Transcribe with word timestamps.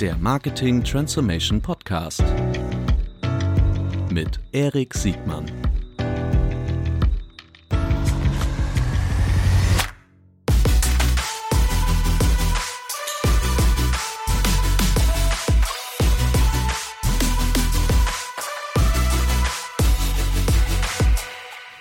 der 0.00 0.14
Marketing 0.18 0.84
Transformation 0.84 1.62
Podcast 1.62 2.22
mit 4.12 4.38
Erik 4.52 4.92
Siegmann. 4.92 5.46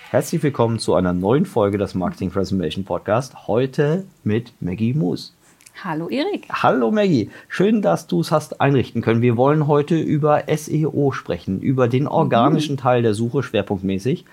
Herzlich 0.10 0.42
willkommen 0.42 0.80
zu 0.80 0.96
einer 0.96 1.12
neuen 1.12 1.46
Folge 1.46 1.78
des 1.78 1.96
Marketing 1.96 2.32
Transformation 2.32 2.86
Podcast. 2.86 3.48
Heute 3.48 4.06
mit 4.24 4.54
Maggie 4.62 4.94
Moos. 4.94 5.36
Hallo 5.84 6.08
Erik. 6.10 6.48
Hallo 6.50 6.90
Maggie. 6.90 7.30
Schön, 7.50 7.82
dass 7.82 8.08
du 8.08 8.22
es 8.22 8.32
hast 8.32 8.62
einrichten 8.62 9.02
können. 9.02 9.22
Wir 9.22 9.36
wollen 9.36 9.68
heute 9.68 10.00
über 10.00 10.44
SEO 10.48 11.12
sprechen, 11.12 11.60
über 11.60 11.88
den 11.88 12.08
organischen 12.08 12.76
mhm. 12.76 12.80
Teil 12.80 13.02
der 13.02 13.14
Suche 13.14 13.44
schwerpunktmäßig, 13.44 14.26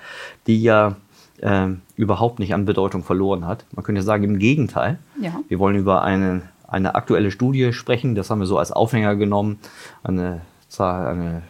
die 0.47 0.63
ja 0.63 0.97
äh, 1.39 1.69
überhaupt 1.97 2.39
nicht 2.39 2.55
an 2.55 2.65
Bedeutung 2.65 3.02
verloren 3.02 3.47
hat. 3.47 3.65
Man 3.73 3.85
könnte 3.85 4.02
sagen, 4.02 4.23
im 4.23 4.39
Gegenteil. 4.39 4.99
Ja. 5.21 5.41
Wir 5.49 5.59
wollen 5.59 5.77
über 5.77 6.02
eine, 6.02 6.43
eine 6.69 6.95
aktuelle 6.95 7.33
Studie 7.33 7.73
sprechen. 7.73 8.15
Das 8.15 8.30
haben 8.30 8.38
wir 8.38 8.47
so 8.47 8.59
als 8.59 8.71
Aufhänger 8.71 9.16
genommen. 9.16 9.59
Eine 10.05 10.43
Zahl, 10.69 11.07
eine, 11.09 11.43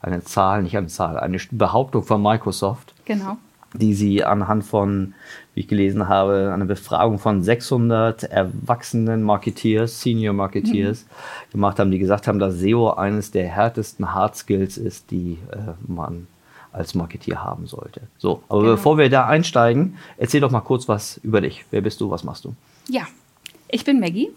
eine 0.00 0.22
Zahl, 0.22 0.62
nicht 0.62 0.76
eine 0.76 0.86
Zahl, 0.86 1.18
eine 1.18 1.38
Behauptung 1.50 2.04
von 2.04 2.22
Microsoft. 2.22 2.94
Genau 3.04 3.38
die 3.78 3.94
sie 3.94 4.24
anhand 4.24 4.64
von, 4.64 5.14
wie 5.54 5.60
ich 5.60 5.68
gelesen 5.68 6.08
habe, 6.08 6.52
einer 6.52 6.64
Befragung 6.64 7.18
von 7.18 7.42
600 7.42 8.24
erwachsenen 8.24 9.22
Marketeers, 9.22 10.00
Senior 10.00 10.34
Marketeers 10.34 11.04
mhm. 11.04 11.52
gemacht 11.52 11.78
haben, 11.78 11.90
die 11.90 11.98
gesagt 11.98 12.26
haben, 12.28 12.38
dass 12.38 12.58
SEO 12.58 12.90
eines 12.90 13.30
der 13.30 13.48
härtesten 13.48 14.14
Hard 14.14 14.36
Skills 14.36 14.76
ist, 14.76 15.10
die 15.10 15.38
äh, 15.52 15.74
man 15.86 16.26
als 16.72 16.94
Marketeer 16.94 17.42
haben 17.42 17.66
sollte. 17.66 18.02
So, 18.18 18.42
aber 18.48 18.60
genau. 18.60 18.72
bevor 18.74 18.98
wir 18.98 19.08
da 19.08 19.26
einsteigen, 19.26 19.96
erzähl 20.18 20.40
doch 20.40 20.50
mal 20.50 20.60
kurz 20.60 20.88
was 20.88 21.18
über 21.22 21.40
dich. 21.40 21.64
Wer 21.70 21.80
bist 21.80 22.00
du? 22.00 22.10
Was 22.10 22.22
machst 22.22 22.44
du? 22.44 22.54
Ja, 22.88 23.06
ich 23.68 23.84
bin 23.84 23.98
Maggie. 23.98 24.30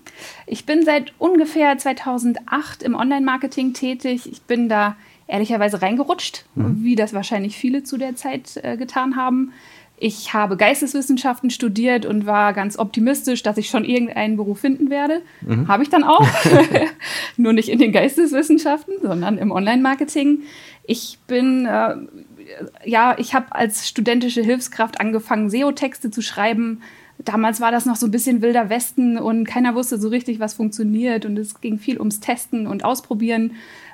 Ich 0.47 0.65
bin 0.65 0.83
seit 0.85 1.13
ungefähr 1.19 1.77
2008 1.77 2.81
im 2.81 2.95
Online-Marketing 2.95 3.73
tätig. 3.73 4.29
Ich 4.31 4.41
bin 4.41 4.69
da 4.69 4.95
ehrlicherweise 5.29 5.81
reingerutscht, 5.81 6.45
mhm. 6.55 6.83
wie 6.83 6.95
das 6.95 7.13
wahrscheinlich 7.13 7.55
viele 7.55 7.83
zu 7.83 7.97
der 7.97 8.15
Zeit 8.15 8.59
äh, 8.63 8.75
getan 8.75 9.15
haben. 9.15 9.53
Ich 10.01 10.33
habe 10.33 10.55
Geisteswissenschaften 10.55 11.49
studiert 11.49 12.05
und 12.05 12.25
war 12.25 12.53
ganz 12.53 12.79
optimistisch, 12.79 13.43
dass 13.43 13.57
ich 13.57 13.69
schon 13.69 13.83
irgendeinen 13.83 14.37
Beruf 14.37 14.59
finden 14.59 14.89
werde. 14.89 15.21
Mhm. 15.41 15.67
Habe 15.67 15.83
ich 15.83 15.89
dann 15.89 16.03
auch. 16.03 16.25
Nur 17.37 17.53
nicht 17.53 17.69
in 17.69 17.79
den 17.79 17.91
Geisteswissenschaften, 17.91 18.95
sondern 19.01 19.37
im 19.37 19.51
Online-Marketing. 19.51 20.43
Ich 20.83 21.19
bin, 21.27 21.65
äh, 21.65 21.95
ja, 22.85 23.15
ich 23.19 23.33
habe 23.33 23.53
als 23.53 23.87
studentische 23.87 24.41
Hilfskraft 24.41 24.99
angefangen, 24.99 25.49
SEO-Texte 25.49 26.11
zu 26.11 26.21
schreiben. 26.21 26.81
Damals 27.19 27.59
war 27.59 27.71
das 27.71 27.85
noch 27.85 27.97
so 27.97 28.07
ein 28.07 28.11
bisschen 28.11 28.41
wilder 28.41 28.69
Westen 28.69 29.17
und 29.17 29.43
keiner 29.43 29.75
wusste 29.75 29.99
so 29.99 30.07
richtig, 30.07 30.39
was 30.39 30.53
funktioniert. 30.53 31.25
Und 31.25 31.37
es 31.37 31.59
ging 31.59 31.77
viel 31.77 31.99
ums 31.99 32.21
Testen 32.21 32.65
und 32.65 32.85
Ausprobieren 32.85 33.51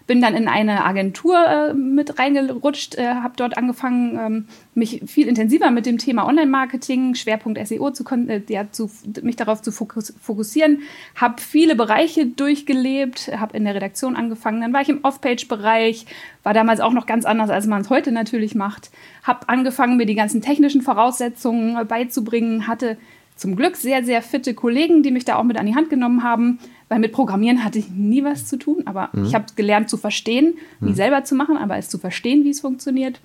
bin 0.08 0.22
dann 0.22 0.36
in 0.36 0.48
eine 0.48 0.86
Agentur 0.86 1.36
äh, 1.46 1.74
mit 1.74 2.20
reingerutscht, 2.20 2.96
äh, 2.96 3.08
habe 3.08 3.34
dort 3.38 3.58
angefangen, 3.58 4.20
ähm, 4.20 4.48
mich 4.76 5.02
viel 5.08 5.28
intensiver 5.28 5.72
mit 5.72 5.86
dem 5.86 5.98
Thema 5.98 6.28
Online-Marketing, 6.28 7.16
Schwerpunkt 7.16 7.66
SEO, 7.68 7.92
zu, 7.92 8.04
äh, 8.28 8.42
ja, 8.48 8.72
zu, 8.72 8.90
mich 9.24 9.36
darauf 9.36 9.62
zu 9.62 9.72
fokussieren, 9.72 10.84
habe 11.16 11.42
viele 11.42 11.76
Bereiche 11.76 12.28
durchgelebt, 12.28 13.32
habe 13.36 13.58
in 13.58 13.66
der 13.66 13.76
Redaktion 13.76 14.16
angefangen, 14.16 14.62
dann 14.62 14.74
war 14.74 14.82
ich 14.82 14.90
im 14.90 15.04
Off-Page-Bereich, 15.04 16.06
war 16.44 16.54
damals 16.54 16.82
auch 16.82 16.94
noch 16.94 17.08
ganz 17.08 17.26
anders, 17.26 17.50
als 17.50 17.66
man 17.66 17.82
es 17.82 17.90
heute 17.90 18.12
natürlich 18.12 18.54
macht, 18.54 18.92
habe 19.24 19.50
angefangen, 19.50 19.98
mir 19.98 20.06
die 20.06 20.16
ganzen 20.16 20.42
technischen 20.42 20.82
Voraussetzungen 20.82 21.88
beizubringen, 21.88 22.68
hatte 22.68 22.98
zum 23.36 23.56
Glück 23.56 23.76
sehr, 23.76 24.04
sehr 24.04 24.22
fitte 24.22 24.54
Kollegen, 24.54 25.04
die 25.04 25.12
mich 25.12 25.26
da 25.26 25.36
auch 25.36 25.44
mit 25.44 25.58
an 25.58 25.66
die 25.66 25.76
Hand 25.76 25.90
genommen 25.90 26.24
haben, 26.24 26.60
weil 26.90 27.00
mit 27.00 27.12
Programmieren 27.12 27.64
hatte 27.64 27.80
ich 27.80 27.90
nie 27.90 28.24
was 28.24 28.48
zu 28.48 28.58
tun, 28.58 28.84
aber 28.86 29.10
mhm. 29.14 29.26
ich 29.26 29.36
habe 29.36 29.46
gelernt 29.56 29.90
zu 29.90 29.98
verstehen, 29.98 30.56
nie 30.80 30.92
mhm. 30.92 30.96
selber 30.96 31.24
zu 31.24 31.36
machen, 31.36 31.58
aber 31.58 31.78
es 31.78 31.90
zu 31.90 31.98
verstehen, 31.98 32.44
wie 32.44 32.52
es 32.52 32.62
funktioniert. 32.62 33.20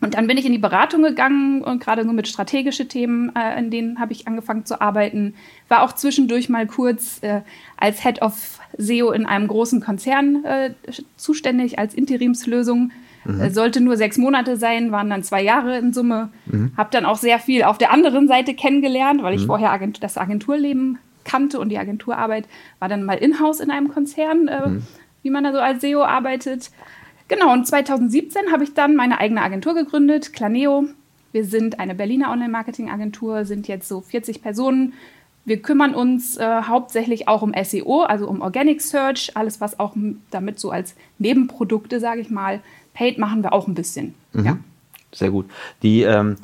Und 0.00 0.14
dann 0.14 0.26
bin 0.26 0.36
ich 0.36 0.44
in 0.44 0.52
die 0.52 0.58
Beratung 0.58 1.02
gegangen 1.02 1.62
und 1.62 1.82
gerade 1.82 2.04
nur 2.04 2.12
mit 2.12 2.28
strategischen 2.28 2.88
Themen, 2.88 3.34
äh, 3.34 3.58
in 3.58 3.70
denen 3.70 4.00
habe 4.00 4.12
ich 4.12 4.26
angefangen 4.26 4.66
zu 4.66 4.80
arbeiten. 4.80 5.34
War 5.68 5.82
auch 5.82 5.92
zwischendurch 5.92 6.48
mal 6.48 6.66
kurz 6.66 7.22
äh, 7.22 7.40
als 7.78 8.02
Head 8.02 8.20
of 8.20 8.58
SEO 8.76 9.12
in 9.12 9.24
einem 9.24 9.48
großen 9.48 9.80
Konzern 9.80 10.44
äh, 10.44 10.74
zuständig, 11.16 11.78
als 11.78 11.94
Interimslösung 11.94 12.90
Mhm. 13.24 13.40
Äh, 13.40 13.50
sollte 13.50 13.80
nur 13.80 13.96
sechs 13.96 14.18
Monate 14.18 14.56
sein, 14.56 14.92
waren 14.92 15.10
dann 15.10 15.22
zwei 15.22 15.42
Jahre 15.42 15.78
in 15.78 15.92
Summe. 15.92 16.30
Mhm. 16.46 16.72
Habe 16.76 16.90
dann 16.92 17.04
auch 17.04 17.16
sehr 17.16 17.38
viel 17.38 17.62
auf 17.62 17.78
der 17.78 17.92
anderen 17.92 18.28
Seite 18.28 18.54
kennengelernt, 18.54 19.22
weil 19.22 19.34
ich 19.34 19.42
mhm. 19.42 19.46
vorher 19.46 19.72
Agent 19.72 20.02
das 20.02 20.18
Agenturleben 20.18 20.98
kannte 21.24 21.58
und 21.58 21.68
die 21.70 21.78
Agenturarbeit 21.78 22.46
war 22.78 22.88
dann 22.88 23.04
mal 23.04 23.14
in-house 23.18 23.60
in 23.60 23.70
einem 23.70 23.88
Konzern, 23.88 24.48
äh, 24.48 24.68
mhm. 24.68 24.82
wie 25.22 25.30
man 25.30 25.44
da 25.44 25.52
so 25.52 25.58
als 25.58 25.80
SEO 25.80 26.02
arbeitet. 26.02 26.70
Genau, 27.28 27.52
und 27.52 27.66
2017 27.66 28.52
habe 28.52 28.64
ich 28.64 28.74
dann 28.74 28.96
meine 28.96 29.18
eigene 29.18 29.42
Agentur 29.42 29.74
gegründet, 29.74 30.32
Claneo. 30.32 30.84
Wir 31.32 31.44
sind 31.44 31.80
eine 31.80 31.94
Berliner 31.94 32.30
Online-Marketing-Agentur, 32.30 33.44
sind 33.44 33.66
jetzt 33.66 33.88
so 33.88 34.00
40 34.00 34.42
Personen. 34.42 34.92
Wir 35.44 35.60
kümmern 35.60 35.94
uns 35.94 36.36
äh, 36.36 36.62
hauptsächlich 36.62 37.28
auch 37.28 37.42
um 37.42 37.52
SEO, 37.60 38.02
also 38.02 38.28
um 38.28 38.40
Organic 38.40 38.80
Search, 38.80 39.32
alles 39.34 39.60
was 39.60 39.78
auch 39.78 39.94
damit 40.30 40.58
so 40.58 40.70
als 40.70 40.94
Nebenprodukte, 41.18 42.00
sage 42.00 42.20
ich 42.20 42.30
mal, 42.30 42.60
Paid 42.94 43.18
machen 43.18 43.42
wir 43.42 43.52
auch 43.52 43.66
ein 43.66 43.74
bisschen. 43.74 44.14
Mhm. 44.32 44.44
Ja. 44.44 44.58
Sehr 45.12 45.30
gut. 45.30 45.50
Die, 45.82 46.02
ähm, 46.02 46.36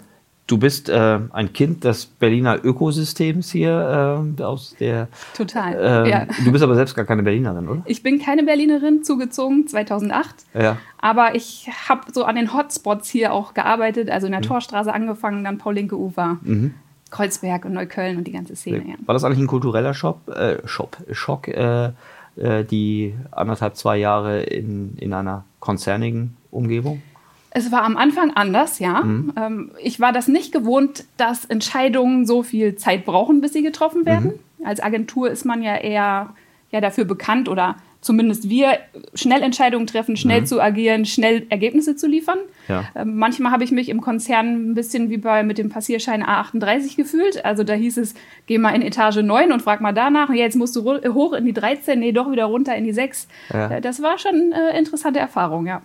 du 0.50 0.58
bist 0.58 0.88
äh, 0.88 1.20
ein 1.30 1.52
Kind 1.52 1.84
des 1.84 2.06
Berliner 2.06 2.64
Ökosystems 2.64 3.52
hier 3.52 4.24
äh, 4.38 4.42
aus 4.42 4.74
der. 4.78 5.08
Total. 5.36 5.74
Äh, 6.06 6.10
ja. 6.10 6.26
Du 6.44 6.50
bist 6.50 6.64
aber 6.64 6.74
selbst 6.74 6.94
gar 6.94 7.04
keine 7.04 7.22
Berlinerin, 7.22 7.68
oder? 7.68 7.82
Ich 7.86 8.02
bin 8.02 8.20
keine 8.20 8.42
Berlinerin, 8.42 9.04
zugezogen 9.04 9.68
2008. 9.68 10.34
Ja. 10.54 10.78
Aber 10.98 11.34
ich 11.34 11.68
habe 11.88 12.12
so 12.12 12.24
an 12.24 12.34
den 12.34 12.52
Hotspots 12.52 13.08
hier 13.08 13.32
auch 13.32 13.54
gearbeitet, 13.54 14.10
also 14.10 14.26
in 14.26 14.32
der 14.32 14.40
mhm. 14.40 14.46
Torstraße 14.46 14.92
angefangen, 14.92 15.44
dann 15.44 15.58
Paul-Linke-Ufer. 15.58 16.38
Mhm. 16.42 16.74
Kreuzberg 17.10 17.64
und 17.64 17.72
Neukölln 17.72 18.18
und 18.18 18.24
die 18.26 18.32
ganze 18.32 18.54
Szene. 18.54 18.84
Ja. 18.86 18.94
War 19.04 19.14
das 19.14 19.24
eigentlich 19.24 19.40
ein 19.40 19.48
kultureller 19.48 19.94
Shop, 19.94 20.28
äh, 20.28 20.58
Shop, 20.64 20.96
Schock, 21.10 21.48
äh, 21.48 21.90
äh, 22.36 22.64
die 22.64 23.14
anderthalb, 23.32 23.76
zwei 23.76 23.96
Jahre 23.96 24.42
in, 24.42 24.94
in 24.96 25.12
einer 25.12 25.44
konzernigen 25.58 26.36
Umgebung? 26.52 27.02
Es 27.50 27.72
war 27.72 27.82
am 27.82 27.96
Anfang 27.96 28.30
anders, 28.30 28.78
ja. 28.78 29.02
Mhm. 29.02 29.32
Ähm, 29.36 29.70
ich 29.82 29.98
war 29.98 30.12
das 30.12 30.28
nicht 30.28 30.52
gewohnt, 30.52 31.04
dass 31.16 31.44
Entscheidungen 31.44 32.24
so 32.24 32.42
viel 32.42 32.76
Zeit 32.76 33.04
brauchen, 33.04 33.40
bis 33.40 33.52
sie 33.52 33.62
getroffen 33.62 34.06
werden. 34.06 34.38
Mhm. 34.58 34.66
Als 34.66 34.80
Agentur 34.80 35.30
ist 35.30 35.44
man 35.44 35.62
ja 35.62 35.76
eher 35.76 36.34
ja, 36.70 36.80
dafür 36.80 37.04
bekannt 37.04 37.48
oder 37.48 37.76
zumindest 38.00 38.48
wir, 38.48 38.78
schnell 39.14 39.42
Entscheidungen 39.42 39.86
treffen, 39.86 40.16
schnell 40.16 40.42
mhm. 40.42 40.46
zu 40.46 40.60
agieren, 40.60 41.04
schnell 41.04 41.46
Ergebnisse 41.50 41.96
zu 41.96 42.06
liefern. 42.06 42.38
Ja. 42.68 42.84
Ähm, 42.94 43.16
manchmal 43.16 43.52
habe 43.52 43.64
ich 43.64 43.72
mich 43.72 43.88
im 43.88 44.00
Konzern 44.00 44.70
ein 44.70 44.74
bisschen 44.74 45.10
wie 45.10 45.18
bei 45.18 45.42
mit 45.42 45.58
dem 45.58 45.68
Passierschein 45.68 46.24
A38 46.24 46.96
gefühlt. 46.96 47.44
Also 47.44 47.64
da 47.64 47.74
hieß 47.74 47.98
es, 47.98 48.14
geh 48.46 48.58
mal 48.58 48.74
in 48.74 48.82
Etage 48.82 49.16
9 49.16 49.52
und 49.52 49.60
frag 49.60 49.80
mal 49.80 49.92
danach. 49.92 50.30
Ja, 50.30 50.36
jetzt 50.36 50.56
musst 50.56 50.76
du 50.76 50.84
hoch 50.84 51.32
in 51.32 51.44
die 51.44 51.52
13, 51.52 51.98
nee, 51.98 52.12
doch 52.12 52.30
wieder 52.30 52.44
runter 52.44 52.74
in 52.76 52.84
die 52.84 52.92
6. 52.92 53.28
Ja. 53.52 53.70
Äh, 53.70 53.80
das 53.80 54.00
war 54.00 54.18
schon 54.18 54.52
eine 54.52 54.72
äh, 54.72 54.78
interessante 54.78 55.18
Erfahrung, 55.18 55.66
ja 55.66 55.82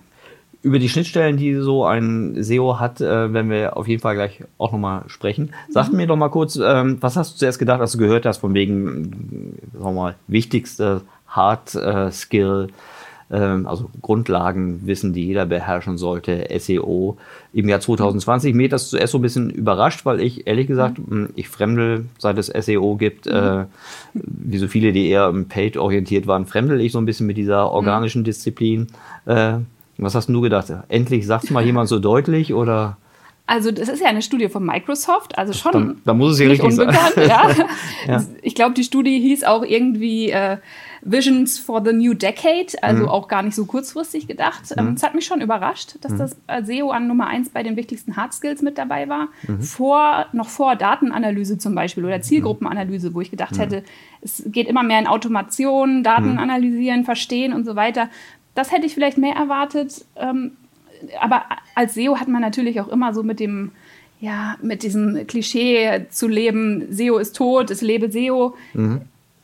über 0.66 0.80
die 0.80 0.90
Schnittstellen, 0.90 1.38
die 1.38 1.54
so 1.58 1.86
ein 1.86 2.44
SEO 2.44 2.80
hat, 2.80 3.00
äh, 3.00 3.32
werden 3.32 3.52
wir 3.52 3.78
auf 3.78 3.88
jeden 3.88 4.02
Fall 4.02 4.16
gleich 4.16 4.44
auch 4.58 4.72
nochmal 4.72 5.04
sprechen. 5.06 5.54
Sag 5.70 5.92
mhm. 5.92 5.98
mir 5.98 6.08
doch 6.08 6.16
mal 6.16 6.30
kurz, 6.30 6.56
ähm, 6.56 6.98
was 7.02 7.16
hast 7.16 7.34
du 7.34 7.38
zuerst 7.38 7.60
gedacht, 7.60 7.82
als 7.82 7.92
du 7.92 8.00
gehört 8.00 8.26
hast, 8.26 8.40
von 8.40 8.56
wegen, 8.56 9.60
sagen 9.74 9.86
wir 9.86 9.92
mal, 9.92 10.16
wichtigste 10.28 11.02
Hard 11.28 11.76
äh, 11.76 12.12
Skill, 12.12 12.70
ähm, 13.30 13.68
also 13.68 13.92
Grundlagenwissen, 14.02 15.14
die 15.14 15.28
jeder 15.28 15.46
beherrschen 15.46 16.00
sollte, 16.00 16.48
SEO 16.58 17.18
im 17.54 17.70
Jahr 17.70 17.80
2020. 17.80 18.56
Mir 18.56 18.68
das 18.68 18.90
zuerst 18.90 19.12
so 19.12 19.20
ein 19.20 19.22
bisschen 19.22 19.52
überrascht, 19.52 20.04
weil 20.04 20.20
ich 20.20 20.48
ehrlich 20.48 20.66
gesagt, 20.66 20.98
mhm. 20.98 21.30
ich 21.36 21.48
fremdel, 21.48 22.06
seit 22.18 22.40
es 22.40 22.48
SEO 22.48 22.96
gibt, 22.96 23.28
mhm. 23.28 23.32
äh, 23.34 23.66
wie 24.16 24.58
so 24.58 24.68
viele, 24.68 24.94
die 24.94 25.10
eher 25.10 25.32
Paid 25.48 25.78
orientiert 25.78 26.26
waren, 26.26 26.48
fremdel 26.48 26.82
ich 26.82 26.92
so 26.92 26.98
ein 26.98 27.06
bisschen 27.06 27.28
mit 27.28 27.38
dieser 27.38 27.70
organischen 27.70 28.24
Disziplin. 28.24 28.88
Äh, 29.28 29.60
was 29.98 30.16
hast 30.16 30.28
du 30.30 30.42
gedacht? 30.42 30.72
Endlich 30.90 31.26
sagt 31.26 31.46
es 31.46 31.50
mal 31.52 31.64
jemand 31.66 31.90
so 31.90 32.00
deutlich 32.00 32.54
oder? 32.54 32.98
Also 33.48 33.70
das 33.70 33.90
ist 33.90 34.02
ja 34.02 34.08
eine 34.08 34.24
Studie 34.24 34.50
von 34.50 34.66
Microsoft, 34.66 35.38
also 35.38 35.54
schon 35.54 35.72
Dann, 35.72 36.02
dann 36.04 36.18
muss 36.18 36.34
es 36.34 36.40
ja 36.40 36.48
richtig 36.48 36.74
sein. 36.74 36.90
Ja. 37.28 37.50
Ja. 38.08 38.24
Ich 38.42 38.56
glaube, 38.56 38.74
die 38.74 38.84
Studie 38.84 39.20
hieß 39.20 39.44
auch 39.44 39.64
irgendwie 39.64 40.32
äh, 40.32 40.58
Visions 41.04 41.60
for 41.60 41.84
the 41.86 41.94
New 41.94 42.16
Decade, 42.16 42.66
also 42.82 43.04
Mhm. 43.04 43.10
auch 43.10 43.28
gar 43.28 43.44
nicht 43.44 43.54
so 43.54 43.66
kurzfristig 43.66 44.26
gedacht. 44.28 44.64
Ähm, 44.76 44.94
Es 44.96 45.04
hat 45.04 45.14
mich 45.14 45.26
schon 45.28 45.42
überrascht, 45.42 45.96
dass 46.02 46.16
das 46.18 46.36
äh, 46.48 46.64
SEO 46.64 46.90
an 46.90 47.08
Nummer 47.08 47.28
eins 47.28 47.50
bei 47.50 47.62
den 47.62 47.76
wichtigsten 47.76 48.18
Hard 48.18 48.34
Skills 48.34 48.64
mit 48.64 48.80
dabei 48.80 49.08
war. 49.10 49.28
Mhm. 49.48 49.62
Vor, 49.62 50.26
noch 50.34 50.50
vor 50.50 50.76
Datenanalyse 50.76 51.60
zum 51.60 51.76
Beispiel 51.76 52.04
oder 52.04 52.22
Zielgruppenanalyse, 52.22 53.14
wo 53.14 53.22
ich 53.22 53.28
Mhm. 53.28 53.38
gedacht 53.38 53.60
hätte, 53.60 53.84
es 54.22 54.42
geht 54.48 54.68
immer 54.68 54.82
mehr 54.82 54.98
in 55.00 55.06
Automation, 55.08 56.02
Daten 56.04 56.40
analysieren, 56.40 57.06
verstehen 57.06 57.54
und 57.54 57.64
so 57.66 57.76
weiter. 57.76 58.10
Das 58.56 58.72
hätte 58.72 58.86
ich 58.86 58.94
vielleicht 58.94 59.18
mehr 59.18 59.36
erwartet. 59.36 60.04
Ähm, 60.16 60.54
aber 61.22 61.44
als 61.76 61.94
SEO 61.94 62.18
hat 62.18 62.28
man 62.28 62.42
natürlich 62.42 62.82
auch 62.82 62.88
immer 62.88 63.14
so 63.14 63.22
mit 63.22 63.40
dem, 63.40 63.72
ja, 64.20 64.56
mit 64.62 64.82
diesem 64.84 65.28
Klischee 65.28 66.06
zu 66.10 66.28
leben, 66.28 66.88
SEO 66.90 67.18
ist 67.18 67.36
tot, 67.36 67.70
es 67.70 67.82
lebe 67.82 68.12
SEO. 68.12 68.56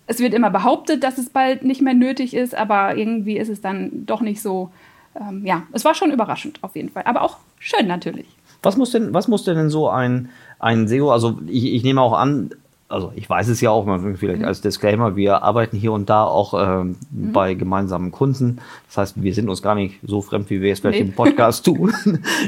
Es 0.07 0.19
wird 0.19 0.33
immer 0.33 0.49
behauptet, 0.49 1.03
dass 1.03 1.17
es 1.17 1.29
bald 1.29 1.63
nicht 1.63 1.81
mehr 1.81 1.93
nötig 1.93 2.33
ist, 2.33 2.55
aber 2.55 2.95
irgendwie 2.97 3.37
ist 3.37 3.49
es 3.49 3.61
dann 3.61 4.05
doch 4.05 4.21
nicht 4.21 4.41
so. 4.41 4.71
Ähm, 5.15 5.45
ja, 5.45 5.63
es 5.73 5.85
war 5.85 5.93
schon 5.93 6.11
überraschend 6.11 6.59
auf 6.63 6.75
jeden 6.75 6.89
Fall, 6.89 7.03
aber 7.05 7.21
auch 7.21 7.37
schön 7.59 7.87
natürlich. 7.87 8.27
Was 8.63 8.77
muss 8.77 8.91
denn, 8.91 9.13
was 9.13 9.27
muss 9.27 9.43
denn 9.43 9.69
so 9.69 9.89
ein, 9.89 10.29
ein 10.59 10.87
SEO, 10.87 11.11
also 11.11 11.39
ich, 11.47 11.73
ich 11.73 11.83
nehme 11.83 12.01
auch 12.01 12.13
an, 12.13 12.51
also 12.91 13.11
ich 13.15 13.29
weiß 13.29 13.47
es 13.47 13.61
ja 13.61 13.69
auch, 13.71 13.85
mal 13.85 13.99
vielleicht 14.15 14.43
als 14.43 14.61
Disclaimer, 14.61 15.15
wir 15.15 15.43
arbeiten 15.43 15.77
hier 15.77 15.91
und 15.93 16.09
da 16.09 16.23
auch 16.25 16.53
ähm, 16.55 16.95
bei 17.11 17.53
gemeinsamen 17.53 18.11
Kunden. 18.11 18.59
Das 18.87 18.97
heißt, 18.97 19.23
wir 19.23 19.33
sind 19.33 19.49
uns 19.49 19.61
gar 19.61 19.75
nicht 19.75 19.99
so 20.03 20.21
fremd, 20.21 20.49
wie 20.49 20.61
wir 20.61 20.73
es 20.73 20.79
vielleicht 20.79 20.99
Nee. 20.99 21.05
im 21.09 21.13
Podcast 21.13 21.65
tun. 21.65 21.93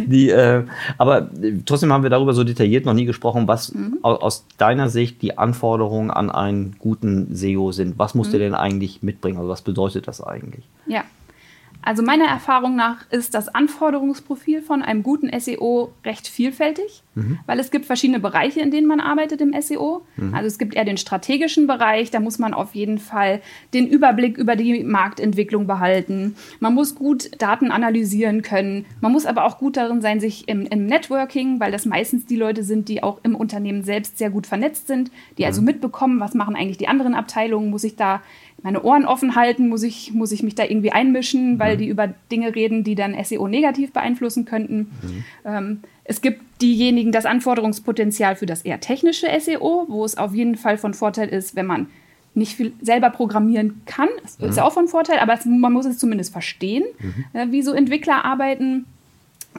Die, 0.06 0.30
äh, 0.30 0.64
aber 0.98 1.30
äh, 1.42 1.54
trotzdem 1.66 1.92
haben 1.94 2.04
wir 2.04 2.10
darüber 2.10 2.34
so 2.34 2.44
detailliert 2.44 2.86
noch 2.86 2.94
nie 2.94 3.06
gesprochen, 3.06 3.48
was 3.48 3.74
au- 4.02 4.16
aus 4.16 4.46
deiner 4.58 4.90
Sicht 4.90 5.22
die 5.22 5.38
Anforderungen 5.38 6.12
an 6.12 6.30
einen 6.30 6.76
guten 6.80 7.34
SEO 7.36 7.72
sind. 7.72 7.98
Was 7.98 8.16
muss 8.16 8.30
der 8.32 8.40
denn 8.40 8.54
eigentlich 8.56 9.02
mitbringen? 9.04 9.38
Also 9.38 9.50
was 9.50 9.62
bedeutet 9.62 10.08
das 10.08 10.22
eigentlich? 10.22 10.66
Ja. 10.86 11.04
Also 11.84 12.02
meiner 12.02 12.26
Erfahrung 12.26 12.76
nach 12.76 13.10
ist 13.12 13.34
das 13.34 13.54
Anforderungsprofil 13.54 14.62
von 14.62 14.82
einem 14.82 15.04
guten 15.04 15.30
SEO 15.40 15.92
recht 16.06 16.28
vielfältig, 16.28 17.04
weil 17.46 17.60
es 17.60 17.72
gibt 17.72 17.86
verschiedene 17.86 18.20
Bereiche, 18.20 18.62
in 18.62 18.72
denen 18.72 18.88
man 18.88 19.00
arbeitet 19.00 19.42
im 19.42 19.54
SEO. 19.62 20.02
Also 20.34 20.48
es 20.48 20.58
gibt 20.58 20.76
eher 20.76 20.86
den 20.86 20.98
strategischen 20.98 21.68
Bereich, 21.68 22.10
da 22.10 22.20
muss 22.20 22.40
man 22.40 22.54
auf 22.54 22.74
jeden 22.74 22.98
Fall 23.00 23.42
den 23.74 23.88
Überblick 23.88 24.38
über 24.38 24.56
die 24.56 24.84
Marktentwicklung 24.84 25.68
behalten. 25.68 26.36
Man 26.60 26.74
muss 26.74 26.96
gut 26.96 27.32
Daten 27.40 27.72
analysieren 27.72 28.42
können. 28.42 28.86
Man 29.02 29.12
muss 29.12 29.26
aber 29.26 29.46
auch 29.46 29.58
gut 29.58 29.78
darin 29.78 30.02
sein, 30.02 30.20
sich 30.20 30.48
im, 30.48 30.66
im 30.66 30.86
Networking, 30.86 31.60
weil 31.60 31.72
das 31.72 31.86
meistens 31.86 32.26
die 32.26 32.38
Leute 32.38 32.64
sind, 32.64 32.88
die 32.88 33.04
auch 33.04 33.20
im 33.24 33.36
Unternehmen 33.36 33.84
selbst 33.84 34.18
sehr 34.18 34.30
gut 34.30 34.48
vernetzt 34.48 34.88
sind, 34.88 35.12
die 35.38 35.46
also 35.46 35.62
mitbekommen, 35.62 36.20
was 36.20 36.34
machen 36.34 36.56
eigentlich 36.56 36.78
die 36.78 36.88
anderen 36.88 37.14
Abteilungen, 37.14 37.70
muss 37.70 37.84
ich 37.84 37.96
da 37.96 38.22
meine 38.64 38.82
Ohren 38.82 39.06
offen 39.06 39.36
halten, 39.36 39.68
muss 39.68 39.84
ich, 39.84 40.14
muss 40.14 40.32
ich 40.32 40.42
mich 40.42 40.56
da 40.56 40.64
irgendwie 40.64 40.92
einmischen, 40.92 41.60
weil 41.60 41.78
die 41.78 41.88
über 41.88 42.14
Dinge 42.32 42.56
reden, 42.56 42.84
die 42.84 42.96
dann 42.96 43.16
SEO 43.24 43.48
negativ 43.48 43.92
beeinflussen 43.92 44.46
könnten. 44.46 44.92
Ähm, 45.46 45.82
es 46.06 46.22
gibt 46.22 46.42
diejenigen, 46.62 47.12
das 47.12 47.26
Anforderungspotenzial 47.26 48.36
für 48.36 48.46
das 48.46 48.62
eher 48.64 48.80
technische 48.80 49.28
SEO, 49.40 49.86
wo 49.90 50.06
es 50.06 50.18
auf 50.18 50.34
jeden 50.34 50.56
Fall 50.56 50.78
von 50.78 50.94
Vorteil 50.94 51.28
ist, 51.28 51.56
wenn 51.56 51.66
man 51.66 51.88
nicht 52.36 52.56
viel 52.56 52.74
selber 52.82 53.10
programmieren 53.10 53.82
kann. 53.86 54.10
Das 54.24 54.38
ist 54.52 54.60
auch 54.60 54.74
von 54.74 54.88
Vorteil, 54.88 55.20
aber 55.20 55.34
es, 55.34 55.46
man 55.46 55.72
muss 55.72 55.86
es 55.86 55.98
zumindest 55.98 56.32
verstehen, 56.32 56.84
äh, 57.34 57.48
wie 57.52 57.62
so 57.62 57.74
Entwickler 57.74 58.26
arbeiten. 58.26 58.86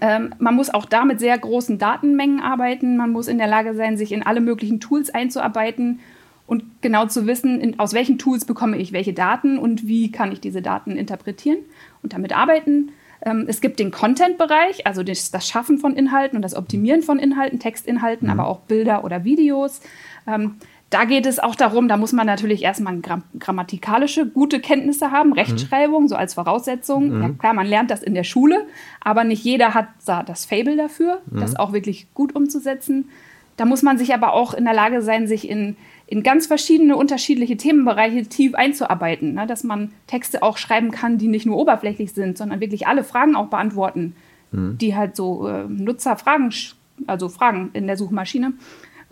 Ähm, 0.01 0.35
man 0.39 0.55
muss 0.57 0.71
auch 0.71 0.87
da 0.87 1.05
mit 1.05 1.21
sehr 1.21 1.39
großen 1.39 1.79
Datenmengen 1.79 2.41
arbeiten. 2.41 2.97
Man 2.97 3.11
muss 3.11 3.29
in 3.29 3.39
der 3.39 3.47
Lage 3.47 3.75
sein, 3.75 3.97
sich 3.97 4.13
in 4.13 4.25
alle 4.25 4.41
möglichen 4.41 4.81
Tools 4.81 5.11
einzuarbeiten 5.11 6.01
und 6.47 6.65
genau 6.83 7.07
zu 7.07 7.27
wissen, 7.27 7.61
in, 7.61 7.79
aus 7.79 7.95
welchen 7.95 8.19
Tools 8.19 8.45
bekomme 8.45 8.77
ich 8.77 8.93
welche 8.93 9.13
Daten 9.13 9.59
und 9.59 9.87
wie 9.87 10.13
kann 10.13 10.33
ich 10.33 10.41
diese 10.41 10.63
Daten 10.63 10.93
interpretieren 10.93 11.59
und 12.03 12.13
damit 12.13 12.37
arbeiten. 12.37 12.93
Ähm, 13.25 13.47
es 13.49 13.61
gibt 13.61 13.79
den 13.79 13.91
Content-Bereich, 13.91 14.87
also 14.87 15.03
das, 15.03 15.31
das 15.31 15.49
Schaffen 15.49 15.79
von 15.79 15.97
Inhalten 15.97 16.37
und 16.37 16.43
das 16.43 16.55
Optimieren 16.55 17.03
von 17.03 17.19
Inhalten, 17.19 17.59
Textinhalten, 17.59 18.29
aber 18.29 18.47
auch 18.47 18.61
Bilder 18.61 19.05
oder 19.05 19.25
Videos. 19.25 19.81
Ähm, 20.27 20.57
da 20.91 21.07
geht 21.07 21.27
es 21.27 21.41
auch 21.41 21.57
darum, 21.57 21.89
da 21.89 21.97
muss 21.97 22.13
man 22.13 22.27
natürlich 22.27 22.63
erstmal 22.63 23.01
gram 23.01 23.25
grammatikalische 23.41 24.27
gute 24.27 24.61
Kenntnisse 24.61 25.11
haben, 25.11 25.33
Rechtschreibung 25.33 26.07
so 26.07 26.15
als 26.15 26.35
Voraussetzung. 26.35 27.21
Ja, 27.21 27.31
klar, 27.31 27.55
man 27.55 27.67
lernt 27.67 27.91
das 27.91 28.03
in 28.03 28.15
der 28.15 28.23
Schule, 28.23 28.67
aber 29.01 29.25
nicht 29.25 29.43
jeder 29.43 29.75
hat 29.75 29.89
da 30.07 30.23
das 30.23 30.45
Fable 30.45 30.77
dafür, 30.77 31.21
das 31.33 31.57
auch 31.57 31.73
wirklich 31.73 32.07
gut 32.15 32.37
umzusetzen. 32.37 33.09
Da 33.57 33.65
muss 33.65 33.83
man 33.83 33.99
sich 33.99 34.15
aber 34.15 34.35
auch 34.35 34.55
in 34.55 34.65
der 34.65 34.75
Lage 34.75 35.03
sein, 35.03 35.27
sich 35.27 35.49
in, 35.49 35.77
in 36.15 36.23
ganz 36.23 36.47
verschiedene 36.47 36.97
unterschiedliche 36.97 37.57
Themenbereiche 37.57 38.23
tief 38.27 38.55
einzuarbeiten, 38.55 39.35
ne? 39.35 39.47
dass 39.47 39.65
man 39.65 39.91
Texte 40.07 40.43
auch 40.43 40.57
schreiben 40.59 40.91
kann, 40.93 41.19
die 41.19 41.29
nicht 41.29 41.45
nur 41.45 41.57
oberflächlich 41.59 42.13
sind, 42.13 42.39
sondern 42.39 42.61
wirklich 42.61 42.87
alle 42.87 43.03
Fragen 43.05 43.35
auch 43.37 43.49
beantworten, 43.49 44.15
die 44.53 44.95
halt 44.95 45.17
so 45.17 45.49
äh, 45.49 45.65
Nutzerfragen, 45.69 46.51
sch- 46.51 46.75
also 47.09 47.29
Fragen 47.29 47.71
in 47.73 47.89
der 47.89 47.97
Suchmaschine. 47.97 48.53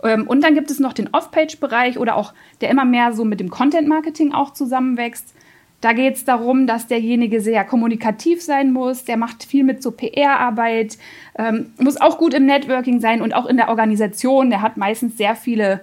Ähm, 0.01 0.25
und 0.25 0.41
dann 0.41 0.53
gibt 0.55 0.71
es 0.71 0.79
noch 0.79 0.93
den 0.93 1.09
Off-Page-Bereich 1.11 1.99
oder 1.99 2.15
auch, 2.15 2.33
der 2.61 2.69
immer 2.69 2.85
mehr 2.85 3.11
so 3.11 3.25
mit 3.25 3.41
dem 3.41 3.49
Content-Marketing 3.49 4.31
auch 4.31 4.53
zusammenwächst. 4.53 5.35
Da 5.81 5.91
geht 5.91 6.15
es 6.15 6.23
darum, 6.23 6.65
dass 6.65 6.87
derjenige 6.87 7.41
sehr 7.41 7.65
kommunikativ 7.65 8.41
sein 8.41 8.71
muss, 8.71 9.03
der 9.03 9.17
macht 9.17 9.43
viel 9.43 9.65
mit 9.65 9.83
so 9.83 9.91
PR-Arbeit, 9.91 10.97
ähm, 11.37 11.73
muss 11.77 11.99
auch 11.99 12.17
gut 12.17 12.33
im 12.33 12.45
Networking 12.45 13.01
sein 13.01 13.21
und 13.21 13.35
auch 13.35 13.45
in 13.45 13.57
der 13.57 13.67
Organisation. 13.67 14.49
Der 14.49 14.61
hat 14.61 14.77
meistens 14.77 15.17
sehr 15.17 15.35
viele 15.35 15.81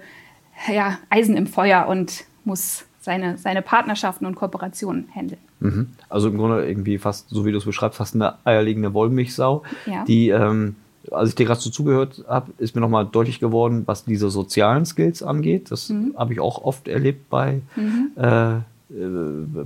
ja, 0.67 0.97
Eisen 1.09 1.37
im 1.37 1.47
Feuer 1.47 1.87
und 1.87 2.25
muss 2.45 2.85
seine, 2.99 3.37
seine 3.37 3.61
Partnerschaften 3.61 4.25
und 4.25 4.35
Kooperationen 4.35 5.07
handeln. 5.13 5.41
Mhm. 5.59 5.89
Also 6.09 6.29
im 6.29 6.37
Grunde 6.37 6.67
irgendwie 6.67 6.97
fast, 6.97 7.29
so 7.29 7.45
wie 7.45 7.51
du 7.51 7.57
es 7.57 7.65
beschreibst, 7.65 7.97
fast 7.97 8.15
eine 8.15 8.35
eierlegende 8.45 8.93
Wollmilchsau, 8.93 9.63
Ja. 9.85 10.03
die, 10.05 10.29
ähm, 10.29 10.75
als 11.09 11.29
ich 11.29 11.35
dir 11.35 11.45
gerade 11.47 11.59
so 11.59 11.71
zugehört 11.71 12.23
habe, 12.27 12.51
ist 12.59 12.75
mir 12.75 12.81
nochmal 12.81 13.07
deutlich 13.07 13.39
geworden, 13.39 13.83
was 13.87 14.05
diese 14.05 14.29
sozialen 14.29 14.85
Skills 14.85 15.23
angeht. 15.23 15.71
Das 15.71 15.91
habe 16.15 16.33
ich 16.33 16.39
auch 16.39 16.63
oft 16.63 16.87
erlebt 16.87 17.27
bei, 17.31 17.61
äh, 18.15 18.55
äh, 18.55 18.61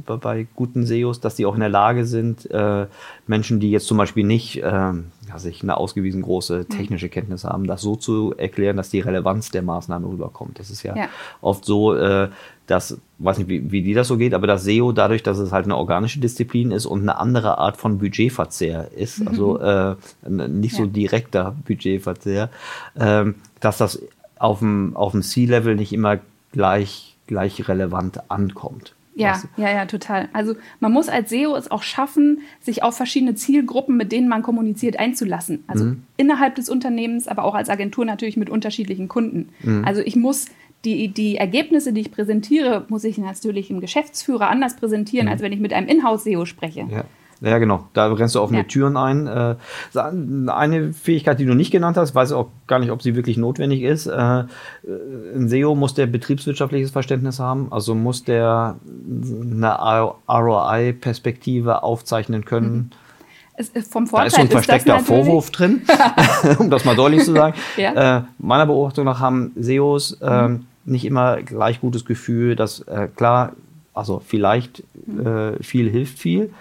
bei, 0.06 0.15
bei 0.15 0.48
guten 0.56 0.86
SEOs, 0.86 1.19
dass 1.19 1.36
die 1.36 1.45
auch 1.45 1.56
in 1.56 1.59
der 1.59 1.69
Lage 1.69 2.06
sind, 2.06 2.50
äh, 2.51 2.86
Menschen, 3.27 3.59
die 3.59 3.69
jetzt 3.71 3.88
zum 3.88 3.98
Beispiel 3.98 4.24
nicht 4.24 4.62
ähm, 4.63 5.06
ja, 5.35 5.39
sich 5.39 5.61
eine 5.63 5.77
ausgewiesen 5.77 6.21
große 6.21 6.65
technische 6.65 7.09
Kenntnis 7.09 7.43
haben, 7.43 7.67
das 7.67 7.81
so 7.81 7.95
zu 7.95 8.33
erklären, 8.37 8.77
dass 8.77 8.89
die 8.89 8.99
Relevanz 9.01 9.51
der 9.51 9.61
Maßnahme 9.61 10.07
rüberkommt. 10.07 10.59
Das 10.59 10.69
ist 10.69 10.83
ja, 10.83 10.95
Ja. 10.95 11.07
oft 11.41 11.65
so, 11.65 11.93
äh, 11.95 12.29
dass, 12.67 12.97
weiß 13.19 13.37
nicht, 13.39 13.49
wie, 13.49 13.71
wie 13.71 13.83
dir 13.83 13.95
das 13.95 14.07
so 14.07 14.17
geht, 14.17 14.33
aber 14.33 14.47
das 14.47 14.63
SEO, 14.63 14.91
dadurch, 14.91 15.23
dass 15.23 15.37
es 15.37 15.51
halt 15.51 15.65
eine 15.65 15.77
organische 15.77 16.19
Disziplin 16.19 16.71
ist 16.71 16.85
und 16.85 17.01
eine 17.01 17.17
andere 17.17 17.57
Art 17.57 17.77
von 17.77 17.99
Budgetverzehr 17.99 18.91
ist, 18.95 19.27
also 19.27 19.59
äh, 19.59 19.95
nicht 20.27 20.75
so 20.75 20.83
Ja. 20.83 20.89
direkter 20.89 21.55
Budgetverzehr, 21.65 22.49
ähm, 22.99 23.35
dass 23.59 23.77
das 23.77 24.01
auf 24.39 24.59
dem, 24.59 24.95
auf 24.95 25.11
dem 25.11 25.21
C-Level 25.21 25.75
nicht 25.75 25.93
immer 25.93 26.17
gleich, 26.51 27.15
gleich 27.27 27.67
relevant 27.67 28.29
ankommt. 28.31 28.93
Ja, 29.17 29.31
Weißt 29.31 29.47
du? 29.56 29.62
ja, 29.62 29.71
ja, 29.71 29.85
total. 29.85 30.27
Also 30.33 30.56
man 30.81 30.91
muss 30.91 31.07
als 31.07 31.29
SEO 31.29 31.55
es 31.55 31.72
auch 31.72 31.84
schaffen, 31.84 32.41
sich 32.60 32.84
auf 32.84 32.98
verschiedene 32.98 33.34
Zielgruppen, 33.36 33.95
mit 33.95 34.12
denen 34.12 34.27
man 34.27 34.41
kommuniziert, 34.43 35.00
einzulassen. 35.00 35.63
Also 35.67 35.93
innerhalb 36.17 36.55
des 36.55 36.67
Unternehmens, 36.69 37.27
aber 37.29 37.45
auch 37.45 37.55
als 37.55 37.69
Agentur 37.69 38.03
natürlich 38.03 38.36
mit 38.36 38.50
unterschiedlichen 38.50 39.07
Kunden. 39.07 39.50
Also 39.86 40.01
ich 40.01 40.17
muss 40.17 40.48
die, 40.84 41.07
die 41.07 41.38
Ergebnisse, 41.38 41.93
die 41.93 42.01
ich 42.01 42.12
präsentiere, 42.12 42.86
muss 42.89 43.03
ich 43.05 43.17
natürlich 43.17 43.72
im 43.72 43.79
Geschäftsführer 43.79 44.50
anders 44.50 44.75
präsentieren, 44.75 45.27
als 45.29 45.41
wenn 45.41 45.53
ich 45.53 45.60
mit 45.60 45.74
einem 45.74 45.88
Inhouse-SEO 45.88 46.45
spreche. 46.45 46.86
Ja. 46.91 47.05
Ja, 47.45 47.59
genau. 47.59 47.85
Da 47.93 48.11
rennst 48.11 48.33
du 48.33 48.41
offene 48.41 48.59
Ja. 48.59 48.63
Türen 48.65 48.97
ein. 48.97 49.27
Äh, 49.27 49.55
eine 49.93 50.93
Fähigkeit, 50.93 51.39
die 51.39 51.45
du 51.45 51.53
nicht 51.53 51.69
genannt 51.69 51.95
hast, 51.95 52.15
weiß 52.15 52.31
auch 52.31 52.47
gar 52.65 52.79
nicht, 52.79 52.89
ob 52.89 53.03
sie 53.03 53.15
wirklich 53.15 53.37
notwendig 53.37 53.83
ist. 53.83 54.07
Äh, 54.07 54.45
ein 54.83 55.47
SEO 55.47 55.75
muss 55.75 55.93
der 55.93 56.07
betriebswirtschaftliches 56.07 56.89
Verständnis 56.89 57.39
haben, 57.39 57.71
also 57.71 57.93
muss 57.93 58.23
der 58.23 58.77
eine 59.07 59.77
ROI-Perspektive 60.27 61.83
aufzeichnen 61.83 62.45
können. 62.45 62.89
Es, 63.57 63.69
ist 63.69 63.91
vom 63.91 64.05
Da 64.05 64.09
Vorteil 64.09 64.27
ist 64.27 64.35
so 64.35 64.41
ein 64.41 64.49
versteckter 64.49 64.99
Vorwurf 64.99 65.51
drin, 65.51 65.83
um 66.59 66.71
das 66.71 66.83
mal 66.83 66.95
deutlich 66.95 67.23
zu 67.23 67.33
sagen. 67.33 67.55
Ja. 67.77 68.17
äh, 68.17 68.21
meiner 68.39 68.65
Beobachtung 68.65 69.05
nach 69.05 69.19
haben 69.19 69.51
SEOs 69.55 70.17
ähm, 70.21 70.65
nicht 70.83 71.05
immer 71.05 71.41
gleich 71.41 71.79
gutes 71.79 72.05
Gefühl, 72.05 72.55
dass 72.55 72.81
äh, 72.81 73.07
klar, 73.15 73.53
also 73.95 74.21
vielleicht 74.25 74.83
äh, 75.23 75.61
viel 75.63 75.89
hilft 75.89 76.19
viel, 76.19 76.51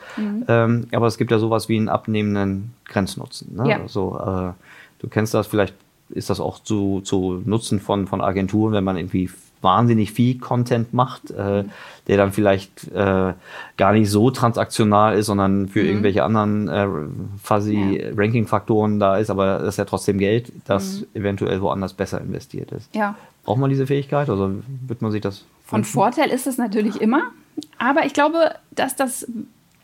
ähm, 0.48 0.86
aber 0.92 1.06
es 1.06 1.18
gibt 1.18 1.30
ja 1.30 1.38
sowas 1.38 1.68
wie 1.68 1.76
einen 1.76 1.88
abnehmenden 1.88 2.72
Grenznutzen. 2.86 3.56
Ne? 3.56 3.68
Ja. 3.70 3.80
Also, 3.82 4.18
äh, 4.18 4.52
du 5.00 5.08
kennst 5.08 5.34
das, 5.34 5.46
vielleicht 5.46 5.74
ist 6.10 6.30
das 6.30 6.38
auch 6.40 6.58
zu, 6.62 7.00
zu 7.02 7.42
Nutzen 7.44 7.80
von, 7.80 8.06
von 8.06 8.20
Agenturen, 8.20 8.72
wenn 8.72 8.84
man 8.84 8.96
irgendwie 8.96 9.28
wahnsinnig 9.62 10.12
viel 10.12 10.38
Content 10.38 10.92
macht, 10.92 11.30
äh, 11.30 11.64
der 12.06 12.16
dann 12.18 12.32
vielleicht 12.32 12.92
äh, 12.92 13.32
gar 13.78 13.92
nicht 13.94 14.10
so 14.10 14.30
transaktional 14.30 15.16
ist, 15.16 15.24
sondern 15.26 15.68
für 15.68 15.80
Mhm. 15.80 15.86
irgendwelche 15.88 16.22
anderen 16.22 16.68
äh, 16.68 16.86
fuzzy 17.42 17.98
Ja. 18.02 18.10
Ranking-Faktoren 18.14 19.00
da 19.00 19.16
ist, 19.16 19.30
aber 19.30 19.60
das 19.60 19.68
ist 19.70 19.78
ja 19.78 19.86
trotzdem 19.86 20.18
Geld, 20.18 20.52
das 20.66 21.04
eventuell 21.14 21.62
woanders 21.62 21.94
besser 21.94 22.20
investiert 22.20 22.72
ist. 22.72 22.94
Mhm. 22.94 23.00
Ja. 23.00 23.14
Braucht 23.44 23.58
man 23.58 23.70
diese 23.70 23.86
Fähigkeit? 23.86 24.28
Also 24.28 24.50
wird 24.86 25.00
man 25.00 25.10
sich 25.10 25.22
das 25.22 25.44
Von? 25.64 25.82
Vorteil 25.84 26.30
ist 26.30 26.46
es 26.46 26.58
natürlich 26.58 27.00
immer, 27.00 27.22
aber 27.78 28.06
ich 28.06 28.12
glaube, 28.12 28.54
dass 28.70 28.94
das 28.96 29.26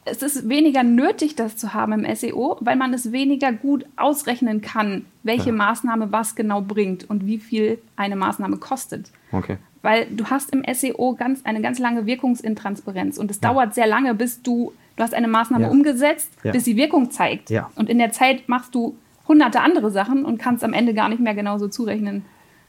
es 0.06 0.22
ist 0.22 0.48
weniger 0.48 0.82
nötig, 0.82 1.36
das 1.36 1.56
zu 1.58 1.74
haben 1.74 1.92
im 2.04 2.16
SEO, 2.16 2.56
weil 2.60 2.74
man 2.76 2.94
es 2.94 3.12
weniger 3.12 3.52
gut 3.52 3.84
ausrechnen 3.96 4.62
kann, 4.62 5.04
welche 5.22 5.50
Ja. 5.50 5.54
Maßnahme 5.56 6.10
was 6.10 6.34
genau 6.34 6.62
bringt 6.62 7.08
und 7.08 7.26
wie 7.26 7.38
viel 7.38 7.78
eine 7.96 8.16
Maßnahme 8.16 8.56
kostet. 8.56 9.10
Okay. 9.30 9.58
Weil 9.82 10.06
du 10.06 10.24
hast 10.26 10.50
im 10.52 10.64
SEO 10.74 11.14
ganz, 11.18 11.44
eine 11.44 11.60
ganz 11.60 11.78
lange 11.78 12.06
Wirkungsintransparenz 12.06 13.18
und 13.18 13.30
es 13.30 13.40
dauert 13.40 13.74
sehr 13.74 13.86
lange, 13.86 14.14
bis 14.14 14.42
du, 14.42 14.72
du 14.96 15.02
hast 15.02 15.14
eine 15.14 15.28
Maßnahme 15.28 15.64
Ja. 15.64 15.70
umgesetzt, 15.70 16.30
Ja. 16.44 16.52
bis 16.52 16.64
sie 16.64 16.76
Wirkung 16.76 17.10
zeigt. 17.10 17.50
Ja. 17.50 17.70
Und 17.76 17.90
in 17.90 17.98
der 17.98 18.10
Zeit 18.10 18.48
machst 18.48 18.74
du 18.74 18.96
hunderte 19.28 19.60
andere 19.60 19.90
Sachen 19.90 20.24
und 20.24 20.38
kannst 20.38 20.64
am 20.64 20.72
Ende 20.72 20.94
gar 20.94 21.10
nicht 21.10 21.20
mehr 21.20 21.34
genauso 21.34 21.68
zurechnen. 21.68 22.24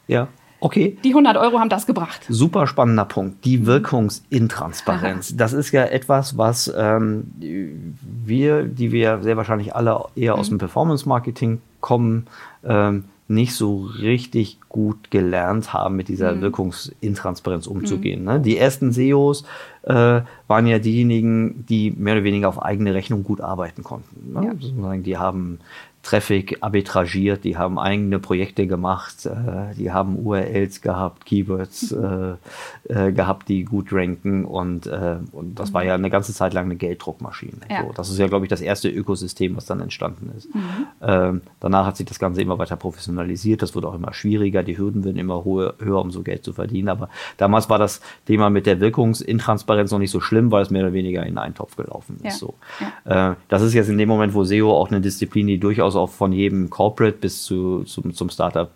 Ja. 0.07 0.27
Okay. 0.61 0.95
Die 1.03 1.09
100 1.09 1.37
Euro 1.37 1.59
haben 1.59 1.69
das 1.69 1.87
gebracht. 1.87 2.21
Super 2.29 2.67
spannender 2.67 3.05
Punkt, 3.05 3.43
die 3.45 3.65
Wirkungsintransparenz. 3.65 5.35
Das 5.35 5.53
ist 5.53 5.71
ja 5.71 5.85
etwas, 5.85 6.37
was 6.37 6.71
ähm, 6.77 7.31
wir, 7.39 8.63
die 8.63 8.91
wir 8.91 9.23
sehr 9.23 9.37
wahrscheinlich 9.37 9.75
alle 9.75 10.05
eher 10.15 10.35
aus 10.35 10.49
dem 10.49 10.59
Performance-Marketing 10.59 11.61
kommen, 11.79 12.27
ähm, 12.63 13.05
nicht 13.27 13.55
so 13.55 13.89
richtig 13.99 14.59
gut 14.69 15.09
gelernt 15.09 15.73
haben, 15.73 15.95
mit 15.95 16.09
dieser 16.09 16.41
Wirkungsintransparenz 16.41 17.65
umzugehen. 17.65 18.25
Ne? 18.25 18.39
Die 18.39 18.57
ersten 18.57 18.91
SEOs 18.91 19.45
äh, 19.83 20.21
waren 20.47 20.67
ja 20.67 20.79
diejenigen, 20.79 21.65
die 21.65 21.91
mehr 21.91 22.15
oder 22.15 22.23
weniger 22.23 22.49
auf 22.49 22.61
eigene 22.61 22.93
Rechnung 22.93 23.23
gut 23.23 23.41
arbeiten 23.41 23.83
konnten. 23.83 24.33
Ne? 24.33 24.55
Ja. 24.61 24.97
Die 24.97 25.17
haben 25.17 25.59
Traffic 26.03 26.57
arbitragiert, 26.61 27.43
die 27.43 27.57
haben 27.57 27.77
eigene 27.77 28.19
Projekte 28.19 28.65
gemacht, 28.65 29.25
äh, 29.25 29.75
die 29.77 29.91
haben 29.91 30.17
URLs 30.17 30.81
gehabt, 30.81 31.25
Keywords 31.25 31.91
äh, 31.91 32.33
äh, 32.89 33.11
gehabt, 33.11 33.49
die 33.49 33.63
gut 33.63 33.93
ranken 33.93 34.45
und, 34.45 34.87
äh, 34.87 35.17
und 35.31 35.59
das 35.59 35.73
war 35.73 35.83
ja 35.83 35.93
eine 35.93 36.09
ganze 36.09 36.33
Zeit 36.33 36.53
lang 36.53 36.65
eine 36.65 36.75
Gelddruckmaschine. 36.75 37.53
Ja. 37.69 37.85
So, 37.85 37.93
das 37.93 38.09
ist 38.09 38.17
ja, 38.17 38.27
glaube 38.27 38.45
ich, 38.45 38.49
das 38.49 38.61
erste 38.61 38.89
Ökosystem, 38.89 39.55
was 39.55 39.65
dann 39.65 39.79
entstanden 39.79 40.31
ist. 40.35 40.49
Ähm, 41.01 41.41
danach 41.59 41.85
hat 41.85 41.97
sich 41.97 42.07
das 42.07 42.17
Ganze 42.17 42.41
immer 42.41 42.57
weiter 42.57 42.77
professionalisiert, 42.77 43.61
das 43.61 43.75
wurde 43.75 43.87
auch 43.87 43.95
immer 43.95 44.13
schwieriger, 44.13 44.63
die 44.63 44.77
Hürden 44.77 45.03
werden 45.03 45.17
immer 45.17 45.43
hohe, 45.43 45.75
höher, 45.79 46.01
um 46.01 46.09
so 46.09 46.23
Geld 46.23 46.43
zu 46.43 46.53
verdienen. 46.53 46.89
Aber 46.89 47.09
damals 47.37 47.69
war 47.69 47.77
das 47.77 48.01
Thema 48.25 48.49
mit 48.49 48.65
der 48.65 48.79
Wirkungsintransparenz 48.79 49.91
noch 49.91 49.99
nicht 49.99 50.11
so 50.11 50.19
schlimm, 50.19 50.51
weil 50.51 50.63
es 50.63 50.71
mehr 50.71 50.81
oder 50.81 50.93
weniger 50.93 51.25
in 51.25 51.37
einen 51.37 51.53
Topf 51.53 51.75
gelaufen 51.75 52.15
ist. 52.23 52.23
Ja. 52.23 52.31
So. 52.31 52.53
Äh, 53.05 53.35
das 53.49 53.61
ist 53.61 53.73
jetzt 53.73 53.89
in 53.89 53.97
dem 53.97 54.09
Moment, 54.09 54.33
wo 54.33 54.43
SEO 54.43 54.71
auch 54.71 54.89
eine 54.89 55.01
Disziplin, 55.01 55.45
die 55.45 55.59
durchaus 55.59 55.90
auch 55.95 56.09
von 56.09 56.31
jedem 56.33 56.69
Corporate 56.69 57.17
bis 57.17 57.43
zu, 57.43 57.83
zum, 57.83 58.13
zum 58.13 58.29
Startup 58.29 58.71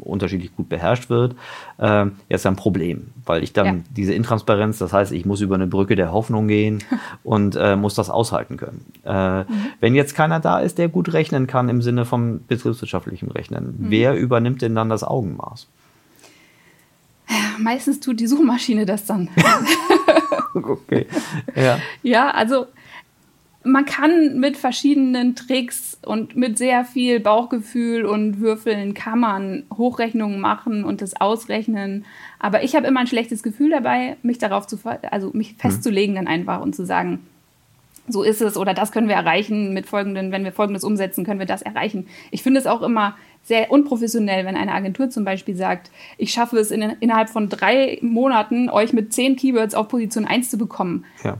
unterschiedlich 0.00 0.54
gut 0.56 0.68
beherrscht 0.68 1.08
wird, 1.08 1.36
äh, 1.78 2.06
jetzt 2.28 2.44
ein 2.46 2.56
Problem, 2.56 3.12
weil 3.24 3.44
ich 3.44 3.52
dann 3.52 3.66
Ja. 3.66 3.74
diese 3.96 4.12
Intransparenz, 4.12 4.78
das 4.78 4.92
heißt, 4.92 5.12
ich 5.12 5.24
muss 5.24 5.40
über 5.40 5.54
eine 5.54 5.68
Brücke 5.68 5.94
der 5.94 6.10
Hoffnung 6.10 6.48
gehen 6.48 6.82
und 7.22 7.54
äh, 7.54 7.76
muss 7.76 7.94
das 7.94 8.10
aushalten 8.10 8.56
können. 8.56 8.84
Äh, 9.04 9.44
Wenn 9.78 9.94
jetzt 9.94 10.16
keiner 10.16 10.40
da 10.40 10.58
ist, 10.58 10.78
der 10.78 10.88
gut 10.88 11.12
rechnen 11.12 11.46
kann 11.46 11.68
im 11.68 11.80
Sinne 11.80 12.04
vom 12.06 12.40
betriebswirtschaftlichen 12.48 13.30
Rechnen, 13.30 13.76
wer 13.78 14.16
übernimmt 14.16 14.62
denn 14.62 14.74
dann 14.74 14.88
das 14.88 15.04
Augenmaß? 15.04 15.68
Meistens 17.58 18.00
tut 18.00 18.18
die 18.20 18.26
Suchmaschine 18.26 18.84
das 18.86 19.04
dann. 19.04 19.28
okay. 20.54 21.06
Ja. 21.54 21.78
Ja, 22.02 22.30
also 22.30 22.66
man 23.68 23.84
kann 23.84 24.38
mit 24.40 24.56
verschiedenen 24.56 25.36
Tricks 25.36 25.98
und 26.04 26.36
mit 26.36 26.58
sehr 26.58 26.84
viel 26.84 27.20
Bauchgefühl 27.20 28.06
und 28.06 28.40
Würfeln 28.40 28.94
kann 28.94 29.20
man 29.20 29.64
Hochrechnungen 29.76 30.40
machen 30.40 30.84
und 30.84 31.02
das 31.02 31.20
ausrechnen. 31.20 32.04
Aber 32.38 32.62
ich 32.62 32.74
habe 32.74 32.86
immer 32.86 33.00
ein 33.00 33.06
schlechtes 33.06 33.42
Gefühl 33.42 33.70
dabei, 33.70 34.16
mich 34.22 34.38
darauf 34.38 34.66
zu, 34.66 34.78
also 35.10 35.30
mich 35.34 35.54
festzulegen 35.58 36.14
dann 36.14 36.26
einfach 36.26 36.60
und 36.60 36.74
zu 36.74 36.86
sagen, 36.86 37.20
so 38.08 38.22
ist 38.22 38.40
es 38.40 38.56
oder 38.56 38.72
das 38.72 38.90
können 38.90 39.08
wir 39.08 39.16
erreichen 39.16 39.74
mit 39.74 39.86
folgenden, 39.86 40.32
wenn 40.32 40.44
wir 40.44 40.52
folgendes 40.52 40.82
umsetzen, 40.82 41.24
können 41.24 41.40
wir 41.40 41.46
das 41.46 41.60
erreichen. 41.60 42.06
Ich 42.30 42.42
finde 42.42 42.60
es 42.60 42.66
auch 42.66 42.80
immer 42.80 43.16
sehr 43.42 43.70
unprofessionell, 43.70 44.46
wenn 44.46 44.56
eine 44.56 44.72
Agentur 44.72 45.10
zum 45.10 45.24
Beispiel 45.24 45.56
sagt, 45.56 45.90
ich 46.16 46.32
schaffe 46.32 46.58
es 46.58 46.70
in, 46.70 46.80
innerhalb 47.00 47.28
von 47.28 47.50
drei 47.50 47.98
Monaten, 48.00 48.70
euch 48.70 48.94
mit 48.94 49.12
zehn 49.12 49.36
Keywords 49.36 49.74
auf 49.74 49.88
Position 49.88 50.24
1 50.24 50.48
zu 50.48 50.56
bekommen 50.56 51.04
ja. 51.22 51.36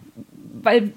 weil 0.62 0.92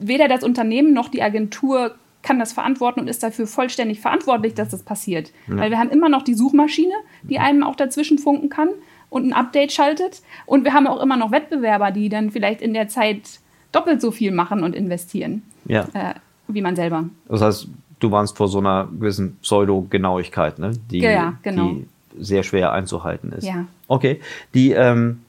weder 0.00 0.28
das 0.28 0.42
Unternehmen 0.42 0.92
noch 0.92 1.08
die 1.08 1.22
Agentur 1.22 1.94
kann 2.22 2.38
das 2.38 2.52
verantworten 2.52 3.00
und 3.00 3.08
ist 3.08 3.22
dafür 3.22 3.46
vollständig 3.46 4.00
verantwortlich, 4.00 4.54
dass 4.54 4.68
das 4.68 4.82
passiert. 4.82 5.32
Weil 5.46 5.70
wir 5.70 5.78
haben 5.78 5.90
immer 5.90 6.08
noch 6.08 6.22
die 6.22 6.34
Suchmaschine, 6.34 6.92
die 7.22 7.38
einem 7.38 7.62
auch 7.62 7.76
dazwischen 7.76 8.18
funken 8.18 8.50
kann 8.50 8.68
und 9.08 9.26
ein 9.26 9.32
Update 9.32 9.72
schaltet. 9.72 10.22
Und 10.44 10.64
wir 10.64 10.74
haben 10.74 10.86
auch 10.86 11.02
immer 11.02 11.16
noch 11.16 11.32
Wettbewerber, 11.32 11.90
die 11.90 12.08
dann 12.08 12.30
vielleicht 12.30 12.60
in 12.60 12.74
der 12.74 12.88
Zeit 12.88 13.40
doppelt 13.72 14.00
so 14.00 14.10
viel 14.10 14.32
machen 14.32 14.62
und 14.62 14.74
investieren, 14.74 15.42
ja. 15.66 15.86
äh, 15.94 16.14
wie 16.48 16.60
man 16.60 16.76
selber. 16.76 17.04
Das 17.28 17.40
heißt, 17.40 17.68
du 18.00 18.10
warnst 18.10 18.36
vor 18.36 18.48
so 18.48 18.58
einer 18.58 18.86
gewissen 18.86 19.36
Pseudo-Genauigkeit, 19.36 20.58
ne? 20.58 20.72
die, 20.90 20.98
Ja, 20.98 21.38
genau. 21.42 21.70
die 21.70 21.86
sehr 22.18 22.42
schwer 22.42 22.72
einzuhalten 22.72 23.32
ist. 23.32 23.46
Ja. 23.46 23.66
Okay. 23.86 24.20
Die, 24.54 24.72
ähm, 24.72 25.20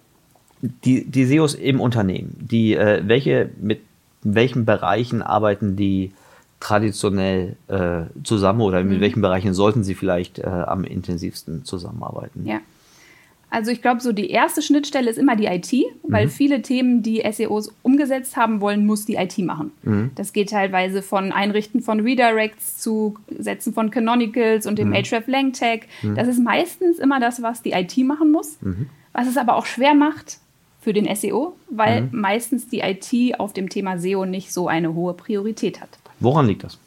die, 0.61 1.05
die 1.05 1.25
SEOs 1.25 1.53
im 1.53 1.79
Unternehmen, 1.79 2.35
die, 2.39 2.73
äh, 2.75 3.01
welche, 3.05 3.49
mit 3.59 3.81
welchen 4.23 4.65
Bereichen 4.65 5.21
arbeiten 5.21 5.75
die 5.75 6.11
traditionell 6.59 7.55
äh, 7.67 8.03
zusammen 8.23 8.61
oder 8.61 8.83
Mhm. 8.83 8.89
mit 8.89 8.99
welchen 9.01 9.21
Bereichen 9.21 9.53
sollten 9.53 9.83
sie 9.83 9.95
vielleicht 9.95 10.39
äh, 10.39 10.45
am 10.45 10.83
intensivsten 10.83 11.65
zusammenarbeiten? 11.65 12.45
Ja. 12.45 12.59
Also 13.53 13.69
ich 13.71 13.81
glaube, 13.81 13.99
so 13.99 14.13
die 14.13 14.29
erste 14.29 14.61
Schnittstelle 14.61 15.09
ist 15.09 15.17
immer 15.17 15.35
die 15.35 15.47
IT, 15.47 15.73
weil 16.03 16.29
viele 16.29 16.61
Themen, 16.61 17.03
die 17.03 17.21
SEOs 17.29 17.73
umgesetzt 17.81 18.37
haben 18.37 18.61
wollen, 18.61 18.85
muss 18.85 19.05
die 19.05 19.15
IT 19.15 19.37
machen. 19.39 19.71
Das 20.15 20.31
geht 20.31 20.51
teilweise 20.51 21.01
von 21.01 21.33
Einrichten 21.33 21.81
von 21.81 21.99
Redirects 21.99 22.77
zu 22.77 23.17
Setzen 23.37 23.73
von 23.73 23.91
Canonicals 23.91 24.65
und 24.67 24.79
dem 24.79 24.93
Href 24.93 25.27
Lang 25.27 25.51
Tag. 25.51 25.81
Das 26.15 26.29
ist 26.29 26.39
meistens 26.41 26.97
immer 26.97 27.19
das, 27.19 27.41
was 27.41 27.61
die 27.61 27.71
IT 27.71 27.97
machen 27.97 28.31
muss, 28.31 28.57
was 29.11 29.27
es 29.27 29.35
aber 29.35 29.55
auch 29.57 29.65
schwer 29.65 29.95
macht 29.95 30.37
für 30.81 30.93
den 30.93 31.13
SEO, 31.15 31.55
weil 31.69 32.09
meistens 32.11 32.67
die 32.67 32.79
IT 32.79 33.39
auf 33.39 33.53
dem 33.53 33.69
Thema 33.69 33.99
SEO 33.99 34.25
nicht 34.25 34.51
so 34.51 34.67
eine 34.67 34.93
hohe 34.95 35.13
Priorität 35.13 35.79
hat. 35.79 35.89
Woran 36.19 36.47
liegt 36.47 36.63
das? 36.63 36.79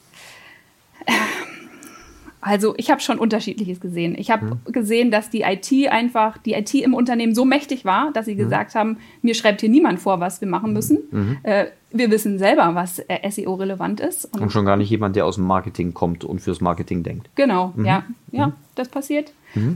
Also 2.44 2.74
ich 2.76 2.90
habe 2.90 3.00
schon 3.00 3.18
unterschiedliches 3.18 3.80
gesehen. 3.80 4.14
Ich 4.18 4.30
habe 4.30 4.58
gesehen, 4.66 5.10
dass 5.10 5.30
die 5.30 5.42
IT 5.42 5.90
einfach, 5.90 6.36
die 6.36 6.52
IT 6.52 6.74
im 6.74 6.92
Unternehmen 6.92 7.34
so 7.34 7.44
mächtig 7.46 7.84
war, 7.86 8.12
dass 8.12 8.26
sie 8.26 8.36
gesagt 8.36 8.74
haben, 8.74 8.98
mir 9.22 9.34
schreibt 9.34 9.62
hier 9.62 9.70
niemand 9.70 9.98
vor, 9.98 10.20
was 10.20 10.40
wir 10.42 10.48
machen 10.48 10.74
müssen. 10.74 11.38
Äh, 11.42 11.66
wir 11.90 12.10
wissen 12.10 12.38
selber, 12.38 12.74
was 12.74 12.98
äh, 12.98 13.30
SEO 13.30 13.54
relevant 13.54 14.00
ist. 14.00 14.26
Und 14.26 14.42
Und 14.42 14.50
schon 14.50 14.66
gar 14.66 14.76
nicht 14.76 14.90
jemand, 14.90 15.16
der 15.16 15.24
aus 15.24 15.36
dem 15.36 15.46
Marketing 15.46 15.94
kommt 15.94 16.24
und 16.24 16.40
fürs 16.40 16.60
Marketing 16.60 17.02
denkt. 17.02 17.30
Genau, 17.34 17.72
ja, 17.82 18.04
ja, 18.30 18.52
das 18.74 18.88
passiert. 18.88 19.32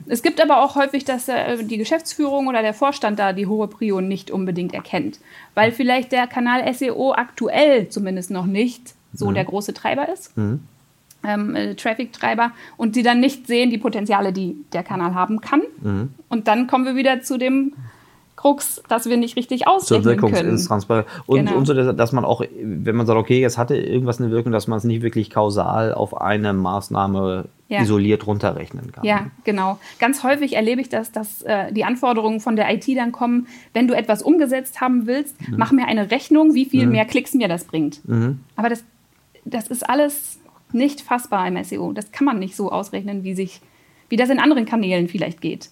Es 0.09 0.23
gibt 0.23 0.43
aber 0.43 0.63
auch 0.63 0.75
häufig, 0.75 1.05
dass 1.05 1.29
äh, 1.29 1.63
die 1.65 1.79
Geschäftsführung 1.79 2.49
oder 2.49 2.63
der 2.63 2.75
Vorstand 2.75 3.19
da 3.19 3.33
die 3.33 3.47
hohe 3.47 3.69
Prio 3.69 4.01
nicht 4.01 4.31
unbedingt 4.31 4.75
erkennt, 4.75 5.21
weil 5.55 5.71
vielleicht 5.73 6.11
der 6.13 6.27
Kanal 6.27 6.71
SEO 6.75 7.13
aktuell 7.15 7.89
zumindest 7.89 8.31
noch 8.31 8.47
nicht 8.47 8.95
so 9.15 9.31
der 9.33 9.45
große 9.45 9.73
Treiber 9.73 10.13
ist. 10.13 10.33
Ähm, 11.25 11.57
äh, 11.57 11.75
Traffic-Treiber 11.75 12.53
und 12.77 12.95
sie 12.95 13.03
dann 13.03 13.19
nicht 13.19 13.49
sehen 13.49 13.71
die 13.71 13.79
Potenziale, 13.79 14.33
die 14.33 14.57
der 14.73 14.85
Kanal 14.85 15.15
haben 15.15 15.41
kann. 15.41 15.63
Und 16.29 16.47
dann 16.47 16.67
kommen 16.69 16.85
wir 16.85 16.95
wieder 16.95 17.23
zu 17.23 17.39
dem 17.39 17.73
Krux, 18.37 18.81
dass 18.89 19.07
wir 19.09 19.17
nicht 19.17 19.37
richtig 19.37 19.63
zur 19.65 19.73
ausrechnen 19.75 20.17
können. 20.17 20.33
Wirkungsintransparenz. 20.33 21.09
Und, 21.27 21.39
Genau. 21.47 21.57
und 21.57 21.67
so, 21.67 21.75
dass 21.93 22.13
man 22.13 22.25
auch, 22.25 22.43
wenn 22.63 22.95
man 22.95 23.05
sagt, 23.05 23.19
okay, 23.19 23.41
jetzt 23.41 23.59
hatte 23.59 23.77
irgendwas 23.77 24.21
eine 24.21 24.31
Wirkung, 24.31 24.53
dass 24.53 24.69
man 24.69 24.77
es 24.79 24.85
nicht 24.85 25.03
wirklich 25.03 25.29
kausal 25.31 25.93
auf 25.93 26.21
eine 26.21 26.53
Maßnahme 26.53 27.47
Ja. 27.67 27.83
isoliert 27.83 28.25
runterrechnen 28.29 28.93
kann. 28.93 29.05
Ja, 29.05 29.27
genau. 29.43 29.81
Ganz 29.99 30.23
häufig 30.23 30.55
erlebe 30.55 30.81
ich 30.81 30.89
das, 30.89 31.11
dass 31.11 31.43
äh, 31.43 31.73
die 31.73 31.85
Anforderungen 31.85 32.39
von 32.39 32.55
der 32.55 32.73
IT 32.73 32.87
dann 32.97 33.11
kommen, 33.11 33.49
wenn 33.75 33.89
du 33.89 33.95
etwas 33.95 34.23
umgesetzt 34.23 34.81
haben 34.81 35.09
willst, 35.09 35.35
mach 35.51 35.73
mir 35.73 35.87
eine 35.89 36.13
Rechnung, 36.13 36.55
wie 36.55 36.65
viel 36.65 36.87
mehr 36.87 37.07
Klicks 37.07 37.35
mir 37.35 37.49
das 37.49 37.65
bringt. 37.65 38.01
Aber 38.55 38.69
das, 38.69 38.85
das 39.45 39.67
ist 39.67 39.89
alles 39.89 40.39
nicht 40.73 41.01
fassbar 41.01 41.47
im 41.47 41.63
SEO. 41.63 41.93
Das 41.93 42.13
kann 42.13 42.25
man 42.25 42.39
nicht 42.39 42.57
so 42.57 42.71
ausrechnen, 42.71 43.25
wie 43.25 43.35
sich, 43.35 43.61
wie 44.09 44.17
das 44.17 44.31
in 44.31 44.39
anderen 44.39 44.67
Kanälen 44.67 45.09
vielleicht 45.09 45.41
geht. 45.41 45.71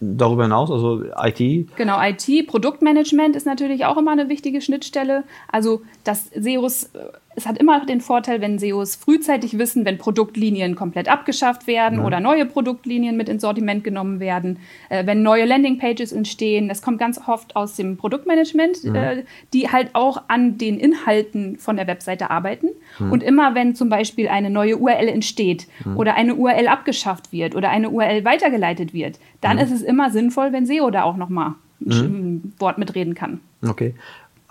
Darüber 0.00 0.42
hinaus, 0.44 0.70
also 0.70 1.04
IT, 1.16 1.76
Genau, 1.76 2.00
IT, 2.02 2.46
Produktmanagement 2.48 3.36
ist 3.36 3.46
natürlich 3.46 3.84
auch 3.84 3.96
immer 3.96 4.10
eine 4.10 4.28
wichtige 4.28 4.60
Schnittstelle. 4.60 5.22
Also, 5.46 5.82
dass 6.02 6.30
SEOs 6.34 6.90
es 7.34 7.46
hat 7.46 7.58
immer 7.58 7.84
den 7.86 8.00
Vorteil, 8.00 8.40
wenn 8.40 8.58
SEOs 8.58 8.96
frühzeitig 8.96 9.58
wissen, 9.58 9.84
wenn 9.84 9.98
Produktlinien 9.98 10.74
komplett 10.74 11.08
abgeschafft 11.08 11.66
werden 11.66 12.00
Ja. 12.00 12.04
oder 12.04 12.20
neue 12.20 12.46
Produktlinien 12.46 13.16
mit 13.16 13.28
ins 13.28 13.42
Sortiment 13.42 13.84
genommen 13.84 14.20
werden, 14.20 14.58
äh, 14.88 15.06
wenn 15.06 15.22
neue 15.22 15.44
Landingpages 15.44 16.12
entstehen. 16.12 16.68
Das 16.68 16.82
kommt 16.82 16.98
ganz 16.98 17.20
oft 17.26 17.56
aus 17.56 17.76
dem 17.76 17.96
Produktmanagement, 17.96 18.84
äh, 18.84 19.24
die 19.52 19.70
halt 19.70 19.90
auch 19.94 20.22
an 20.28 20.58
den 20.58 20.78
Inhalten 20.78 21.56
von 21.58 21.76
der 21.76 21.86
Webseite 21.86 22.30
arbeiten. 22.30 22.68
Und 22.98 23.22
immer 23.22 23.54
wenn 23.54 23.74
zum 23.74 23.88
Beispiel 23.88 24.28
eine 24.28 24.50
neue 24.50 24.76
URL 24.76 25.08
entsteht 25.08 25.66
oder 25.96 26.14
eine 26.14 26.34
URL 26.34 26.68
abgeschafft 26.68 27.32
wird 27.32 27.54
oder 27.56 27.70
eine 27.70 27.90
URL 27.90 28.24
weitergeleitet 28.24 28.92
wird, 28.92 29.18
dann 29.40 29.58
ist 29.58 29.72
es 29.72 29.82
immer 29.82 30.10
sinnvoll, 30.10 30.52
wenn 30.52 30.66
SEO 30.66 30.90
da 30.90 31.02
auch 31.04 31.16
nochmal 31.16 31.54
ein 31.84 32.52
Wort 32.58 32.78
mitreden 32.78 33.14
kann. 33.14 33.40
Okay. 33.66 33.94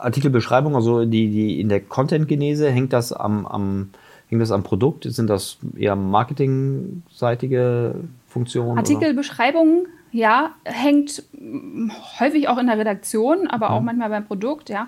Artikelbeschreibung, 0.02 0.76
also 0.76 1.06
die, 1.06 1.30
die 1.30 1.60
in 1.60 1.70
der 1.70 1.82
Content-Genese, 1.82 2.72
hängt 2.72 2.94
das 2.94 3.14
am, 3.14 3.46
am, 3.46 3.90
hängt 4.28 4.42
das 4.42 4.52
am 4.52 4.64
Produkt? 4.64 5.04
Sind 5.04 5.30
das 5.30 5.58
eher 5.78 5.96
marketingseitige 5.96 7.96
Funktionen? 8.28 8.78
Artikelbeschreibungen, 8.78 9.88
ja, 10.12 10.52
hängt 10.64 11.24
mm, 11.40 11.92
häufig 12.20 12.48
auch 12.50 12.58
in 12.58 12.68
der 12.68 12.78
Redaktion, 12.78 13.48
aber 13.48 13.70
Mhm. 13.70 13.76
auch 13.76 13.82
manchmal 13.82 14.10
beim 14.10 14.26
Produkt, 14.26 14.70
ja. 14.70 14.88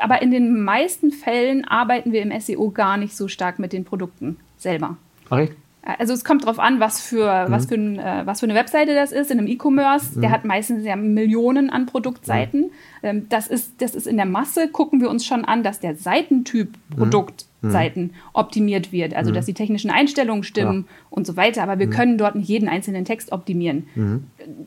Aber 0.00 0.22
in 0.22 0.30
den 0.30 0.62
meisten 0.62 1.10
Fällen 1.10 1.64
arbeiten 1.64 2.12
wir 2.12 2.22
im 2.22 2.38
SEO 2.40 2.70
gar 2.70 2.96
nicht 2.96 3.16
so 3.16 3.28
stark 3.28 3.58
mit 3.58 3.72
den 3.72 3.84
Produkten 3.84 4.36
selber. 4.56 4.96
Echt? 5.30 5.54
Also 5.82 6.12
es 6.12 6.24
kommt 6.24 6.42
darauf 6.44 6.58
an, 6.58 6.78
was 6.78 7.00
für, 7.00 7.46
Mhm. 7.48 7.52
was, 7.52 7.66
für 7.66 7.74
ein, 7.74 7.98
äh, 7.98 8.22
was 8.26 8.40
für 8.40 8.46
eine 8.46 8.54
Webseite 8.54 8.94
das 8.94 9.12
ist. 9.12 9.30
In 9.30 9.38
einem 9.38 9.48
E-Commerce, 9.48 10.20
der 10.20 10.30
hat 10.30 10.44
meistens 10.44 10.84
ja 10.84 10.94
Millionen 10.96 11.70
an 11.70 11.86
Produktseiten. 11.86 12.70
Ähm, 13.02 13.26
das, 13.30 13.46
ist, 13.48 13.80
das 13.80 13.94
ist 13.94 14.06
in 14.06 14.16
der 14.16 14.26
Masse, 14.26 14.68
gucken 14.68 15.00
wir 15.00 15.08
uns 15.08 15.24
schon 15.24 15.44
an, 15.44 15.62
dass 15.62 15.80
der 15.80 15.96
Seitentyp 15.96 16.68
Mhm. 16.90 16.96
Produktseiten 16.96 18.14
optimiert 18.34 18.92
wird. 18.92 19.14
Also 19.14 19.30
dass 19.32 19.46
die 19.46 19.54
technischen 19.54 19.90
Einstellungen 19.90 20.42
stimmen 20.44 20.86
und 21.08 21.26
so 21.26 21.36
weiter. 21.36 21.62
Aber 21.62 21.78
wir 21.78 21.86
Mhm. 21.86 21.90
können 21.92 22.18
dort 22.18 22.34
nicht 22.34 22.48
jeden 22.48 22.68
einzelnen 22.68 23.04
Text 23.06 23.32
optimieren. 23.32 23.86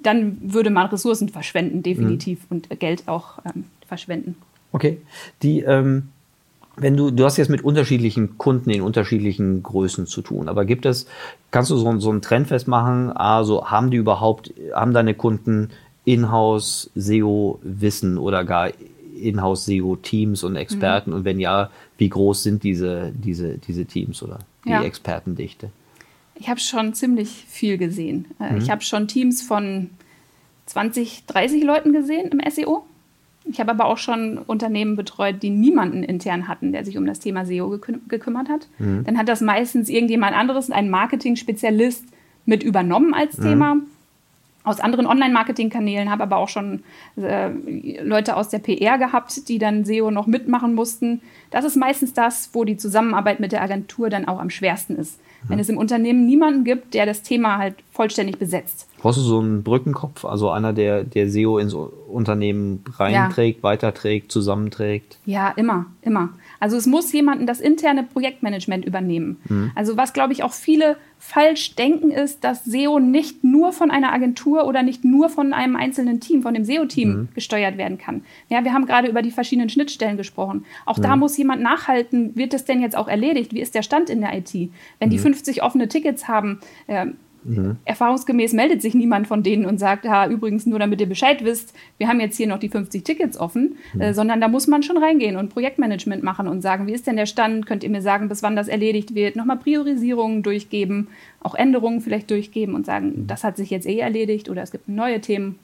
Dann 0.02 0.38
würde 0.42 0.70
man 0.70 0.88
Ressourcen 0.88 1.30
verschwenden, 1.30 1.84
definitiv, 1.84 2.40
Mhm. 2.50 2.58
und 2.70 2.80
Geld 2.80 3.08
auch 3.08 3.40
ähm, 3.46 3.66
verschwenden. 3.88 4.36
Okay. 4.72 4.98
Die, 5.44 5.60
ähm, 5.62 6.10
wenn 6.76 6.98
du, 6.98 7.12
du 7.12 7.24
hast 7.26 7.38
jetzt 7.38 7.50
mit 7.50 7.64
unterschiedlichen 7.64 8.38
Kunden 8.38 8.70
in 8.72 8.82
unterschiedlichen 8.82 9.62
Größen 9.64 10.08
zu 10.08 10.22
tun, 10.22 10.50
aber 10.50 10.66
gibt 10.66 10.86
es, 10.86 11.06
kannst 11.52 11.70
du 11.72 11.78
so, 11.78 11.88
ein- 11.88 12.00
so 12.00 12.10
einen 12.10 12.22
Trend 12.22 12.48
festmachen, 12.48 13.12
also 13.12 13.68
haben 13.70 13.92
die 13.92 13.98
überhaupt, 13.98 14.52
haben 14.74 14.94
deine 14.94 15.14
Kunden 15.14 15.70
Inhouse 16.06 16.90
SEO 16.96 17.60
Wissen 17.64 18.18
oder 18.18 18.44
gar 18.44 18.70
Inhouse 19.22 19.66
SEO 19.66 19.96
Teams 19.96 20.44
und 20.44 20.56
Experten 20.56 21.12
Mhm. 21.12 21.16
und 21.18 21.26
wenn 21.26 21.40
ja, 21.40 21.70
wie 21.98 22.10
groß 22.10 22.44
sind 22.44 22.64
diese, 22.64 23.12
diese, 23.16 23.58
diese 23.60 23.86
Teams 23.86 24.22
oder 24.24 24.40
die 24.66 24.70
Ja. 24.72 24.82
Expertendichte? 24.84 25.70
Ich 26.36 26.50
habe 26.50 26.60
schon 26.60 26.94
ziemlich 26.96 27.46
viel 27.48 27.78
gesehen. 27.78 28.26
Äh, 28.40 28.54
Mhm. 28.54 28.58
Ich 28.58 28.70
habe 28.72 28.82
schon 28.82 29.08
Teams 29.08 29.42
von 29.44 29.92
20, 30.66 31.26
30 31.28 31.64
Leuten 31.64 31.94
gesehen 31.94 32.32
im 32.32 32.40
SEO. 32.52 32.84
Ich 33.46 33.60
habe 33.60 33.72
aber 33.72 33.86
auch 33.86 33.98
schon 33.98 34.38
Unternehmen 34.38 34.96
betreut, 34.96 35.44
die 35.44 35.50
niemanden 35.50 36.04
intern 36.04 36.48
hatten, 36.48 36.72
der 36.72 36.86
sich 36.86 36.98
um 36.98 37.06
das 37.06 37.20
Thema 37.20 37.46
SEO 37.46 37.70
gekü 37.70 38.00
gekümmert 38.08 38.50
hat. 38.50 38.68
Mhm. 38.80 39.04
Dann 39.04 39.18
hat 39.18 39.28
das 39.28 39.42
meistens 39.42 39.90
irgendjemand 39.90 40.36
anderes, 40.36 40.72
ein 40.72 40.90
Marketing-Spezialist, 40.90 42.06
mit 42.46 42.64
übernommen 42.64 43.14
als 43.14 43.38
Thema. 43.38 43.78
Aus 44.64 44.80
anderen 44.80 45.08
Online-Marketing-Kanälen 45.08 46.10
habe 46.10 46.24
aber 46.24 46.38
auch 46.38 46.50
schon 46.50 46.84
äh, 47.18 47.50
Leute 48.02 48.38
aus 48.38 48.50
der 48.50 48.60
PR 48.60 48.98
gehabt, 48.98 49.50
die 49.50 49.60
dann 49.60 49.84
SEO 49.84 50.10
noch 50.10 50.28
mitmachen 50.28 50.74
mussten. 50.74 51.22
Das 51.52 51.66
ist 51.66 51.76
meistens 51.76 52.14
das, 52.14 52.50
wo 52.54 52.64
die 52.64 52.78
Zusammenarbeit 52.78 53.40
mit 53.40 53.52
der 53.52 53.62
Agentur 53.62 54.10
dann 54.10 54.28
auch 54.28 54.40
am 54.40 54.50
schwersten 54.50 54.96
ist. 54.96 55.20
Wenn 55.48 55.60
es 55.60 55.68
im 55.68 55.78
Unternehmen 55.78 56.26
niemanden 56.26 56.64
gibt, 56.64 56.94
der 56.94 57.06
das 57.06 57.22
Thema 57.22 57.58
halt 57.58 57.76
vollständig 57.92 58.40
besetzt. 58.40 58.88
Brauchst 59.00 59.18
du 59.18 59.22
so 59.22 59.40
einen 59.40 59.64
Brückenkopf, 59.64 60.24
also 60.24 60.50
einer, 60.50 60.72
der, 60.72 61.04
der 61.04 61.30
SEO 61.30 61.58
ins 61.58 61.74
Unternehmen 61.74 62.84
reinträgt, 62.98 63.62
weiterträgt, 63.62 64.32
zusammenträgt? 64.32 65.18
Ja, 65.26 65.50
immer, 65.50 65.88
immer. 66.02 66.30
Also 66.64 66.78
es 66.78 66.86
muss 66.86 67.12
jemanden 67.12 67.46
das 67.46 67.60
interne 67.60 68.04
Projektmanagement 68.04 68.86
übernehmen. 68.86 69.36
Mhm. 69.50 69.72
Also 69.76 69.98
was, 69.98 70.14
glaube 70.14 70.32
ich, 70.32 70.44
auch 70.44 70.54
viele 70.54 70.96
falsch 71.20 71.76
denken, 71.76 72.10
ist, 72.10 72.46
dass 72.46 72.64
SEO 72.64 73.00
nicht 73.00 73.44
nur 73.44 73.74
von 73.74 73.92
einer 73.92 74.14
Agentur 74.14 74.66
oder 74.66 74.82
nicht 74.82 75.04
nur 75.04 75.28
von 75.28 75.52
einem 75.52 75.76
einzelnen 75.76 76.22
Team, 76.22 76.42
von 76.42 76.54
dem 76.54 76.64
SEO-Team 76.64 77.10
Mhm. 77.10 77.28
gesteuert 77.36 77.78
werden 77.78 77.98
kann. 77.98 78.24
Ja, 78.48 78.64
wir 78.64 78.72
haben 78.72 78.86
gerade 78.86 79.10
über 79.10 79.22
die 79.22 79.32
verschiedenen 79.32 79.68
Schnittstellen 79.68 80.16
gesprochen. 80.16 80.64
Auch 80.86 81.00
da 81.00 81.18
muss 81.18 81.36
jemand 81.36 81.62
nachhalten, 81.62 82.34
wird 82.38 82.54
das 82.54 82.64
denn 82.64 82.80
jetzt 82.82 82.96
auch 82.96 83.10
erledigt? 83.10 83.54
Wie 83.54 83.60
ist 83.60 83.76
der 83.76 83.84
Stand 83.84 84.10
in 84.10 84.22
der 84.22 84.34
IT? 84.34 84.54
Wenn 85.00 85.10
Mhm. 85.10 85.12
die 85.12 85.20
50 85.20 85.64
offene 85.64 85.90
Tickets 85.90 86.30
haben, 86.30 86.62
äh, 86.88 87.08
Erfahrungsgemäß 87.86 88.54
meldet 88.54 88.82
sich 88.82 88.94
niemand 88.94 89.28
von 89.28 89.44
denen 89.44 89.66
und 89.66 89.78
sagt, 89.80 90.06
ja, 90.06 90.28
übrigens 90.28 90.66
nur 90.66 90.80
damit 90.80 91.02
ihr 91.02 91.10
Bescheid 91.10 91.44
wisst, 91.44 91.74
wir 91.98 92.08
haben 92.08 92.20
jetzt 92.20 92.38
hier 92.38 92.48
noch 92.48 92.60
die 92.60 92.70
50 92.70 93.04
Tickets 93.04 93.38
offen, 93.38 93.78
äh, 94.00 94.14
sondern 94.14 94.42
da 94.42 94.48
muss 94.48 94.68
man 94.68 94.84
schon 94.84 94.98
reingehen 94.98 95.38
und 95.38 95.50
Projektmanagement 95.50 96.24
machen 96.24 96.48
und 96.48 96.62
sagen, 96.62 96.88
wie 96.88 96.94
ist 96.94 97.08
denn 97.08 97.16
der 97.16 97.26
Stand? 97.26 97.66
Könnt 97.66 97.84
ihr 97.84 97.90
mir 97.90 98.02
sagen, 98.02 98.30
bis 98.30 98.44
wann 98.44 98.56
das 98.56 98.68
erledigt 98.68 99.16
wird? 99.16 99.36
Nochmal 99.36 99.58
Priorisierungen 99.58 100.44
durchgeben, 100.44 101.08
auch 101.42 101.56
Änderungen 101.56 102.02
vielleicht 102.02 102.30
durchgeben 102.32 102.76
und 102.76 102.86
sagen, 102.86 103.26
das 103.28 103.44
hat 103.44 103.58
sich 103.58 103.70
jetzt 103.70 103.88
eh 103.88 104.00
erledigt 104.00 104.50
oder 104.50 104.62
es 104.62 104.72
gibt 104.72 104.88
neue 104.88 105.22
Themen. 105.22 105.60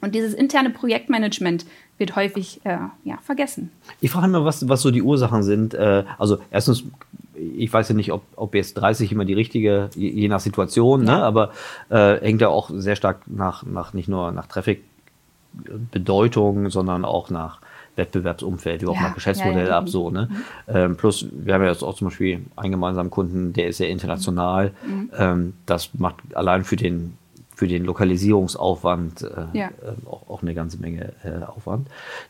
Und 0.00 0.14
dieses 0.14 0.34
interne 0.34 0.70
Projektmanagement 0.70 1.64
wird 1.96 2.16
häufig 2.16 2.60
äh, 2.64 2.76
ja, 3.04 3.18
vergessen. 3.22 3.70
Ich 4.00 4.10
frage 4.10 4.26
immer, 4.26 4.44
was, 4.44 4.68
was 4.68 4.82
so 4.82 4.90
die 4.90 5.02
Ursachen 5.02 5.42
sind. 5.42 5.74
Äh, 5.74 6.04
also 6.18 6.38
erstens, 6.50 6.84
ich 7.36 7.72
weiß 7.72 7.88
ja 7.88 7.94
nicht, 7.94 8.12
ob, 8.12 8.22
ob 8.36 8.54
jetzt 8.54 8.74
30 8.74 9.10
immer 9.12 9.24
die 9.24 9.32
richtige, 9.34 9.90
je, 9.94 10.10
je 10.10 10.28
nach 10.28 10.40
Situation, 10.40 11.04
ne? 11.04 11.22
Aber 11.22 11.50
äh, 11.88 12.20
hängt 12.20 12.40
ja 12.40 12.48
auch 12.48 12.70
sehr 12.72 12.96
stark 12.96 13.22
nach, 13.26 13.64
nach 13.64 13.92
nicht 13.92 14.08
nur 14.08 14.32
nach 14.32 14.46
Traffic-Bedeutung, 14.46 16.70
sondern 16.70 17.04
auch 17.04 17.30
nach 17.30 17.60
Wettbewerbsumfeld, 17.96 18.82
überhaupt 18.82 19.00
Ja, 19.00 19.08
nach 19.08 19.14
Geschäftsmodell 19.14 19.64
ja, 19.64 19.70
ja, 19.70 19.78
ab, 19.78 19.88
so, 19.88 20.10
ne? 20.10 20.28
Ähm, 20.66 20.96
plus, 20.96 21.26
wir 21.30 21.54
haben 21.54 21.62
ja 21.62 21.68
jetzt 21.68 21.84
auch 21.84 21.94
zum 21.94 22.08
Beispiel 22.08 22.44
einen 22.56 22.72
gemeinsamen 22.72 23.10
Kunden, 23.10 23.52
der 23.52 23.68
ist 23.68 23.76
sehr 23.78 23.88
international. 23.88 24.72
Ähm, 25.16 25.52
das 25.66 25.94
macht 25.94 26.16
allein 26.34 26.64
für 26.64 26.74
den, 26.76 27.16
für 27.54 27.68
den 27.68 27.84
Lokalisierungsaufwand 27.84 29.22
äh, 29.22 29.58
äh, 29.58 29.68
auch, 30.06 30.28
auch 30.28 30.42
eine 30.42 30.54
ganze 30.54 30.78
Menge 30.78 31.12
äh, 31.22 31.44
Aufwand. 31.44 31.86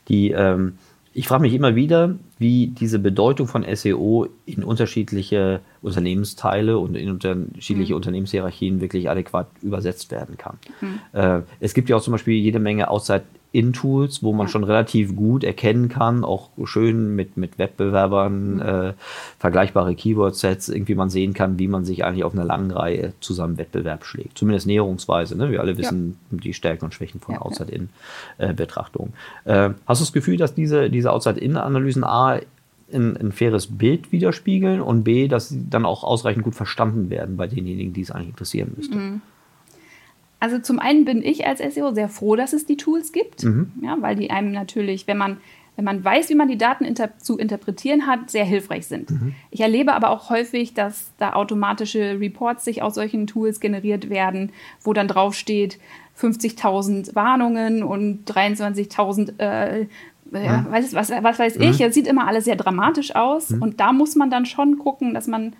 Die, 0.08 0.32
ähm, 0.32 0.76
ich 1.14 1.29
frage 1.29 1.42
mich 1.42 1.55
immer 1.55 1.77
wieder, 1.77 2.16
wie 2.38 2.66
diese 2.66 2.98
Bedeutung 2.98 3.46
von 3.46 3.64
SEO 3.74 4.27
in 4.46 4.64
unterschiedliche 4.64 5.61
Unternehmensteile 5.81 6.77
und 6.77 6.96
in 6.96 7.09
unterschiedliche 7.09 7.94
Unternehmenshierarchien 7.94 8.81
wirklich 8.81 9.09
adäquat 9.09 9.46
übersetzt 9.62 10.11
werden 10.11 10.37
kann. 10.37 10.59
Äh, 11.12 11.42
es 11.61 11.72
gibt 11.72 11.88
ja 11.88 11.96
auch 11.96 12.03
zum 12.03 12.12
Beispiel 12.12 12.35
jede 12.35 12.59
Menge 12.59 12.90
Outside-In-Tools, 13.54 14.22
wo 14.22 14.32
man 14.32 14.46
Ja. 14.46 14.52
schon 14.52 14.64
relativ 14.64 15.14
gut 15.14 15.44
erkennen 15.44 15.88
kann, 15.88 16.24
auch 16.24 16.50
schön 16.64 17.14
mit, 17.14 17.36
mit 17.36 17.58
Wettbewerbern, 17.58 18.60
äh, 18.60 18.92
vergleichbare 19.38 19.94
Keyword-Sets, 19.94 20.68
irgendwie 20.68 20.94
man 20.94 21.10
sehen 21.10 21.32
kann, 21.34 21.58
wie 21.58 21.68
man 21.68 21.84
sich 21.84 22.04
eigentlich 22.04 22.24
auf 22.24 22.32
einer 22.34 22.44
langen 22.44 22.70
Reihe 22.70 23.12
zusammen 23.20 23.56
Wettbewerb 23.56 24.04
schlägt. 24.04 24.36
Zumindest 24.36 24.66
näherungsweise. 24.66 25.36
Ne? 25.36 25.50
Wir 25.50 25.60
alle 25.60 25.78
wissen 25.78 26.18
die 26.30 26.52
Stärken 26.52 26.84
und 26.86 26.94
Schwächen 26.94 27.20
von 27.20 27.34
Ja, 27.34 27.40
ja. 27.40 27.46
Outside-In-Betrachtung. 27.46 29.12
Äh, 29.44 29.70
hast 29.86 30.00
du 30.00 30.04
das 30.04 30.12
Gefühl, 30.12 30.36
dass 30.36 30.54
diese, 30.54 30.90
diese 30.90 31.12
Outside-In-Analysen 31.12 32.04
A 32.04 32.40
ein, 32.92 33.16
ein 33.16 33.32
faires 33.32 33.66
Bild 33.66 34.12
widerspiegeln 34.12 34.80
und 34.80 35.04
B, 35.04 35.26
dass 35.28 35.48
sie 35.48 35.64
dann 35.68 35.86
auch 35.86 36.04
ausreichend 36.04 36.44
gut 36.44 36.54
verstanden 36.54 37.08
werden 37.10 37.36
bei 37.36 37.46
denjenigen, 37.46 37.92
die 37.92 38.02
es 38.02 38.10
eigentlich 38.10 38.28
interessieren 38.28 38.72
müsste? 38.76 38.96
Mhm. 38.96 39.20
Also 40.44 40.59
zum 40.59 40.78
einen 40.78 41.07
bin 41.07 41.22
ich 41.22 41.46
als 41.46 41.61
SEO 41.74 41.94
sehr 41.94 42.11
froh, 42.11 42.37
dass 42.37 42.52
es 42.52 42.66
die 42.66 42.76
Tools 42.76 43.12
gibt, 43.12 43.44
ja, 43.80 43.96
weil 44.00 44.14
die 44.14 44.30
einem 44.30 44.52
natürlich, 44.52 45.07
wenn 45.07 45.16
man, 45.16 45.38
wenn 45.74 45.87
man 45.87 46.04
weiß, 46.04 46.28
wie 46.28 46.35
man 46.35 46.48
die 46.48 46.59
Daten 46.59 46.85
inter 46.85 47.16
zu 47.16 47.38
interpretieren 47.38 48.07
hat, 48.07 48.30
sehr 48.30 48.44
hilfreich 48.44 48.87
sind. 48.87 49.09
Ich 49.50 49.62
erlebe 49.62 49.94
aber 49.94 50.11
auch 50.11 50.28
häufig, 50.28 50.74
dass 50.74 51.12
da 51.16 51.33
automatische 51.33 52.20
Reports 52.20 52.66
sich 52.66 52.83
aus 52.83 52.96
solchen 52.96 53.26
Tools 53.26 53.59
generiert 53.59 54.11
werden, 54.11 54.52
wo 54.83 54.92
dann 54.92 55.09
draufsteht 55.09 55.78
50.000 56.20 57.14
Warnungen 57.14 57.83
und 57.83 58.30
23.000 58.30 59.38
äh, 59.38 59.87
ja, 60.30 60.66
weiß, 60.68 60.92
was, 60.92 61.09
was 61.09 61.38
weiß 61.38 61.57
ich, 61.57 61.80
es 61.80 61.94
sieht 61.94 62.07
immer 62.07 62.26
alles 62.26 62.44
sehr 62.44 62.57
dramatisch 62.57 63.16
aus 63.16 63.50
und 63.50 63.80
da 63.80 63.94
muss 63.94 64.14
man 64.14 64.28
dann 64.28 64.44
schon 64.44 64.76
gucken, 64.76 65.14
dass 65.14 65.26
man 65.26 65.54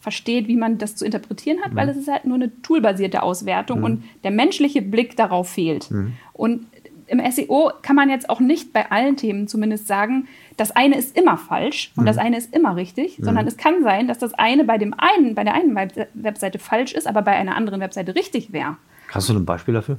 versteht, 0.00 0.48
wie 0.48 0.56
man 0.56 0.78
das 0.78 0.96
zu 0.96 1.04
interpretieren 1.04 1.58
hat, 1.62 1.74
weil 1.74 1.88
es 1.88 1.96
ist 1.96 2.08
halt 2.08 2.24
nur 2.24 2.36
eine 2.36 2.50
toolbasierte 2.62 3.22
Auswertung 3.22 3.82
und 3.82 4.04
der 4.24 4.30
menschliche 4.30 4.80
Blick 4.80 5.16
darauf 5.16 5.48
fehlt. 5.48 5.90
Und 6.32 6.66
im 7.08 7.20
SEO 7.30 7.72
kann 7.82 7.96
man 7.96 8.10
jetzt 8.10 8.28
auch 8.30 8.38
nicht 8.38 8.72
bei 8.72 8.90
allen 8.90 9.16
Themen 9.16 9.48
zumindest 9.48 9.86
sagen, 9.86 10.28
das 10.56 10.70
eine 10.72 10.96
ist 10.96 11.16
immer 11.16 11.36
falsch 11.36 11.92
und 11.96 12.06
das 12.06 12.18
eine 12.18 12.36
ist 12.36 12.54
immer 12.54 12.76
richtig, 12.76 13.18
sondern 13.20 13.46
es 13.46 13.56
kann 13.56 13.82
sein, 13.82 14.06
dass 14.08 14.18
das 14.18 14.34
eine 14.34 14.64
bei 14.64 14.78
dem 14.78 14.94
einen, 14.96 15.34
bei 15.34 15.44
der 15.44 15.54
einen 15.54 15.74
Web 15.74 16.08
Webseite 16.14 16.58
falsch 16.58 16.92
ist, 16.92 17.06
aber 17.06 17.22
bei 17.22 17.32
einer 17.32 17.56
anderen 17.56 17.80
Webseite 17.80 18.14
richtig 18.14 18.52
wäre. 18.52 18.76
Hast 19.10 19.28
du 19.28 19.34
ein 19.34 19.44
Beispiel 19.44 19.74
dafür? 19.74 19.96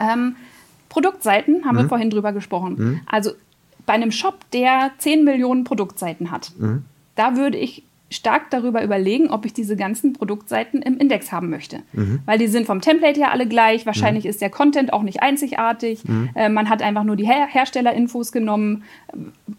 Ähm, 0.00 0.36
Produktseiten 0.88 1.64
haben 1.64 1.78
wir 1.78 1.88
vorhin 1.88 2.10
drüber 2.10 2.32
gesprochen. 2.32 3.00
Also 3.06 3.32
bei 3.86 3.94
einem 3.94 4.12
Shop, 4.12 4.38
der 4.52 4.90
10 4.98 5.24
Millionen 5.24 5.64
Produktseiten 5.64 6.30
hat, 6.30 6.52
da 7.14 7.36
würde 7.36 7.56
ich 7.58 7.84
stark 8.12 8.50
darüber 8.50 8.82
überlegen, 8.84 9.30
ob 9.30 9.44
ich 9.44 9.52
diese 9.52 9.76
ganzen 9.76 10.12
Produktseiten 10.12 10.82
im 10.82 10.98
Index 10.98 11.32
haben 11.32 11.50
möchte. 11.50 11.80
Mhm. 11.92 12.20
Weil 12.26 12.38
die 12.38 12.46
sind 12.46 12.66
vom 12.66 12.80
Template 12.80 13.18
her 13.18 13.32
alle 13.32 13.46
gleich. 13.46 13.86
Wahrscheinlich 13.86 14.26
ist 14.26 14.40
der 14.40 14.50
Content 14.50 14.92
auch 14.92 15.02
nicht 15.02 15.22
einzigartig. 15.22 16.04
Mhm. 16.04 16.30
Äh, 16.34 16.48
man 16.48 16.68
hat 16.68 16.82
einfach 16.82 17.04
nur 17.04 17.16
die 17.16 17.26
Her 17.26 17.46
Herstellerinfos 17.48 18.32
genommen, 18.32 18.84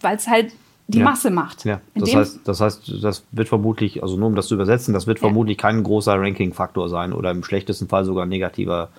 weil 0.01 0.15
es 0.15 0.27
halt 0.27 0.53
die 0.87 0.99
Ja. 0.99 1.05
Masse 1.05 1.31
macht. 1.31 1.63
Ja, 1.65 1.79
das 1.95 2.13
heißt, 2.13 2.39
das 2.43 2.59
heißt, 2.61 2.93
das 3.01 3.23
wird 3.31 3.47
vermutlich, 3.47 4.03
also 4.03 4.17
nur 4.17 4.27
um 4.27 4.35
das 4.35 4.47
zu 4.47 4.55
übersetzen, 4.55 4.93
das 4.93 5.07
wird 5.07 5.19
Ja. 5.19 5.27
vermutlich 5.27 5.57
kein 5.57 5.81
großer 5.81 6.19
Ranking-Faktor 6.19 6.89
sein 6.89 7.13
oder 7.13 7.31
im 7.31 7.43
schlechtesten 7.43 7.87
Fall 7.87 8.03
sogar 8.05 8.25
ein 8.25 8.29
negativer 8.29 8.89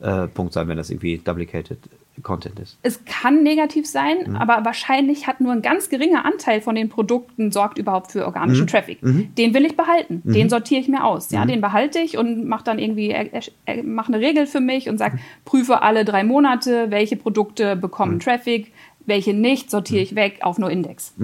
äh, 0.00 0.26
Punkt 0.28 0.52
sein, 0.52 0.68
wenn 0.68 0.76
das 0.76 0.90
irgendwie 0.90 1.18
duplicated 1.18 1.78
Content 2.22 2.58
ist. 2.60 2.78
es 2.82 3.04
kann 3.04 3.42
negativ 3.42 3.86
sein, 3.86 4.16
Mhm. 4.26 4.36
aber 4.36 4.64
wahrscheinlich 4.64 5.26
hat 5.26 5.40
nur 5.40 5.52
ein 5.52 5.62
ganz 5.62 5.88
geringer 5.88 6.24
Anteil 6.24 6.60
von 6.60 6.74
den 6.74 6.88
Produkten 6.88 7.50
sorgt 7.52 7.78
überhaupt 7.78 8.12
für 8.12 8.24
organischen 8.26 8.66
Traffic. 8.66 8.98
Den 9.02 9.54
will 9.54 9.64
ich 9.64 9.76
behalten. 9.76 10.22
Den 10.24 10.48
sortiere 10.48 10.80
ich 10.80 10.88
mir 10.88 11.04
aus. 11.04 11.30
Ja, 11.30 11.44
den 11.44 11.60
behalte 11.60 11.98
ich 11.98 12.16
und 12.18 12.46
mache 12.46 12.64
dann 12.64 12.78
irgendwie 12.78 13.10
er, 13.10 13.32
er, 13.32 13.42
er, 13.66 13.82
mach 13.82 14.08
eine 14.08 14.20
Regel 14.20 14.46
für 14.46 14.60
mich 14.60 14.88
und 14.88 14.98
sage, 14.98 15.18
prüfe 15.44 15.82
alle 15.82 16.04
drei 16.04 16.24
Monate, 16.24 16.90
welche 16.90 17.16
Produkte 17.16 17.76
bekommen 17.76 18.20
Traffic, 18.20 18.72
welche 19.06 19.34
nicht, 19.34 19.70
sortiere 19.70 20.02
ich 20.02 20.14
weg 20.14 20.38
auf 20.42 20.58
nur 20.58 20.70
Index. 20.70 21.14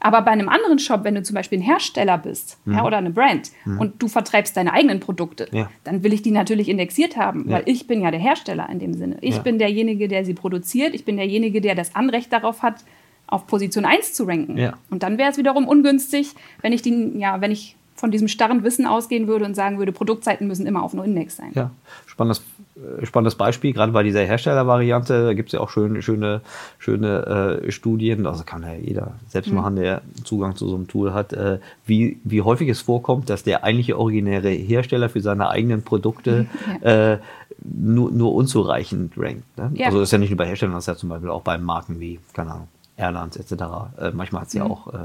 Aber 0.00 0.22
bei 0.22 0.30
einem 0.30 0.48
anderen 0.48 0.78
Shop, 0.78 1.02
wenn 1.04 1.14
du 1.14 1.22
zum 1.22 1.34
Beispiel 1.34 1.58
ein 1.58 1.62
Hersteller 1.62 2.18
bist 2.18 2.58
ja, 2.66 2.84
oder 2.84 2.98
eine 2.98 3.10
Brand 3.10 3.50
und 3.64 4.00
du 4.02 4.08
vertreibst 4.08 4.56
deine 4.56 4.72
eigenen 4.72 5.00
Produkte, 5.00 5.48
Ja. 5.50 5.70
dann 5.84 6.02
will 6.04 6.12
ich 6.12 6.22
die 6.22 6.30
natürlich 6.30 6.68
indexiert 6.68 7.16
haben, 7.16 7.46
Ja. 7.48 7.56
weil 7.56 7.62
ich 7.66 7.86
bin 7.86 8.02
ja 8.02 8.10
der 8.10 8.20
Hersteller 8.20 8.68
in 8.70 8.78
dem 8.78 8.94
Sinne. 8.94 9.16
Ich 9.22 9.38
bin 9.40 9.58
derjenige, 9.58 10.08
der 10.08 10.24
sie 10.24 10.34
produziert. 10.34 10.94
Ich 10.94 11.04
bin 11.04 11.16
derjenige, 11.16 11.60
der 11.60 11.74
das 11.74 11.94
Anrecht 11.94 12.32
darauf 12.32 12.62
hat, 12.62 12.84
auf 13.26 13.46
Position 13.46 13.84
1 13.86 14.12
zu 14.12 14.24
ranken. 14.24 14.72
Und 14.90 15.02
dann 15.02 15.16
wäre 15.16 15.30
es 15.30 15.38
wiederum 15.38 15.66
ungünstig, 15.66 16.34
wenn 16.60 16.72
ich 16.72 16.82
die, 16.82 17.12
ja, 17.16 17.40
wenn 17.40 17.50
ich 17.50 17.76
von 18.02 18.10
diesem 18.10 18.26
starren 18.26 18.64
Wissen 18.64 18.84
ausgehen 18.84 19.28
würde 19.28 19.44
und 19.44 19.54
sagen 19.54 19.78
würde, 19.78 19.92
Produktseiten 19.92 20.48
müssen 20.48 20.66
immer 20.66 20.82
auf 20.82 20.92
nur 20.92 21.04
Index 21.04 21.36
sein. 21.36 21.52
Ja, 21.54 21.70
spannendes, 22.04 22.42
äh, 22.74 23.06
spannendes 23.06 23.36
Beispiel, 23.36 23.72
gerade 23.72 23.92
bei 23.92 24.02
dieser 24.02 24.22
Herstellervariante, 24.24 25.24
da 25.26 25.34
gibt 25.34 25.50
es 25.50 25.52
ja 25.52 25.60
auch 25.60 25.70
schön, 25.70 26.02
schöne, 26.02 26.40
schöne 26.80 27.60
äh, 27.62 27.70
Studien, 27.70 28.26
also 28.26 28.42
kann 28.42 28.64
ja 28.64 28.74
jeder 28.74 29.12
selbst 29.28 29.50
Mhm. 29.50 29.56
machen, 29.56 29.76
der 29.76 30.02
Zugang 30.24 30.56
zu 30.56 30.66
so 30.68 30.74
einem 30.74 30.88
Tool 30.88 31.12
hat, 31.14 31.32
äh, 31.32 31.60
wie, 31.86 32.18
wie 32.24 32.42
häufig 32.42 32.68
es 32.68 32.80
vorkommt, 32.80 33.30
dass 33.30 33.44
der 33.44 33.62
eigentliche 33.62 33.96
originäre 33.96 34.48
Hersteller 34.50 35.08
für 35.08 35.20
seine 35.20 35.48
eigenen 35.48 35.82
Produkte 35.84 36.46
äh, 36.80 37.18
nur, 37.62 38.10
nur 38.10 38.34
unzureichend 38.34 39.12
rankt. 39.16 39.44
Ne? 39.56 39.70
Ja. 39.74 39.86
Also 39.86 40.00
das 40.00 40.08
ist 40.08 40.12
ja 40.12 40.18
nicht 40.18 40.30
nur 40.30 40.38
bei 40.38 40.46
Herstellern, 40.48 40.74
das 40.74 40.82
ist 40.84 40.88
ja 40.88 40.96
zum 40.96 41.08
Beispiel 41.08 41.30
auch 41.30 41.42
bei 41.42 41.56
Marken 41.56 42.00
wie, 42.00 42.18
keine 42.32 42.50
Ahnung, 42.50 42.68
Airlines 42.96 43.36
etc. 43.36 43.52
Äh, 44.00 44.10
manchmal 44.12 44.40
hat 44.42 44.48
es 44.48 44.54
ja 44.54 44.64
Mhm. 44.64 44.70
auch 44.72 44.88
äh, 44.92 44.98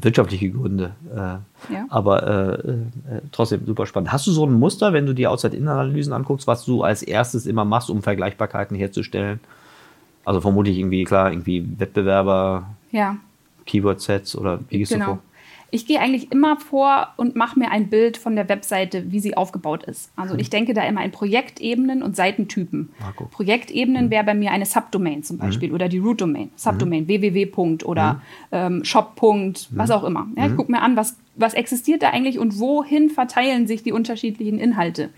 wirtschaftliche 0.00 0.50
Gründe. 0.50 0.92
Äh, 1.14 1.72
Ja. 1.72 1.86
Aber 1.90 2.22
äh, 2.22 2.72
äh, 2.72 3.20
trotzdem 3.30 3.64
super 3.66 3.86
spannend. 3.86 4.12
Hast 4.12 4.26
du 4.26 4.32
so 4.32 4.46
ein 4.46 4.52
Muster, 4.52 4.92
wenn 4.92 5.06
du 5.06 5.12
die 5.14 5.26
Outside-In-Analysen 5.26 6.12
anguckst, 6.12 6.46
was 6.46 6.64
du 6.64 6.82
als 6.82 7.02
erstes 7.02 7.46
immer 7.46 7.64
machst, 7.64 7.90
um 7.90 8.02
Vergleichbarkeiten 8.02 8.76
herzustellen? 8.76 9.40
Also 10.24 10.40
vermutlich 10.40 10.78
irgendwie, 10.78 11.04
klar, 11.04 11.30
irgendwie 11.30 11.64
Wettbewerber, 11.78 12.66
Ja, 12.90 13.16
Keyword-Sets 13.66 14.36
oder 14.36 14.58
wie 14.68 14.78
gehst 14.78 14.90
du 14.92 14.96
genau. 14.96 15.06
vor? 15.06 15.18
Ich 15.72 15.86
gehe 15.86 15.98
eigentlich 15.98 16.30
immer 16.30 16.58
vor 16.58 17.08
und 17.16 17.34
mache 17.34 17.58
mir 17.58 17.70
ein 17.70 17.88
Bild 17.88 18.18
von 18.18 18.36
der 18.36 18.48
Webseite, 18.48 19.10
wie 19.10 19.20
sie 19.20 19.36
aufgebaut 19.36 19.84
ist. 19.84 20.12
Also 20.16 20.36
ich 20.36 20.50
denke 20.50 20.74
da 20.74 20.84
immer 20.84 21.02
in 21.02 21.10
Projektebenen 21.10 22.02
und 22.02 22.14
Seitentypen. 22.14 22.90
Guck. 23.16 23.30
Projektebenen 23.30 24.10
wäre 24.10 24.22
bei 24.22 24.34
mir 24.34 24.50
eine 24.52 24.66
Subdomain 24.66 25.22
zum 25.22 25.38
Beispiel 25.38 25.72
oder 25.72 25.88
die 25.88 25.98
Root-Domain. 25.98 26.50
Subdomain, 26.56 27.08
www. 27.08 27.46
Punkt 27.46 27.84
oder 27.86 28.20
ähm, 28.52 28.84
Shop. 28.84 29.16
Was 29.70 29.90
auch 29.90 30.04
immer. 30.04 30.28
Ja, 30.36 30.46
ich 30.46 30.56
gucke 30.56 30.70
mir 30.70 30.82
an, 30.82 30.96
was, 30.96 31.16
was 31.36 31.54
existiert 31.54 32.02
da 32.02 32.10
eigentlich 32.10 32.38
und 32.38 32.58
wohin 32.58 33.08
verteilen 33.08 33.66
sich 33.66 33.82
die 33.82 33.92
unterschiedlichen 33.92 34.58
Inhalte. 34.58 35.10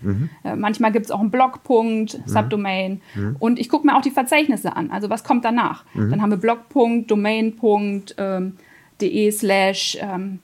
Äh, 0.43 0.55
manchmal 0.55 0.91
gibt 0.91 1.05
es 1.05 1.11
auch 1.11 1.19
einen 1.19 1.31
Blogpunkt, 1.31 2.19
Subdomain. 2.25 3.01
Und 3.39 3.59
ich 3.59 3.67
gucke 3.67 3.85
mir 3.85 3.97
auch 3.97 4.01
die 4.01 4.11
Verzeichnisse 4.11 4.75
an. 4.75 4.91
Also 4.91 5.09
was 5.09 5.23
kommt 5.23 5.43
danach? 5.43 5.83
Dann 5.95 6.21
haben 6.21 6.29
wir 6.29 6.37
Blogpunkt, 6.37 7.11
Domain.punkt, 7.11 8.15
ähm, 8.17 8.53
de 9.01 9.31
slash 9.31 9.97
ähm, 10.01 10.39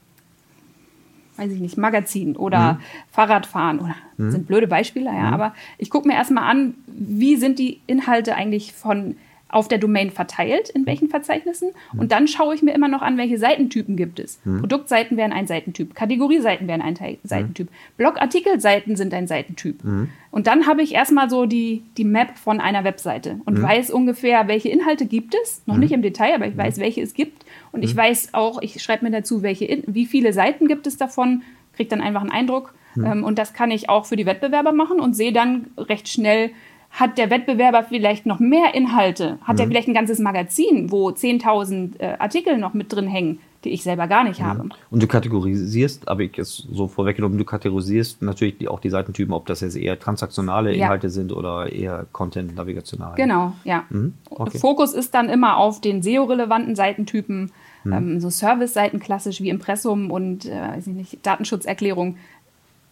weiß 1.38 1.52
ich 1.52 1.60
nicht, 1.60 1.78
Magazin 1.78 2.36
oder 2.36 2.80
Fahrradfahren 3.12 3.80
oder 3.80 3.96
sind 4.18 4.46
blöde 4.46 4.68
Beispiele, 4.68 5.08
ja, 5.08 5.32
aber 5.32 5.56
ich 5.80 5.90
gucke 5.90 6.08
mir 6.08 6.14
erstmal 6.14 6.44
an, 6.44 6.76
wie 6.86 7.36
sind 7.38 7.58
die 7.58 7.80
Inhalte 7.88 8.36
eigentlich 8.36 8.74
von 8.74 9.16
auf 9.52 9.68
der 9.68 9.78
Domain 9.78 10.12
verteilt, 10.12 10.70
in 10.70 10.86
welchen 10.86 11.10
Verzeichnissen. 11.10 11.70
Und 11.98 12.12
dann 12.12 12.28
schaue 12.28 12.56
ich 12.56 12.62
mir 12.62 12.74
immer 12.74 12.88
noch 12.88 13.02
an, 13.02 13.18
welche 13.18 13.38
Seitentypen 13.38 13.96
gibt 13.98 14.20
es. 14.20 14.40
Produktseiten 14.60 15.18
wären 15.18 15.34
ein 15.34 15.48
Seitentyp, 15.48 15.94
Kategorieseiten 15.96 16.68
wären 16.68 16.82
ein 16.82 16.96
Teil- 16.96 17.18
Seitentyp, 17.24 17.68
Blogartikelseiten 17.98 18.96
sind 18.96 19.14
ein 19.14 19.28
Seitentyp. 19.28 19.84
Und 20.32 20.48
dann 20.48 20.68
habe 20.68 20.82
ich 20.82 20.94
erstmal 20.94 21.30
so 21.30 21.46
die, 21.46 21.84
die 21.98 22.04
Map 22.06 22.38
von 22.38 22.60
einer 22.60 22.84
Webseite 22.84 23.42
und 23.46 23.56
weiß 23.62 23.92
ungefähr, 23.92 24.48
welche 24.48 24.70
Inhalte 24.70 25.06
gibt 25.06 25.36
es. 25.44 25.62
Noch 25.66 25.78
nicht 25.78 25.92
im 25.92 26.02
Detail, 26.02 26.36
aber 26.36 26.48
ich 26.48 26.58
weiß, 26.58 26.80
welche 26.80 27.02
es 27.02 27.14
gibt. 27.14 27.46
Und 27.72 27.84
ich 27.84 27.96
weiß 27.96 28.34
auch, 28.34 28.62
ich 28.62 28.82
schreibe 28.82 29.06
mir 29.06 29.12
dazu, 29.12 29.44
welche, 29.44 29.84
wie 29.88 30.06
viele 30.06 30.34
Seiten 30.34 30.68
gibt 30.68 30.88
es 30.88 30.98
davon, 30.98 31.42
kriege 31.76 31.90
dann 31.90 32.02
einfach 32.02 32.22
einen 32.22 32.32
Eindruck. 32.32 32.74
Ähm, 32.98 33.24
und 33.24 33.38
das 33.40 33.54
kann 33.54 33.72
ich 33.72 33.90
auch 33.90 34.06
für 34.06 34.16
die 34.18 34.26
Wettbewerber 34.26 34.72
machen 34.74 35.00
und 35.00 35.16
sehe 35.16 35.32
dann 35.32 35.68
recht 35.78 36.10
schnell, 36.10 36.52
hat 36.92 37.18
der 37.18 37.30
Wettbewerber 37.30 37.84
vielleicht 37.84 38.26
noch 38.26 38.40
mehr 38.40 38.76
Inhalte? 38.76 39.40
Hat 39.44 39.60
er 39.60 39.68
vielleicht 39.68 39.88
ein 39.88 39.94
ganzes 39.94 40.20
Magazin, 40.20 40.92
wo 40.92 41.10
10.000 41.10 42.00
äh, 42.00 42.16
Artikel 42.20 42.58
noch 42.58 42.74
mit 42.74 42.92
drin 42.94 43.08
hängen, 43.08 43.40
die 43.64 43.70
ich 43.70 43.84
selber 43.84 44.08
gar 44.08 44.26
nicht 44.26 44.42
habe? 44.42 44.70
Und 44.90 45.02
du 45.02 45.08
kategorisierst, 45.08 46.08
habe 46.08 46.26
ich 46.26 46.36
jetzt 46.36 46.68
so 46.70 46.88
vorweggenommen, 46.88 47.38
du 47.38 47.46
kategorisierst 47.46 48.22
natürlich 48.22 48.58
die, 48.58 48.68
auch 48.68 48.82
die 48.82 48.90
Seitentypen, 48.90 49.34
ob 49.34 49.46
das 49.46 49.62
jetzt 49.62 49.78
eher 49.78 49.98
transaktionale 50.00 50.76
Ja. 50.76 50.86
Inhalte 50.86 51.10
sind 51.10 51.32
oder 51.32 51.72
eher 51.72 52.08
Content 52.12 52.56
navigational. 52.56 53.16
Genau, 53.16 53.54
ja. 53.64 53.86
okay. 54.30 54.60
Fokus 54.60 54.94
ist 54.94 55.14
dann 55.14 55.30
immer 55.30 55.58
auf 55.58 55.80
den 55.80 56.02
SEO-relevanten 56.04 56.76
Seitentypen, 56.76 57.52
ähm, 57.86 58.20
so 58.20 58.30
Service-Seiten 58.30 59.00
klassisch 59.00 59.42
wie 59.42 59.50
Impressum 59.50 60.12
und 60.12 60.46
äh, 60.46 60.52
weiß 60.52 60.88
ich 60.88 60.94
nicht, 60.94 61.26
Datenschutzerklärung 61.26 62.18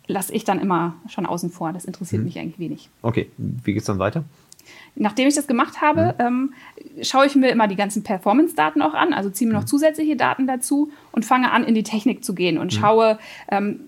lasse 0.09 0.33
ich 0.33 0.43
dann 0.43 0.59
immer 0.59 0.95
schon 1.07 1.25
außen 1.25 1.51
vor. 1.51 1.71
Das 1.71 1.85
interessiert 1.85 2.23
mich 2.23 2.37
eigentlich 2.37 2.59
wenig. 2.59 2.89
Okay, 3.01 3.29
wie 3.37 3.73
geht's 3.73 3.85
dann 3.85 3.99
weiter? 3.99 4.23
Nachdem 4.95 5.27
ich 5.27 5.35
das 5.35 5.47
gemacht 5.47 5.81
habe, 5.81 6.15
ähm, 6.19 6.53
schaue 7.01 7.25
ich 7.27 7.35
mir 7.35 7.49
immer 7.49 7.67
die 7.67 7.75
ganzen 7.75 8.03
Performance-Daten 8.03 8.81
auch 8.81 8.93
an, 8.93 9.13
also 9.13 9.29
ziehe 9.29 9.47
mir 9.47 9.53
noch 9.53 9.65
zusätzliche 9.65 10.15
Daten 10.15 10.47
dazu 10.47 10.91
und 11.11 11.25
fange 11.25 11.51
an, 11.51 11.63
in 11.63 11.75
die 11.75 11.83
Technik 11.83 12.23
zu 12.23 12.33
gehen 12.33 12.57
und 12.57 12.73
schaue, 12.73 13.19
ähm, 13.49 13.81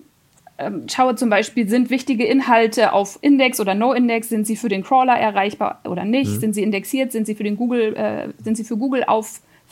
ähm, 0.58 0.86
schaue 0.88 1.16
zum 1.16 1.28
Beispiel, 1.28 1.68
sind 1.68 1.90
wichtige 1.90 2.24
Inhalte 2.24 2.92
auf 2.92 3.18
Index 3.20 3.60
oder 3.60 3.74
No-Index, 3.74 4.28
sind 4.28 4.46
sie 4.46 4.56
für 4.56 4.68
den 4.68 4.84
Crawler 4.84 5.16
erreichbar 5.16 5.80
oder 5.84 6.04
nicht, 6.04 6.40
sind 6.40 6.54
sie 6.54 6.62
indexiert, 6.62 7.12
sind 7.12 7.26
sie 7.26 7.34
für 7.34 7.44
den 7.44 7.56
Google, 7.56 7.94
äh, 7.96 8.28
sind 8.42 8.56
sie 8.56 8.64
für 8.64 8.76
Google 8.76 9.04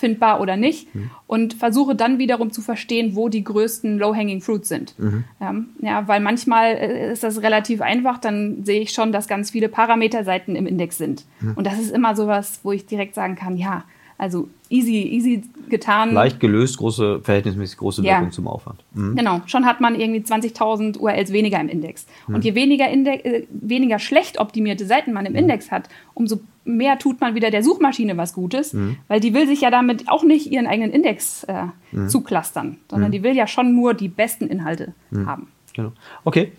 auffindbar 0.01 0.41
oder 0.41 0.57
nicht 0.57 0.89
und 1.27 1.55
versuche 1.55 1.95
dann 1.95 2.19
wiederum 2.19 2.51
zu 2.51 2.63
verstehen, 2.63 3.15
wo 3.15 3.29
die 3.29 3.45
größten 3.45 3.99
Low-Hanging 3.99 4.41
Fruits 4.41 4.69
sind. 4.69 4.95
Ähm, 5.41 5.67
ja, 5.81 6.09
weil 6.09 6.21
manchmal 6.21 6.73
äh, 6.73 7.13
ist 7.13 7.23
das 7.23 7.43
relativ 7.43 7.81
einfach, 7.83 8.19
dann 8.19 8.65
sehe 8.65 8.81
ich 8.81 8.93
schon, 8.93 9.13
dass 9.13 9.29
ganz 9.29 9.51
viele 9.51 9.69
Parameterseiten 9.69 10.57
im 10.57 10.67
Index 10.67 10.99
sind. 10.99 11.25
Und 11.55 11.67
das 11.67 11.79
ist 11.79 11.93
immer 11.93 12.17
sowas, 12.17 12.61
wo 12.63 12.73
ich 12.73 12.87
direkt 12.87 13.15
sagen 13.15 13.37
kann, 13.37 13.57
ja, 13.57 13.85
also 14.19 14.51
easy, 14.69 14.97
easy 14.97 15.43
getan. 15.71 16.13
Leicht 16.13 16.41
gelöst, 16.41 16.77
große, 16.77 17.21
verhältnismäßig 17.23 17.79
große 17.79 18.03
Ja. 18.03 18.19
Wirkung 18.19 18.33
zum 18.33 18.49
Aufwand. 18.49 18.85
Mhm. 18.93 19.17
Genau, 19.17 19.41
schon 19.47 19.65
hat 19.65 19.81
man 19.81 19.99
irgendwie 19.99 20.21
20.000 20.21 20.99
URLs 20.99 21.33
weniger 21.33 21.59
im 21.59 21.69
Index. 21.69 22.07
Und 22.27 22.45
je 22.45 22.55
weniger, 22.55 22.89
Inde 22.91 23.25
äh, 23.25 23.47
weniger 23.51 23.99
schlecht 23.99 24.39
optimierte 24.39 24.85
Seiten 24.85 25.15
man 25.15 25.25
im 25.25 25.35
Index 25.35 25.71
hat, 25.71 25.89
umso 26.13 26.41
mehr 26.65 26.99
tut 26.99 27.21
man 27.21 27.35
wieder 27.35 27.51
der 27.51 27.63
Suchmaschine 27.63 28.17
was 28.17 28.33
Gutes, 28.33 28.75
weil 29.09 29.21
die 29.21 29.35
will 29.35 29.47
sich 29.47 29.63
ja 29.63 29.71
damit 29.71 30.09
auch 30.09 30.23
nicht 30.23 30.51
ihren 30.51 30.67
eigenen 30.67 30.93
Index 30.93 31.45
äh, 31.45 31.67
zuklustern, 32.09 32.79
sondern 32.91 33.13
die 33.13 33.23
will 33.23 33.35
ja 33.35 33.47
schon 33.47 33.75
nur 33.75 33.95
die 33.95 34.09
besten 34.09 34.47
Inhalte 34.47 34.95
haben. 35.27 35.49
Genau. 35.73 35.93
Okay. 36.25 36.53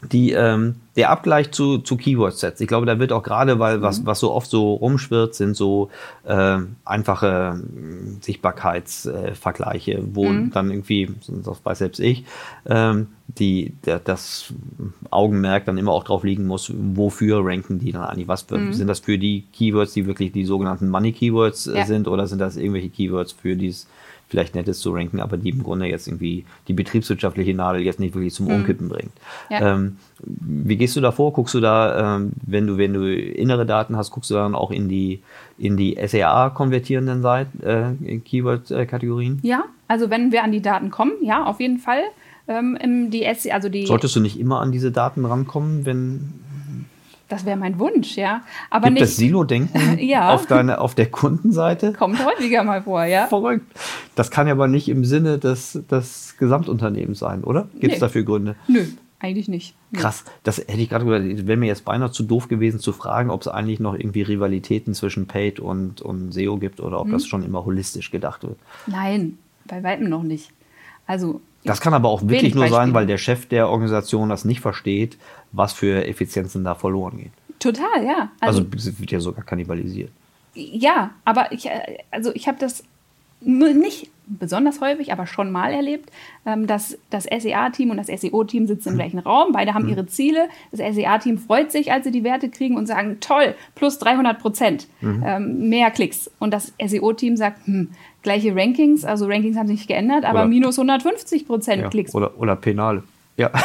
Die, 0.00 0.30
ähm, 0.30 0.76
der 0.94 1.10
Abgleich 1.10 1.50
zu, 1.50 1.78
zu 1.78 1.96
Keyword-Sets. 1.96 2.60
Ich 2.60 2.68
glaube, 2.68 2.86
da 2.86 3.00
wird 3.00 3.10
auch 3.10 3.24
gerade, 3.24 3.58
weil 3.58 3.82
was, 3.82 4.06
was 4.06 4.20
so 4.20 4.32
oft 4.32 4.48
so 4.48 4.74
rumschwirrt, 4.74 5.34
sind 5.34 5.56
so 5.56 5.90
ähm, 6.24 6.76
einfache 6.84 7.60
ähm, 7.60 8.18
Sichtbarkeitsvergleiche, 8.20 10.02
wo 10.12 10.32
dann 10.52 10.70
irgendwie, 10.70 11.10
das 11.26 11.64
weiß 11.64 11.78
selbst 11.78 11.98
ich, 11.98 12.24
ähm, 12.66 13.08
die, 13.26 13.74
der, 13.84 13.98
das 13.98 14.52
Augenmerk 15.10 15.66
dann 15.66 15.78
immer 15.78 15.92
auch 15.92 16.04
drauf 16.04 16.22
liegen 16.24 16.46
muss, 16.46 16.72
wofür 16.74 17.44
ranken 17.44 17.78
die 17.78 17.92
dann 17.92 18.04
eigentlich? 18.04 18.28
Was 18.28 18.42
für, 18.42 18.72
sind 18.72 18.86
das 18.86 19.00
für 19.00 19.18
die 19.18 19.44
Keywords, 19.52 19.92
die 19.94 20.06
wirklich 20.06 20.32
die 20.32 20.44
sogenannten 20.44 20.88
Money-Keywords 20.90 21.66
äh, 21.66 21.78
Ja. 21.78 21.86
sind, 21.86 22.08
oder 22.08 22.26
sind 22.26 22.38
das 22.38 22.56
irgendwelche 22.56 22.88
Keywords 22.88 23.32
für 23.32 23.56
dieses 23.56 23.88
vielleicht 24.28 24.54
nettes 24.54 24.80
zu 24.80 24.92
ranken, 24.92 25.20
aber 25.20 25.36
die 25.36 25.50
im 25.50 25.62
Grunde 25.62 25.86
jetzt 25.86 26.06
irgendwie 26.06 26.44
die 26.68 26.74
betriebswirtschaftliche 26.74 27.54
Nadel 27.54 27.82
jetzt 27.82 27.98
nicht 27.98 28.14
wirklich 28.14 28.34
zum 28.34 28.48
Umkippen 28.48 28.88
bringt. 28.88 29.12
Ja. 29.50 29.74
Ähm, 29.74 29.96
wie 30.20 30.76
gehst 30.76 30.96
du 30.96 31.00
da 31.00 31.12
vor? 31.12 31.32
Guckst 31.32 31.54
du 31.54 31.60
da, 31.60 32.16
ähm, 32.16 32.32
wenn 32.46 32.66
du, 32.66 32.76
wenn 32.76 32.92
du 32.92 33.14
innere 33.14 33.64
Daten 33.64 33.96
hast, 33.96 34.10
guckst 34.10 34.30
du 34.30 34.34
dann 34.34 34.54
auch 34.54 34.70
in 34.70 34.88
die, 34.88 35.22
in 35.56 35.76
die 35.76 35.98
SEA 36.06 36.50
konvertierenden 36.50 37.22
Seiten, 37.22 37.62
äh, 37.62 38.18
Keyword-Kategorien? 38.18 39.38
Ja, 39.42 39.64
Also 39.86 40.10
wenn 40.10 40.32
wir 40.32 40.44
an 40.44 40.52
die 40.52 40.62
Daten 40.62 40.90
kommen, 40.90 41.12
ja, 41.22 41.44
auf 41.44 41.60
jeden 41.60 41.78
Fall. 41.78 42.02
Ähm, 42.48 43.10
die, 43.10 43.26
also 43.26 43.68
die, 43.68 43.86
Solltest 43.86 44.16
du 44.16 44.20
nicht 44.20 44.38
immer 44.38 44.60
an 44.60 44.72
diese 44.72 44.90
Daten 44.90 45.24
rankommen, 45.24 45.84
wenn 45.86 46.32
das 47.28 47.44
wäre 47.44 47.56
mein 47.56 47.78
Wunsch, 47.78 48.16
ja. 48.16 48.42
Aber 48.70 48.86
gibt 48.88 49.00
nicht. 49.00 49.10
es 49.10 49.16
Silo-Denken 49.16 49.98
Ja. 49.98 50.30
auf, 50.34 50.46
deine, 50.46 50.80
auf 50.80 50.94
der 50.94 51.06
Kundenseite? 51.10 51.92
Kommt 51.92 52.24
häufiger 52.24 52.64
mal 52.64 52.82
vor, 52.82 53.04
ja. 53.04 53.26
Verrückt. 53.26 53.66
Das 54.14 54.30
kann 54.30 54.46
ja 54.46 54.54
aber 54.54 54.68
nicht 54.68 54.88
im 54.88 55.04
Sinne 55.04 55.38
des, 55.38 55.78
des 55.90 56.36
Gesamtunternehmens 56.38 57.18
sein, 57.18 57.44
oder? 57.44 57.68
Gibt 57.78 57.94
es 57.94 58.00
dafür 58.00 58.22
Gründe? 58.24 58.56
Nö, 58.66 58.84
eigentlich 59.20 59.48
nicht. 59.48 59.74
Krass, 59.92 60.24
das 60.42 60.58
hätte 60.58 60.72
ich 60.80 60.88
gerade 60.88 61.04
gesagt, 61.04 61.46
wäre 61.46 61.58
mir 61.58 61.66
jetzt 61.66 61.84
beinahe 61.84 62.10
zu 62.10 62.22
doof 62.22 62.48
gewesen 62.48 62.78
zu 62.80 62.92
fragen, 62.92 63.30
ob 63.30 63.40
es 63.42 63.48
eigentlich 63.48 63.80
noch 63.80 63.94
irgendwie 63.94 64.22
Rivalitäten 64.22 64.94
zwischen 64.94 65.26
Paid 65.26 65.60
und, 65.60 66.00
und 66.02 66.32
SEO 66.32 66.56
gibt 66.58 66.80
oder 66.80 67.00
ob 67.00 67.08
Mhm. 67.08 67.12
das 67.12 67.26
schon 67.26 67.42
immer 67.44 67.64
holistisch 67.64 68.10
gedacht 68.10 68.42
wird. 68.42 68.56
Nein, 68.86 69.38
bei 69.66 69.82
weitem 69.82 70.08
noch 70.08 70.22
nicht. 70.22 70.50
Also. 71.06 71.40
Das 71.64 71.80
kann 71.80 71.92
aber 71.92 72.08
auch 72.08 72.22
wirklich 72.28 72.54
nur 72.54 72.68
sein, 72.68 72.94
weil 72.94 73.06
der 73.06 73.18
Chef 73.18 73.46
der 73.46 73.68
Organisation 73.68 74.28
das 74.28 74.44
nicht 74.44 74.60
versteht, 74.60 75.18
was 75.52 75.72
für 75.72 76.06
Effizienzen 76.06 76.64
da 76.64 76.74
verloren 76.74 77.18
gehen. 77.18 77.32
Total, 77.58 78.04
ja. 78.04 78.30
Also, 78.40 78.64
es 78.74 78.98
wird 79.00 79.10
ja 79.10 79.20
sogar 79.20 79.44
kannibalisiert. 79.44 80.10
Ja, 80.54 81.10
aber 81.24 81.52
ich, 81.52 81.66
äh, 81.66 81.98
also 82.10 82.30
ich 82.34 82.48
habe 82.48 82.58
das 82.58 82.84
nicht 83.40 84.10
besonders 84.26 84.80
häufig, 84.80 85.12
aber 85.12 85.26
schon 85.26 85.50
mal 85.50 85.72
erlebt, 85.72 86.10
ähm, 86.44 86.66
dass 86.66 86.98
das 87.10 87.24
SEA-Team 87.24 87.90
und 87.90 87.96
das 87.96 88.08
SEO-Team 88.08 88.66
sitzen 88.66 88.90
im 88.90 88.94
gleichen 88.96 89.18
Raum. 89.20 89.52
Beide 89.52 89.74
haben 89.74 89.88
ihre 89.88 90.06
Ziele. 90.06 90.48
Das 90.70 90.80
SEA-Team 90.94 91.38
freut 91.38 91.72
sich, 91.72 91.92
als 91.92 92.04
sie 92.04 92.10
die 92.10 92.24
Werte 92.24 92.50
kriegen 92.50 92.76
und 92.76 92.86
sagen, 92.86 93.18
toll, 93.20 93.54
plus 93.74 93.98
300 93.98 94.38
Prozent, 94.38 94.86
ähm, 95.02 95.68
mehr 95.68 95.90
Klicks. 95.90 96.30
Und 96.38 96.52
das 96.52 96.74
SEO-Team 96.84 97.36
sagt, 97.36 97.66
hm, 97.66 97.90
gleiche 98.22 98.54
Rankings, 98.54 99.04
also 99.04 99.26
Rankings 99.26 99.56
haben 99.56 99.68
sich 99.68 99.78
nicht 99.78 99.88
geändert, 99.88 100.24
aber 100.24 100.40
Oder- 100.40 100.48
minus 100.48 100.78
150 100.78 101.46
Prozent 101.46 101.82
Ja. 101.82 101.88
Klicks. 101.88 102.14
Oder, 102.14 102.38
oder 102.38 102.56
Penale. 102.56 103.02
Ja. 103.38 103.50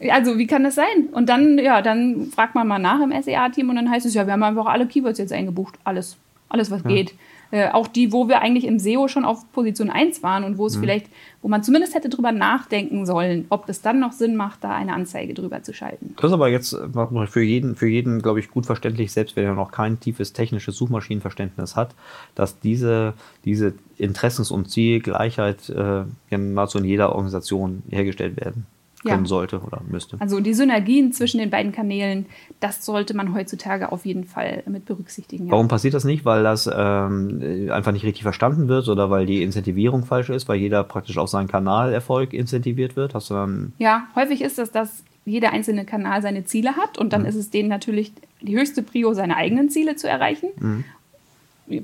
Ja, 0.00 0.14
also 0.14 0.38
wie 0.38 0.46
kann 0.46 0.62
das 0.62 0.74
sein? 0.74 1.08
Und 1.12 1.28
dann, 1.28 1.58
ja, 1.58 1.82
dann 1.82 2.26
fragt 2.26 2.54
man 2.54 2.68
mal 2.68 2.78
nach 2.78 3.00
im 3.00 3.10
SEA-Team 3.10 3.70
und 3.70 3.76
dann 3.76 3.90
heißt 3.90 4.06
es, 4.06 4.14
ja, 4.14 4.26
wir 4.26 4.32
haben 4.32 4.42
einfach 4.42 4.66
alle 4.66 4.86
Keywords 4.86 5.18
jetzt 5.18 5.32
eingebucht. 5.32 5.74
Alles, 5.84 6.16
alles, 6.48 6.70
was 6.70 6.84
geht. 6.84 7.14
Äh, 7.52 7.70
auch 7.70 7.86
die, 7.86 8.12
wo 8.12 8.28
wir 8.28 8.40
eigentlich 8.40 8.64
im 8.64 8.78
SEO 8.78 9.06
schon 9.06 9.24
auf 9.24 9.50
Position 9.52 9.88
1 9.88 10.22
waren 10.24 10.42
und 10.42 10.58
wo 10.58 10.66
es 10.66 10.76
vielleicht, 10.76 11.06
wo 11.42 11.48
man 11.48 11.62
zumindest 11.62 11.94
hätte 11.94 12.08
drüber 12.08 12.32
nachdenken 12.32 13.06
sollen, 13.06 13.46
ob 13.50 13.68
es 13.68 13.80
dann 13.80 14.00
noch 14.00 14.12
Sinn 14.12 14.34
macht, 14.34 14.64
da 14.64 14.74
eine 14.74 14.92
Anzeige 14.92 15.32
drüber 15.32 15.62
zu 15.62 15.72
schalten. 15.72 16.14
Das 16.16 16.30
ist 16.30 16.32
aber 16.32 16.48
jetzt 16.48 16.72
äh, 16.72 17.26
für 17.26 17.42
jeden, 17.42 17.76
für 17.76 17.86
jeden 17.86 18.20
glaube 18.20 18.40
ich, 18.40 18.50
gut 18.50 18.66
verständlich, 18.66 19.12
selbst 19.12 19.36
wenn 19.36 19.44
er 19.44 19.54
noch 19.54 19.70
kein 19.70 20.00
tiefes 20.00 20.32
technisches 20.32 20.76
Suchmaschinenverständnis 20.76 21.76
hat, 21.76 21.94
dass 22.34 22.58
diese, 22.58 23.14
diese 23.44 23.74
Interessens- 23.96 24.50
und 24.50 24.68
Zielgleichheit 24.68 25.68
äh, 25.68 26.02
ja 26.30 26.38
nahezu 26.38 26.78
in 26.78 26.84
jeder 26.84 27.10
Organisation 27.14 27.84
hergestellt 27.90 28.36
werden 28.36 28.66
können 29.06 29.24
Ja. 29.24 29.28
sollte 29.28 29.60
oder 29.60 29.80
müsste. 29.88 30.16
Also 30.20 30.40
die 30.40 30.52
Synergien 30.54 31.12
zwischen 31.12 31.38
den 31.38 31.50
beiden 31.50 31.72
Kanälen, 31.72 32.26
das 32.60 32.84
sollte 32.84 33.14
man 33.14 33.32
heutzutage 33.34 33.90
auf 33.92 34.04
jeden 34.04 34.24
Fall 34.24 34.62
mit 34.66 34.84
berücksichtigen. 34.84 35.46
Ja. 35.46 35.52
Warum 35.52 35.68
passiert 35.68 35.94
das 35.94 36.04
nicht? 36.04 36.24
Weil 36.24 36.42
das 36.42 36.68
ähm, 36.72 37.68
einfach 37.70 37.92
nicht 37.92 38.04
richtig 38.04 38.22
verstanden 38.22 38.68
wird 38.68 38.88
oder 38.88 39.10
weil 39.10 39.26
die 39.26 39.42
Incentivierung 39.42 40.04
falsch 40.04 40.30
ist, 40.30 40.48
weil 40.48 40.58
jeder 40.58 40.84
praktisch 40.84 41.18
auf 41.18 41.28
seinen 41.28 41.48
Kanalerfolg 41.48 42.32
incentiviert 42.32 42.96
wird? 42.96 43.14
Hast 43.14 43.30
du 43.30 43.34
dann 43.34 43.72
Ja, 43.78 44.06
häufig 44.14 44.42
ist 44.42 44.58
es, 44.58 44.70
dass 44.70 45.02
jeder 45.24 45.52
einzelne 45.52 45.84
Kanal 45.84 46.22
seine 46.22 46.44
Ziele 46.44 46.76
hat 46.76 46.98
und 46.98 47.12
dann 47.12 47.22
Mhm. 47.22 47.28
ist 47.28 47.34
es 47.36 47.50
denen 47.50 47.68
natürlich 47.68 48.12
die 48.42 48.56
höchste 48.56 48.82
Prio, 48.82 49.12
seine 49.14 49.36
eigenen 49.36 49.70
Ziele 49.70 49.96
zu 49.96 50.08
erreichen. 50.08 50.48
Mhm. 50.60 50.84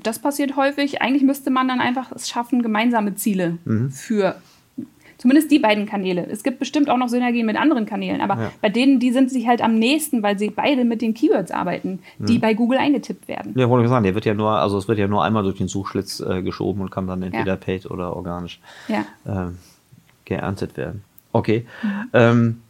Das 0.01 0.19
passiert 0.19 0.55
häufig. 0.55 1.01
Eigentlich 1.01 1.23
müsste 1.23 1.49
man 1.49 1.67
dann 1.67 1.81
einfach 1.81 2.13
es 2.13 2.29
schaffen, 2.29 2.61
gemeinsame 2.63 3.15
Ziele 3.15 3.57
Mhm. 3.65 3.89
für 3.91 4.35
zumindest 5.23 5.49
die 5.51 5.59
beiden 5.59 5.85
Kanäle. 5.85 6.27
Es 6.29 6.43
gibt 6.43 6.59
bestimmt 6.59 6.89
auch 6.89 6.97
noch 6.97 7.07
Synergien 7.07 7.45
mit 7.45 7.55
anderen 7.55 7.85
Kanälen, 7.85 8.19
aber 8.19 8.35
Ja. 8.35 8.51
bei 8.61 8.67
denen, 8.67 8.99
die 8.99 9.11
sind 9.11 9.31
sich 9.31 9.47
halt 9.47 9.61
am 9.61 9.75
nächsten, 9.79 10.21
weil 10.21 10.37
sie 10.37 10.49
beide 10.49 10.83
mit 10.83 11.01
den 11.01 11.13
Keywords 11.13 11.49
arbeiten, 11.49 11.99
die 12.19 12.39
bei 12.39 12.53
Google 12.53 12.77
eingetippt 12.77 13.29
werden. 13.29 13.53
Ja, 13.55 13.69
wollte 13.69 13.85
ich 13.85 13.89
sagen, 13.89 14.03
der 14.03 14.15
wird 14.15 14.25
ja 14.25 14.33
nur, 14.33 14.51
also 14.51 14.77
es 14.77 14.89
wird 14.89 14.99
ja 14.99 15.07
nur 15.07 15.23
einmal 15.23 15.43
durch 15.43 15.57
den 15.57 15.69
Suchschlitz 15.69 16.19
äh, 16.19 16.41
geschoben 16.41 16.81
und 16.81 16.91
kann 16.91 17.07
dann 17.07 17.23
entweder 17.23 17.53
Ja. 17.53 17.55
paid 17.55 17.89
oder 17.89 18.13
organisch 18.17 18.59
ähm, 19.25 19.57
geerntet 20.25 20.75
werden. 20.75 21.03
Okay. 21.31 21.65
Ähm, 22.11 22.61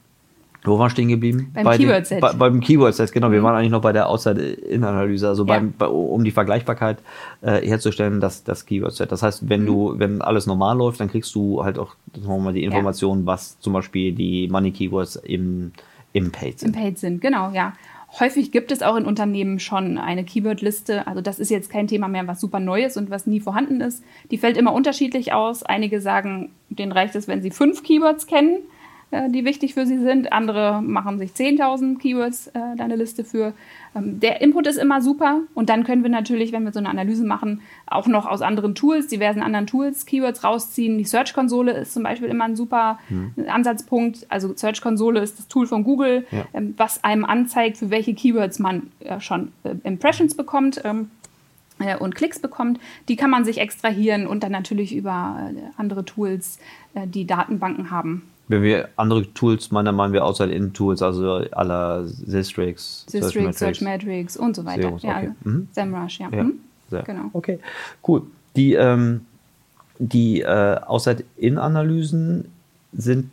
wo 0.63 0.79
waren 0.79 0.85
wir 0.85 0.89
stehen 0.91 1.09
geblieben? 1.09 1.51
Beim 1.53 1.65
Bei 1.65 1.77
Keyword-Set. 1.77 2.21
Bei, 2.21 2.33
beim 2.33 2.59
Keyword-Set, 2.59 3.11
genau. 3.11 3.31
Wir 3.31 3.43
waren 3.43 3.55
eigentlich 3.55 3.71
noch 3.71 3.81
bei 3.81 3.91
der 3.91 4.09
Outside-In-Analyse, 4.09 5.27
also 5.27 5.45
Ja. 5.45 5.55
beim, 5.55 5.73
bei, 5.77 5.87
um 5.87 6.23
die 6.23 6.31
Vergleichbarkeit 6.31 6.99
äh, 7.41 7.61
herzustellen, 7.67 8.21
das, 8.21 8.43
das 8.43 8.65
Keyword-Set. 8.65 9.11
Das 9.11 9.23
heißt, 9.23 9.49
wenn 9.49 9.65
du, 9.65 9.95
wenn 9.97 10.21
alles 10.21 10.47
normal 10.47 10.77
läuft, 10.77 10.99
dann 10.99 11.09
kriegst 11.09 11.35
du 11.35 11.63
halt 11.63 11.77
auch 11.77 11.95
mal, 12.25 12.53
die 12.53 12.63
Informationen, 12.63 13.25
was 13.25 13.59
zum 13.59 13.73
Beispiel 13.73 14.13
die 14.13 14.47
Money-Keywords 14.47 15.17
im, 15.17 15.71
im 16.13 16.31
Paid 16.31 16.53
Im 16.53 16.57
sind. 16.59 16.75
Paid 16.75 16.99
sind, 16.99 17.21
genau, 17.21 17.51
ja. 17.51 17.73
Häufig 18.19 18.51
gibt 18.51 18.71
es 18.71 18.83
auch 18.83 18.95
in 18.95 19.05
Unternehmen 19.05 19.59
schon 19.59 19.97
eine 19.97 20.23
Keyword-Liste. 20.23 21.07
Also 21.07 21.21
das 21.21 21.39
ist 21.39 21.49
jetzt 21.49 21.71
kein 21.71 21.87
Thema 21.87 22.07
mehr, 22.07 22.27
was 22.27 22.39
super 22.39 22.59
neu 22.59 22.83
ist 22.83 22.95
und 22.95 23.09
was 23.09 23.25
nie 23.25 23.39
vorhanden 23.39 23.81
ist. 23.81 24.03
Die 24.29 24.37
fällt 24.37 24.55
immer 24.55 24.71
unterschiedlich 24.71 25.33
aus. 25.33 25.63
Einige 25.63 25.99
sagen, 25.99 26.51
denen 26.69 26.91
reicht 26.91 27.15
es, 27.15 27.27
wenn 27.27 27.41
sie 27.41 27.49
fünf 27.49 27.81
Keywords 27.81 28.27
kennen, 28.27 28.59
äh, 29.13 29.29
die 29.29 29.45
wichtig 29.45 29.75
für 29.75 29.85
sie 29.85 29.99
sind. 29.99 30.33
Andere 30.33 30.81
machen 30.81 31.19
sich 31.19 31.31
10.000 31.31 31.99
Keywords 31.99 32.47
äh, 32.47 32.59
da 32.75 32.83
eine 32.83 32.95
Liste 32.95 33.23
für. 33.23 33.53
Ähm, 33.95 34.19
der 34.19 34.41
Input 34.41 34.65
ist 34.67 34.77
immer 34.77 35.01
super 35.01 35.41
und 35.53 35.69
dann 35.69 35.83
können 35.83 36.01
wir 36.01 36.09
natürlich, 36.09 36.51
wenn 36.51 36.63
wir 36.63 36.73
so 36.73 36.79
eine 36.79 36.89
Analyse 36.89 37.23
machen, 37.23 37.61
auch 37.85 38.07
noch 38.07 38.25
aus 38.25 38.41
anderen 38.41 38.73
Tools, 38.75 39.07
diversen 39.07 39.41
anderen 39.43 39.67
Tools 39.67 40.05
Keywords 40.07 40.43
rausziehen. 40.43 40.97
Die 40.97 41.05
Search-Konsole 41.05 41.73
ist 41.73 41.93
zum 41.93 42.01
Beispiel 42.03 42.27
immer 42.27 42.45
ein 42.45 42.55
super 42.55 42.97
Ansatzpunkt. 43.47 44.25
Also 44.29 44.53
Search-Konsole 44.55 45.19
ist 45.19 45.37
das 45.39 45.47
Tool 45.47 45.67
von 45.67 45.83
Google, 45.83 46.25
Ja. 46.31 46.45
ähm, 46.53 46.73
was 46.77 47.03
einem 47.03 47.25
anzeigt, 47.25 47.77
für 47.77 47.89
welche 47.89 48.13
Keywords 48.13 48.59
man 48.59 48.91
äh, 49.01 49.19
schon 49.19 49.51
äh, 49.63 49.75
Impressions 49.83 50.35
bekommt. 50.35 50.81
Ähm, 50.83 51.11
äh, 51.79 51.97
und 51.97 52.15
Klicks 52.15 52.39
bekommt, 52.39 52.79
die 53.09 53.15
kann 53.15 53.29
man 53.29 53.45
sich 53.45 53.57
extrahieren 53.59 54.27
und 54.27 54.43
dann 54.43 54.51
natürlich 54.51 54.95
über 54.95 55.51
äh, 55.55 55.59
andere 55.77 56.05
Tools, 56.05 56.59
äh, 56.93 57.07
die 57.07 57.25
Datenbanken 57.25 57.91
haben. 57.91 58.23
Wenn 58.53 58.61
wir 58.61 58.89
andere 58.97 59.33
Tools 59.33 59.71
meinen, 59.71 59.95
meinen 59.95 60.13
wir 60.13 60.23
Outside-In-Tools, 60.23 61.01
also 61.01 61.43
aller 61.51 62.05
Systrix, 62.05 63.03
Systrix, 63.07 63.57
Searchmetrics 63.57 64.37
und 64.37 64.55
so 64.55 64.63
weiter. 64.63 64.83
Serums, 64.83 65.01
ja, 65.03 65.17
okay. 65.17 65.31
also 65.43 65.49
Mhm. 65.49 65.67
SEMrush, 65.71 66.19
ja. 66.19 66.29
Ja, 66.31 66.43
Mhm. 66.43 66.59
Genau. 66.91 67.29
Okay, 67.33 67.57
cool. 68.07 68.21
Die, 68.55 68.73
ähm, 68.73 69.21
die 69.97 70.41
äh, 70.41 70.77
Outside-In-Analysen 70.85 72.45
sind 72.91 73.31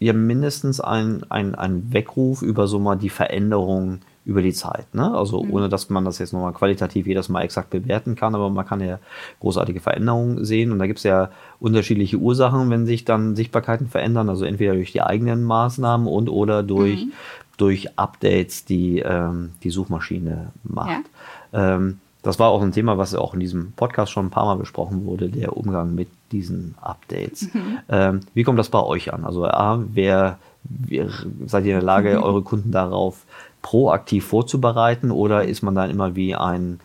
ja 0.00 0.12
mindestens 0.12 0.80
ein, 0.80 1.22
ein, 1.28 1.54
ein 1.54 1.92
Weckruf 1.92 2.42
über 2.42 2.66
so 2.66 2.80
mal 2.80 2.96
die 2.96 3.10
Veränderung 3.10 4.00
über 4.24 4.42
die 4.42 4.52
Zeit. 4.52 4.94
Ne? 4.94 5.12
Also 5.16 5.42
Mhm. 5.42 5.50
ohne, 5.52 5.68
dass 5.68 5.88
man 5.90 6.04
das 6.04 6.18
jetzt 6.18 6.32
nochmal 6.32 6.52
qualitativ 6.52 7.06
jedes 7.06 7.28
Mal 7.28 7.42
exakt 7.42 7.70
bewerten 7.70 8.16
kann, 8.16 8.34
aber 8.34 8.50
man 8.50 8.66
kann 8.66 8.80
ja 8.80 8.98
großartige 9.40 9.80
Veränderungen 9.80 10.44
sehen. 10.44 10.72
Und 10.72 10.78
da 10.78 10.86
gibt 10.86 10.98
es 10.98 11.04
ja 11.04 11.30
unterschiedliche 11.58 12.18
Ursachen, 12.18 12.68
wenn 12.70 12.86
sich 12.86 13.04
dann 13.04 13.34
Sichtbarkeiten 13.36 13.88
verändern. 13.88 14.28
Also 14.28 14.44
entweder 14.44 14.74
durch 14.74 14.92
die 14.92 15.02
eigenen 15.02 15.42
Maßnahmen 15.44 16.06
und 16.06 16.28
oder 16.28 16.62
durch, 16.62 17.06
Mhm. 17.06 17.12
durch 17.56 17.98
Updates, 17.98 18.64
die 18.64 18.98
ähm, 19.00 19.52
die 19.62 19.70
Suchmaschine 19.70 20.48
macht. 20.64 21.04
Ähm, 21.52 21.98
das 22.22 22.38
war 22.38 22.50
auch 22.50 22.60
ein 22.62 22.72
Thema, 22.72 22.98
was 22.98 23.14
auch 23.14 23.32
in 23.32 23.40
diesem 23.40 23.72
Podcast 23.72 24.12
schon 24.12 24.26
ein 24.26 24.30
paar 24.30 24.44
Mal 24.44 24.56
besprochen 24.56 25.06
wurde, 25.06 25.30
der 25.30 25.56
Umgang 25.56 25.94
mit 25.94 26.08
diesen 26.32 26.74
Updates. 26.82 27.48
Ähm, 27.88 28.20
wie 28.34 28.42
kommt 28.44 28.58
das 28.58 28.68
bei 28.68 28.80
euch 28.82 29.12
an? 29.14 29.24
Also 29.24 29.46
A, 29.46 29.82
wer, 29.92 30.38
wer 30.64 31.08
seid 31.46 31.64
ihr 31.64 31.70
in 31.72 31.80
der 31.80 31.82
Lage, 31.82 32.22
eure 32.22 32.42
Kunden 32.42 32.70
darauf 32.72 33.24
proaktiv 33.62 34.26
vorzubereiten 34.26 35.10
oder 35.10 35.44
ist 35.44 35.62
man 35.62 35.74
dann 35.74 35.90
immer 35.90 36.16
wie 36.16 36.34
ein 36.34 36.80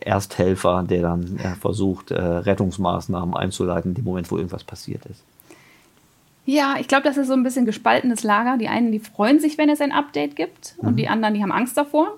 Ersthelfer, 0.00 0.84
der 0.88 1.02
dann 1.02 1.38
äh, 1.38 1.54
versucht, 1.54 2.10
äh, 2.10 2.20
Rettungsmaßnahmen 2.20 3.34
einzuleiten, 3.34 3.92
in 3.92 3.94
dem 3.94 4.04
Moment, 4.04 4.30
wo 4.30 4.36
irgendwas 4.36 4.64
passiert 4.64 5.06
ist? 5.06 5.22
Ja, 6.44 6.74
ich 6.78 6.88
glaube, 6.88 7.04
das 7.04 7.16
ist 7.16 7.28
so 7.28 7.34
ein 7.34 7.42
bisschen 7.44 7.66
gespaltenes 7.66 8.22
Lager. 8.24 8.58
Die 8.58 8.68
einen, 8.68 8.90
die 8.90 8.98
freuen 8.98 9.38
sich, 9.38 9.58
wenn 9.58 9.70
es 9.70 9.80
ein 9.80 9.92
Update 9.92 10.34
gibt 10.36 10.74
und 10.78 10.96
die 10.96 11.08
anderen, 11.08 11.34
die 11.34 11.42
haben 11.42 11.52
Angst 11.52 11.76
davor. 11.76 12.08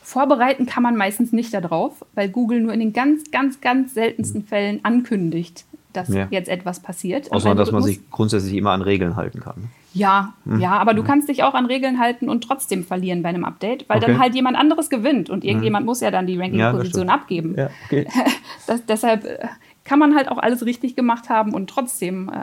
Vorbereiten 0.00 0.64
kann 0.64 0.82
man 0.82 0.96
meistens 0.96 1.32
nicht 1.32 1.52
darauf, 1.52 2.04
weil 2.14 2.28
Google 2.28 2.60
nur 2.60 2.72
in 2.72 2.80
den 2.80 2.92
ganz, 2.92 3.30
ganz, 3.32 3.60
ganz 3.60 3.94
seltensten 3.94 4.44
Fällen 4.44 4.84
ankündigt, 4.84 5.64
dass 5.92 6.08
Ja. 6.08 6.28
jetzt 6.30 6.48
etwas 6.48 6.80
passiert. 6.80 7.32
Außer, 7.32 7.54
dass 7.56 7.72
man 7.72 7.82
sich 7.82 8.08
grundsätzlich 8.10 8.54
immer 8.54 8.70
an 8.70 8.82
Regeln 8.82 9.16
halten 9.16 9.40
kann. 9.40 9.70
Ja, 9.94 10.34
ja, 10.58 10.72
aber 10.78 10.92
du 10.94 11.02
kannst 11.02 11.28
dich 11.28 11.42
auch 11.42 11.54
an 11.54 11.66
Regeln 11.66 11.98
halten 11.98 12.28
und 12.28 12.42
trotzdem 12.44 12.84
verlieren 12.84 13.22
bei 13.22 13.30
einem 13.30 13.44
Update, 13.44 13.88
weil 13.88 13.98
Okay. 13.98 14.06
dann 14.12 14.20
halt 14.20 14.34
jemand 14.34 14.56
anderes 14.56 14.90
gewinnt 14.90 15.30
und 15.30 15.44
irgendjemand 15.44 15.86
muss 15.86 16.00
ja 16.00 16.10
dann 16.10 16.26
die 16.26 16.34
Ja, 16.34 16.42
Ranking-Position 16.42 17.06
stimmt. 17.08 17.10
abgeben. 17.10 17.54
Ja, 17.56 17.70
okay. 17.86 18.06
Das, 18.66 18.84
deshalb 18.84 19.24
äh, 19.24 19.48
kann 19.84 19.98
man 19.98 20.14
halt 20.14 20.28
auch 20.28 20.36
alles 20.38 20.64
richtig 20.66 20.94
gemacht 20.94 21.30
haben 21.30 21.54
und 21.54 21.70
trotzdem 21.70 22.28
äh, 22.28 22.34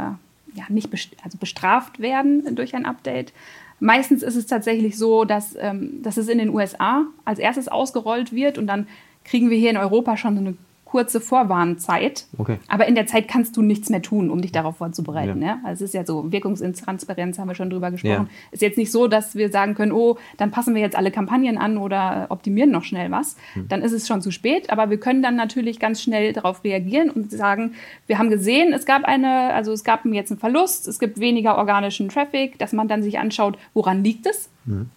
ja, 0.58 0.64
nicht 0.70 0.90
best 0.90 1.10
also 1.24 1.38
bestraft 1.38 2.00
werden 2.00 2.56
durch 2.56 2.74
ein 2.76 2.86
Update. 2.86 3.32
Meistens 3.80 4.24
ist 4.24 4.36
es 4.36 4.48
tatsächlich 4.48 4.98
so, 4.98 5.24
dass, 5.26 5.56
ähm, 5.60 6.02
dass 6.02 6.18
es 6.18 6.28
in 6.30 6.40
den 6.40 6.50
USA 6.50 7.04
als 7.26 7.38
erstes 7.40 7.68
ausgerollt 7.68 8.34
wird 8.34 8.58
und 8.58 8.66
dann 8.68 8.88
kriegen 9.24 9.50
wir 9.50 9.58
hier 9.58 9.70
in 9.70 9.78
Europa 9.78 10.18
schon 10.18 10.36
so 10.36 10.42
eine 10.42 10.56
kurze 10.96 11.20
Vorwarnzeit. 11.20 12.26
Okay. 12.38 12.58
Aber 12.70 12.88
in 12.88 12.96
der 12.96 13.06
Zeit 13.06 13.28
kannst 13.28 13.58
du 13.58 13.62
nichts 13.62 13.90
mehr 13.90 14.02
tun, 14.02 14.30
um 14.30 14.40
dich 14.40 14.54
darauf 14.54 14.78
vorzubereiten. 14.78 15.42
Ja. 15.42 15.48
Ja. 15.48 15.60
Also 15.66 15.84
es 15.84 15.90
ist 15.90 15.94
ja 15.94 16.06
so, 16.06 16.32
Wirkungsintransparenz 16.32 17.38
haben 17.38 17.50
wir 17.50 17.56
schon 17.56 17.70
drüber 17.70 17.92
gesprochen. 17.92 18.30
Ja. 18.32 18.48
Ist 18.52 18.62
jetzt 18.62 18.78
nicht 18.78 18.94
so, 18.94 19.10
dass 19.10 19.36
wir 19.36 19.50
sagen 19.50 19.76
können, 19.76 19.92
oh, 19.92 20.18
dann 20.38 20.52
passen 20.52 20.74
wir 20.74 20.82
jetzt 20.82 20.96
alle 20.96 21.12
Kampagnen 21.12 21.58
an 21.58 21.78
oder 21.78 22.28
optimieren 22.30 22.72
noch 22.72 22.86
schnell 22.86 23.12
was. 23.12 23.36
Hm. 23.56 23.68
Dann 23.68 23.82
ist 23.82 23.92
es 23.92 24.08
schon 24.08 24.22
zu 24.22 24.32
spät. 24.32 24.70
Aber 24.70 24.90
wir 24.90 24.98
können 24.98 25.22
dann 25.22 25.36
natürlich 25.36 25.82
ganz 25.82 26.02
schnell 26.02 26.32
darauf 26.32 26.64
reagieren 26.64 27.10
und 27.10 27.30
sagen, 27.30 27.74
wir 28.08 28.18
haben 28.18 28.30
gesehen, 28.30 28.72
es 28.72 28.86
gab 28.86 29.04
eine, 29.04 29.54
also 29.54 29.74
es 29.74 29.84
gab 29.84 30.06
jetzt 30.06 30.32
einen 30.32 30.40
Verlust, 30.40 30.88
es 30.88 30.98
gibt 30.98 31.20
weniger 31.20 31.58
organischen 31.58 32.08
Traffic, 32.08 32.58
dass 32.58 32.72
man 32.72 32.88
dann 32.88 33.04
sich 33.04 33.20
anschaut, 33.20 33.58
woran 33.74 34.02
liegt 34.02 34.28
es? 34.28 34.50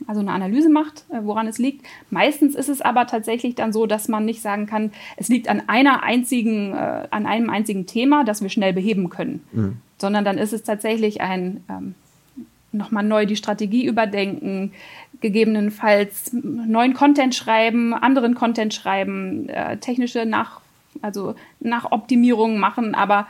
Also 0.06 0.20
eine 0.20 0.32
Analyse 0.32 0.70
macht, 0.70 1.04
äh, 1.10 1.18
woran 1.22 1.46
es 1.46 1.58
liegt. 1.58 1.86
Meistens 2.10 2.54
ist 2.54 2.68
es 2.68 2.80
aber 2.80 3.06
tatsächlich 3.06 3.54
dann 3.54 3.72
so, 3.72 3.86
dass 3.86 4.08
man 4.08 4.24
nicht 4.24 4.40
sagen 4.40 4.66
kann, 4.66 4.92
es 5.16 5.28
liegt 5.28 5.48
an 5.48 5.62
einer 5.66 6.02
einzigen, 6.02 6.72
äh, 6.72 7.06
an 7.10 7.26
einem 7.26 7.50
einzigen 7.50 7.86
Thema, 7.86 8.24
das 8.24 8.42
wir 8.42 8.48
schnell 8.48 8.72
beheben 8.72 9.10
können, 9.10 9.42
sondern 9.98 10.24
dann 10.24 10.38
ist 10.38 10.52
es 10.52 10.62
tatsächlich 10.62 11.20
ein 11.20 11.62
ähm, 11.68 11.94
nochmal 12.72 13.04
neu 13.04 13.26
die 13.26 13.36
Strategie 13.36 13.86
überdenken, 13.86 14.72
gegebenenfalls 15.20 16.32
neuen 16.32 16.94
Content 16.94 17.34
schreiben, 17.34 17.94
anderen 17.94 18.34
Content 18.34 18.74
schreiben, 18.74 19.48
äh, 19.48 19.78
technische 19.78 20.26
Nach, 20.26 20.60
also 21.02 21.34
Nachoptimierungen 21.60 22.58
machen, 22.58 22.94
aber 22.94 23.26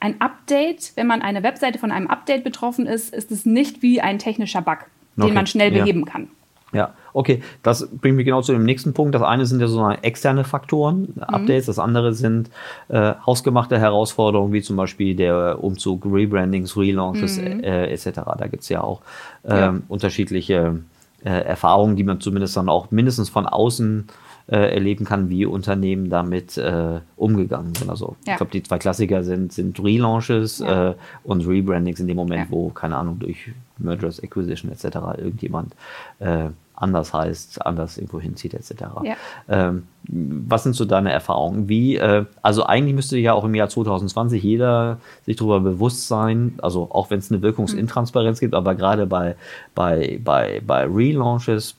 ein 0.00 0.20
Update, 0.20 0.92
wenn 0.94 1.08
man 1.08 1.22
eine 1.22 1.42
Webseite 1.42 1.78
von 1.78 1.90
einem 1.90 2.06
Update 2.06 2.44
betroffen 2.44 2.86
ist, 2.86 3.12
ist 3.12 3.32
es 3.32 3.44
nicht 3.44 3.82
wie 3.82 4.00
ein 4.00 4.18
technischer 4.18 4.62
Bug, 4.62 4.86
den 5.18 5.26
Okay, 5.26 5.34
man 5.34 5.46
schnell 5.46 5.72
ja. 5.74 5.80
beheben 5.82 6.04
kann. 6.04 6.28
Ja, 6.72 6.92
okay. 7.14 7.42
Das 7.62 7.88
bringt 7.88 8.16
mich 8.16 8.26
genau 8.26 8.42
zu 8.42 8.52
dem 8.52 8.64
nächsten 8.64 8.92
Punkt. 8.92 9.14
Das 9.14 9.22
eine 9.22 9.46
sind 9.46 9.60
ja 9.60 9.68
so 9.68 9.88
externe 9.90 10.44
Faktoren, 10.44 11.14
Updates. 11.18 11.64
Das 11.64 11.78
andere 11.78 12.12
sind 12.12 12.50
äh, 12.88 13.14
hausgemachte 13.24 13.78
Herausforderungen, 13.78 14.52
wie 14.52 14.60
zum 14.60 14.76
Beispiel 14.76 15.16
der 15.16 15.64
Umzug, 15.64 16.04
Rebrandings, 16.04 16.76
Relaunches 16.76 17.38
äh, 17.38 17.86
etc. 17.90 18.20
Da 18.38 18.46
gibt's 18.50 18.68
ja 18.68 18.82
auch 18.82 19.00
ähm, 19.46 19.50
Ja. 19.56 19.74
unterschiedliche 19.88 20.80
äh, 21.24 21.30
Erfahrungen, 21.30 21.96
die 21.96 22.04
man 22.04 22.20
zumindest 22.20 22.54
dann 22.56 22.68
auch 22.68 22.90
mindestens 22.90 23.30
von 23.30 23.46
außen 23.46 24.06
äh, 24.48 24.74
erleben 24.74 25.04
kann, 25.04 25.28
wie 25.28 25.44
Unternehmen 25.46 26.08
damit 26.10 26.56
äh, 26.56 27.00
umgegangen 27.16 27.74
sind. 27.74 27.90
Also 27.90 28.16
Ja. 28.26 28.32
ich 28.32 28.36
glaube, 28.38 28.52
die 28.52 28.62
zwei 28.62 28.78
Klassiker 28.78 29.22
sind, 29.22 29.52
sind 29.52 29.78
Relaunches 29.82 30.58
Ja. 30.60 30.90
äh, 30.90 30.94
und 31.24 31.46
Rebrandings 31.46 32.00
in 32.00 32.06
dem 32.08 32.16
Moment, 32.16 32.46
Ja. 32.46 32.50
wo, 32.50 32.70
keine 32.70 32.96
Ahnung, 32.96 33.18
durch 33.18 33.50
Mergers, 33.78 34.22
Acquisition 34.22 34.72
etc. 34.72 34.96
irgendjemand 35.18 35.74
äh, 36.18 36.48
anders 36.74 37.12
heißt, 37.12 37.66
anders 37.66 37.98
irgendwo 37.98 38.20
hinzieht 38.20 38.54
etc. 38.54 38.74
Ja. 39.02 39.16
Ähm, 39.48 39.82
was 40.04 40.62
sind 40.62 40.76
so 40.76 40.84
deine 40.84 41.10
Erfahrungen? 41.12 41.68
Wie, 41.68 41.96
äh, 41.96 42.24
also 42.40 42.64
eigentlich 42.64 42.94
müsste 42.94 43.18
ja 43.18 43.32
auch 43.34 43.44
im 43.44 43.54
Jahr 43.56 43.68
2020 43.68 44.42
jeder 44.42 44.98
sich 45.26 45.36
darüber 45.36 45.58
bewusst 45.60 46.06
sein, 46.08 46.54
also 46.62 46.88
auch 46.92 47.10
wenn 47.10 47.18
es 47.18 47.30
eine 47.32 47.42
Wirkungsintransparenz 47.42 48.38
gibt, 48.40 48.54
aber 48.54 48.74
gerade 48.76 49.06
bei, 49.06 49.34
bei, 49.74 50.20
bei, 50.22 50.62
bei 50.66 50.84
Relaunches 50.86 51.74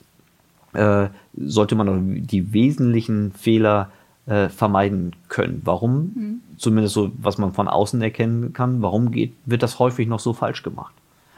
sollte 1.35 1.75
man 1.75 2.23
die 2.25 2.53
wesentlichen 2.53 3.31
Fehler 3.31 3.89
äh, 4.27 4.49
vermeiden 4.49 5.15
können. 5.27 5.61
Warum? 5.65 6.41
Zumindest 6.57 6.93
so, 6.93 7.11
was 7.17 7.37
man 7.37 7.53
von 7.53 7.67
außen 7.67 8.01
erkennen 8.01 8.53
kann, 8.53 8.81
warum 8.81 9.11
geht, 9.11 9.33
wird 9.45 9.63
das 9.63 9.79
häufig 9.79 10.07
noch 10.07 10.19
so 10.19 10.33
falsch 10.33 10.61
gemacht? 10.61 10.93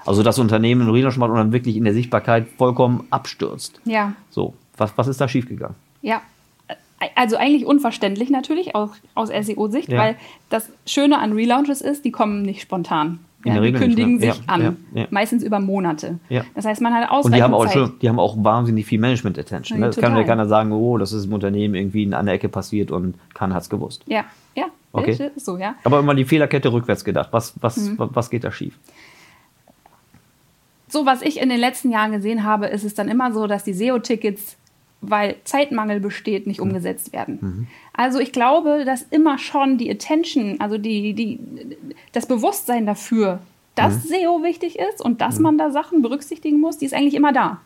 Also 0.06 0.24
das 0.24 0.40
Unternehmen 0.40 0.82
einen 0.82 0.90
Relaunch 0.92 1.18
macht 1.18 1.30
und 1.30 1.38
dann 1.38 1.54
wirklich 1.54 1.78
in 1.78 1.84
der 1.84 1.94
Sichtbarkeit 1.94 2.48
vollkommen 2.58 3.06
abstürzt. 3.12 3.80
Ja, 3.86 4.14
So, 4.32 4.56
was, 4.78 4.98
was 4.98 5.08
ist 5.08 5.22
da 5.22 5.28
schiefgegangen? 5.28 5.76
ja. 6.02 6.22
Also 7.16 7.36
eigentlich 7.36 7.66
unverständlich 7.66 8.30
natürlich 8.30 8.76
auch 8.76 8.92
aus 9.16 9.30
SEO-Sicht, 9.30 9.90
Ja. 9.90 9.98
weil 9.98 10.16
das 10.52 10.70
Schöne 10.86 11.18
an 11.18 11.32
Relaunches 11.34 11.82
ist, 11.82 12.06
die 12.06 12.12
kommen 12.12 12.44
nicht 12.44 12.62
spontan. 12.62 13.18
In 13.44 13.56
Ja, 13.56 13.62
die 13.62 13.72
nicht, 13.72 13.82
kündigen 13.82 14.18
ne? 14.18 14.26
Ja, 14.28 14.34
sich 14.34 14.44
an, 14.48 14.62
ja, 14.94 15.02
ja. 15.02 15.08
meistens 15.10 15.44
über 15.44 15.60
Monate. 15.60 16.20
Ja. 16.30 16.44
Das 16.54 16.66
heißt, 16.66 16.82
man 16.82 16.94
hat 16.94 17.04
Und 17.04 17.10
ausreichend 17.10 17.36
die 17.38 17.44
haben 17.44 17.54
auch, 17.54 17.66
Zeit. 17.68 17.92
Die 18.02 18.10
haben 18.10 18.20
auch 18.20 18.36
wahnsinnig 18.44 18.86
viel 18.86 19.00
Management-Attention. 19.00 19.80
Ne? 19.80 19.86
Ja, 19.86 19.90
Das 19.90 19.98
kann 19.98 20.14
mir 20.14 20.20
total. 20.20 20.30
keiner 20.38 20.48
sagen, 20.48 20.72
oh, 20.72 20.98
das 20.98 21.12
ist 21.12 21.26
im 21.26 21.34
Unternehmen 21.34 21.74
irgendwie 21.76 22.14
an 22.14 22.26
der 22.28 22.36
Ecke 22.36 22.50
passiert 22.50 22.92
und 22.92 23.16
keiner 23.34 23.56
hat 23.56 23.64
es 23.64 23.70
gewusst. 23.70 24.04
Ja, 24.08 24.26
ja, 24.56 24.66
Okay. 24.94 25.32
so, 25.38 25.58
ja. 25.58 25.76
Aber 25.84 26.00
immer 26.00 26.14
die 26.14 26.26
Fehlerkette 26.26 26.72
rückwärts 26.72 27.04
gedacht. 27.04 27.30
Was, 27.32 27.54
was, 27.62 27.78
Mhm. 27.78 27.96
was 27.98 28.30
geht 28.30 28.44
da 28.44 28.52
schief? 28.52 28.78
so 30.88 31.06
was 31.06 31.22
ich 31.22 31.40
in 31.40 31.48
den 31.50 31.60
letzten 31.60 31.90
Jahren 31.90 32.12
gesehen 32.12 32.44
habe, 32.44 32.68
ist 32.68 32.84
es 32.84 32.94
dann 32.94 33.08
immer 33.08 33.32
so, 33.32 33.48
dass 33.48 33.64
die 33.64 33.72
SEO-Tickets, 33.74 34.58
weil 35.02 35.36
Zeitmangel 35.44 36.00
besteht, 36.00 36.48
nicht 36.48 36.60
umgesetzt 36.62 37.12
werden. 37.12 37.68
Also 37.94 38.20
ich 38.20 38.32
glaube, 38.32 38.84
dass 38.86 39.02
immer 39.04 39.38
schon 39.38 39.78
die 39.78 39.90
Attention, 39.90 40.60
also 40.60 40.78
die, 40.78 41.14
die, 41.14 41.40
das 42.12 42.26
Bewusstsein 42.28 42.86
dafür, 42.86 43.40
dass 43.76 44.04
SEO 44.04 44.44
wichtig 44.44 44.78
ist 44.80 45.02
und 45.04 45.22
dass 45.22 45.40
man 45.40 45.58
da 45.58 45.72
Sachen 45.72 46.02
berücksichtigen 46.02 46.60
muss, 46.60 46.78
die 46.78 46.86
ist 46.86 46.94
eigentlich 46.94 47.16
immer 47.16 47.34
da. 47.34 47.62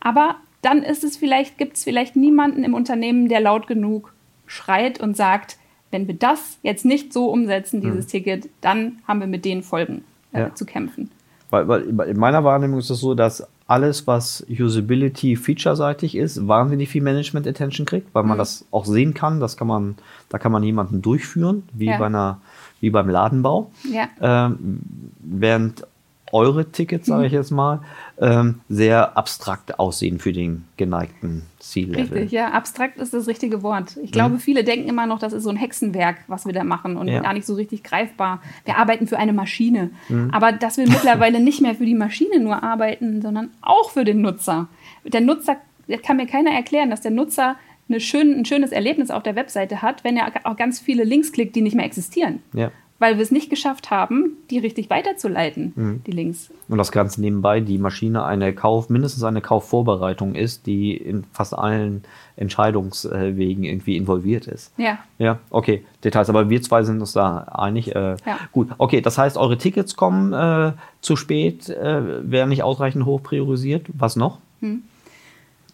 Aber 0.00 0.36
dann 0.62 0.82
ist 0.82 1.04
es 1.04 1.16
vielleicht, 1.16 1.58
gibt 1.58 1.76
es 1.76 1.84
vielleicht 1.84 2.16
niemanden 2.16 2.64
im 2.64 2.74
Unternehmen, 2.74 3.28
der 3.28 3.40
laut 3.40 3.66
genug 3.66 4.14
schreit 4.46 5.00
und 5.00 5.16
sagt, 5.16 5.58
wenn 5.90 6.06
wir 6.06 6.14
das 6.14 6.58
jetzt 6.62 6.84
nicht 6.86 7.12
so 7.12 7.26
umsetzen, 7.30 7.80
dieses 7.82 8.06
Ticket, 8.06 8.48
dann 8.62 9.00
haben 9.06 9.20
wir 9.20 9.26
mit 9.26 9.44
den 9.44 9.62
Folgen 9.62 10.04
äh, 10.32 10.40
Ja. 10.40 10.54
zu 10.54 10.64
kämpfen. 10.64 11.10
Weil, 11.52 11.68
weil 11.68 12.08
in 12.08 12.18
meiner 12.18 12.44
Wahrnehmung 12.44 12.78
ist 12.78 12.88
es 12.88 13.00
so, 13.00 13.14
dass 13.14 13.46
alles, 13.66 14.06
was 14.06 14.44
Usability 14.48 15.36
featureseitig 15.36 16.16
ist, 16.16 16.48
wahnsinnig 16.48 16.88
viel 16.88 17.02
Management 17.02 17.46
Attention 17.46 17.86
kriegt, 17.86 18.12
weil 18.14 18.22
Mhm. 18.22 18.30
man 18.30 18.38
das 18.38 18.64
auch 18.70 18.86
sehen 18.86 19.12
kann. 19.12 19.38
Das 19.38 19.56
kann 19.58 19.68
man, 19.68 19.96
da 20.30 20.38
kann 20.38 20.50
man 20.50 20.62
jemanden 20.62 21.02
durchführen, 21.02 21.62
wie 21.74 21.86
Ja. 21.88 21.98
bei 21.98 22.06
einer, 22.06 22.40
wie 22.80 22.88
beim 22.90 23.08
Ladenbau. 23.10 23.70
Ja. 23.92 24.08
Ähm, 24.20 24.80
während 25.20 25.86
eure 26.32 26.70
Tickets, 26.72 27.06
sage 27.06 27.20
Mhm. 27.20 27.26
ich 27.26 27.32
jetzt 27.32 27.50
mal, 27.50 27.80
ähm, 28.20 28.60
sehr 28.68 29.16
abstrakt 29.16 29.78
aussehen 29.78 30.18
für 30.18 30.32
den 30.32 30.64
geneigten 30.76 31.42
C-Level. 31.58 32.00
Richtig, 32.18 32.32
ja, 32.32 32.50
abstrakt 32.50 32.96
ist 32.98 33.12
das 33.14 33.26
richtige 33.28 33.62
Wort. 33.62 33.96
Ich 34.02 34.10
glaube, 34.12 34.38
viele 34.38 34.64
denken 34.64 34.88
immer 34.88 35.06
noch, 35.06 35.18
das 35.18 35.32
ist 35.32 35.44
so 35.44 35.50
ein 35.50 35.56
Hexenwerk, 35.56 36.16
was 36.28 36.46
wir 36.46 36.52
da 36.52 36.64
machen 36.64 36.96
und 36.96 37.08
Ja. 37.08 37.20
gar 37.20 37.34
nicht 37.34 37.46
so 37.46 37.54
richtig 37.54 37.82
greifbar. 37.84 38.40
Wir 38.64 38.78
arbeiten 38.78 39.06
für 39.06 39.18
eine 39.18 39.32
Maschine. 39.32 39.90
Mhm. 40.08 40.30
Aber 40.32 40.52
dass 40.52 40.76
wir 40.78 40.86
mittlerweile 40.88 41.40
nicht 41.40 41.60
mehr 41.60 41.74
für 41.74 41.84
die 41.86 41.94
Maschine 41.94 42.40
nur 42.40 42.62
arbeiten, 42.62 43.20
sondern 43.22 43.50
auch 43.60 43.90
für 43.90 44.04
den 44.04 44.20
Nutzer. 44.22 44.68
Der 45.04 45.20
Nutzer, 45.20 45.56
das 45.88 46.00
kann 46.02 46.16
mir 46.16 46.26
keiner 46.26 46.50
erklären, 46.52 46.90
dass 46.90 47.00
der 47.02 47.10
Nutzer 47.10 47.56
schön, 47.98 48.32
ein 48.38 48.44
schönes 48.46 48.72
Erlebnis 48.72 49.10
auf 49.10 49.22
der 49.22 49.36
Webseite 49.36 49.82
hat, 49.82 50.02
wenn 50.02 50.16
er 50.16 50.32
auch 50.44 50.56
ganz 50.56 50.80
viele 50.80 51.04
Links 51.04 51.30
klickt, 51.30 51.54
die 51.54 51.60
nicht 51.60 51.76
mehr 51.76 51.84
existieren. 51.84 52.40
Ja. 52.54 52.70
Weil 53.02 53.16
wir 53.16 53.22
es 53.24 53.32
nicht 53.32 53.50
geschafft 53.50 53.90
haben, 53.90 54.36
die 54.48 54.58
richtig 54.60 54.88
weiterzuleiten, 54.88 55.72
Mhm. 55.74 56.02
die 56.06 56.12
Links. 56.12 56.50
Und 56.68 56.78
das 56.78 56.92
Ganze 56.92 57.20
nebenbei, 57.20 57.58
die 57.58 57.76
Maschine 57.78 58.24
eine 58.24 58.52
Kauf, 58.54 58.90
mindestens 58.90 59.24
eine 59.24 59.40
Kaufvorbereitung 59.40 60.36
ist, 60.36 60.66
die 60.66 60.96
in 60.96 61.24
fast 61.32 61.52
allen 61.58 62.04
Entscheidungswegen 62.36 63.64
irgendwie 63.64 63.96
involviert 63.96 64.46
ist. 64.46 64.72
Ja. 64.78 64.98
Ja, 65.18 65.40
okay, 65.50 65.84
Details. 66.04 66.28
Aber 66.30 66.48
wir 66.48 66.62
zwei 66.62 66.84
sind 66.84 67.00
uns 67.00 67.12
da 67.12 67.38
einig. 67.38 67.94
Äh, 67.94 68.16
Ja. 68.24 68.38
Gut, 68.52 68.68
okay, 68.78 69.00
das 69.00 69.18
heißt, 69.18 69.36
eure 69.36 69.58
Tickets 69.58 69.96
kommen 69.96 70.32
äh, 70.32 70.72
zu 71.00 71.16
spät, 71.16 71.68
äh, 71.70 72.30
werden 72.30 72.50
nicht 72.50 72.62
ausreichend 72.62 73.04
hoch 73.04 73.20
priorisiert. 73.22 73.86
Was 73.94 74.14
noch? 74.14 74.38
Hm. 74.60 74.82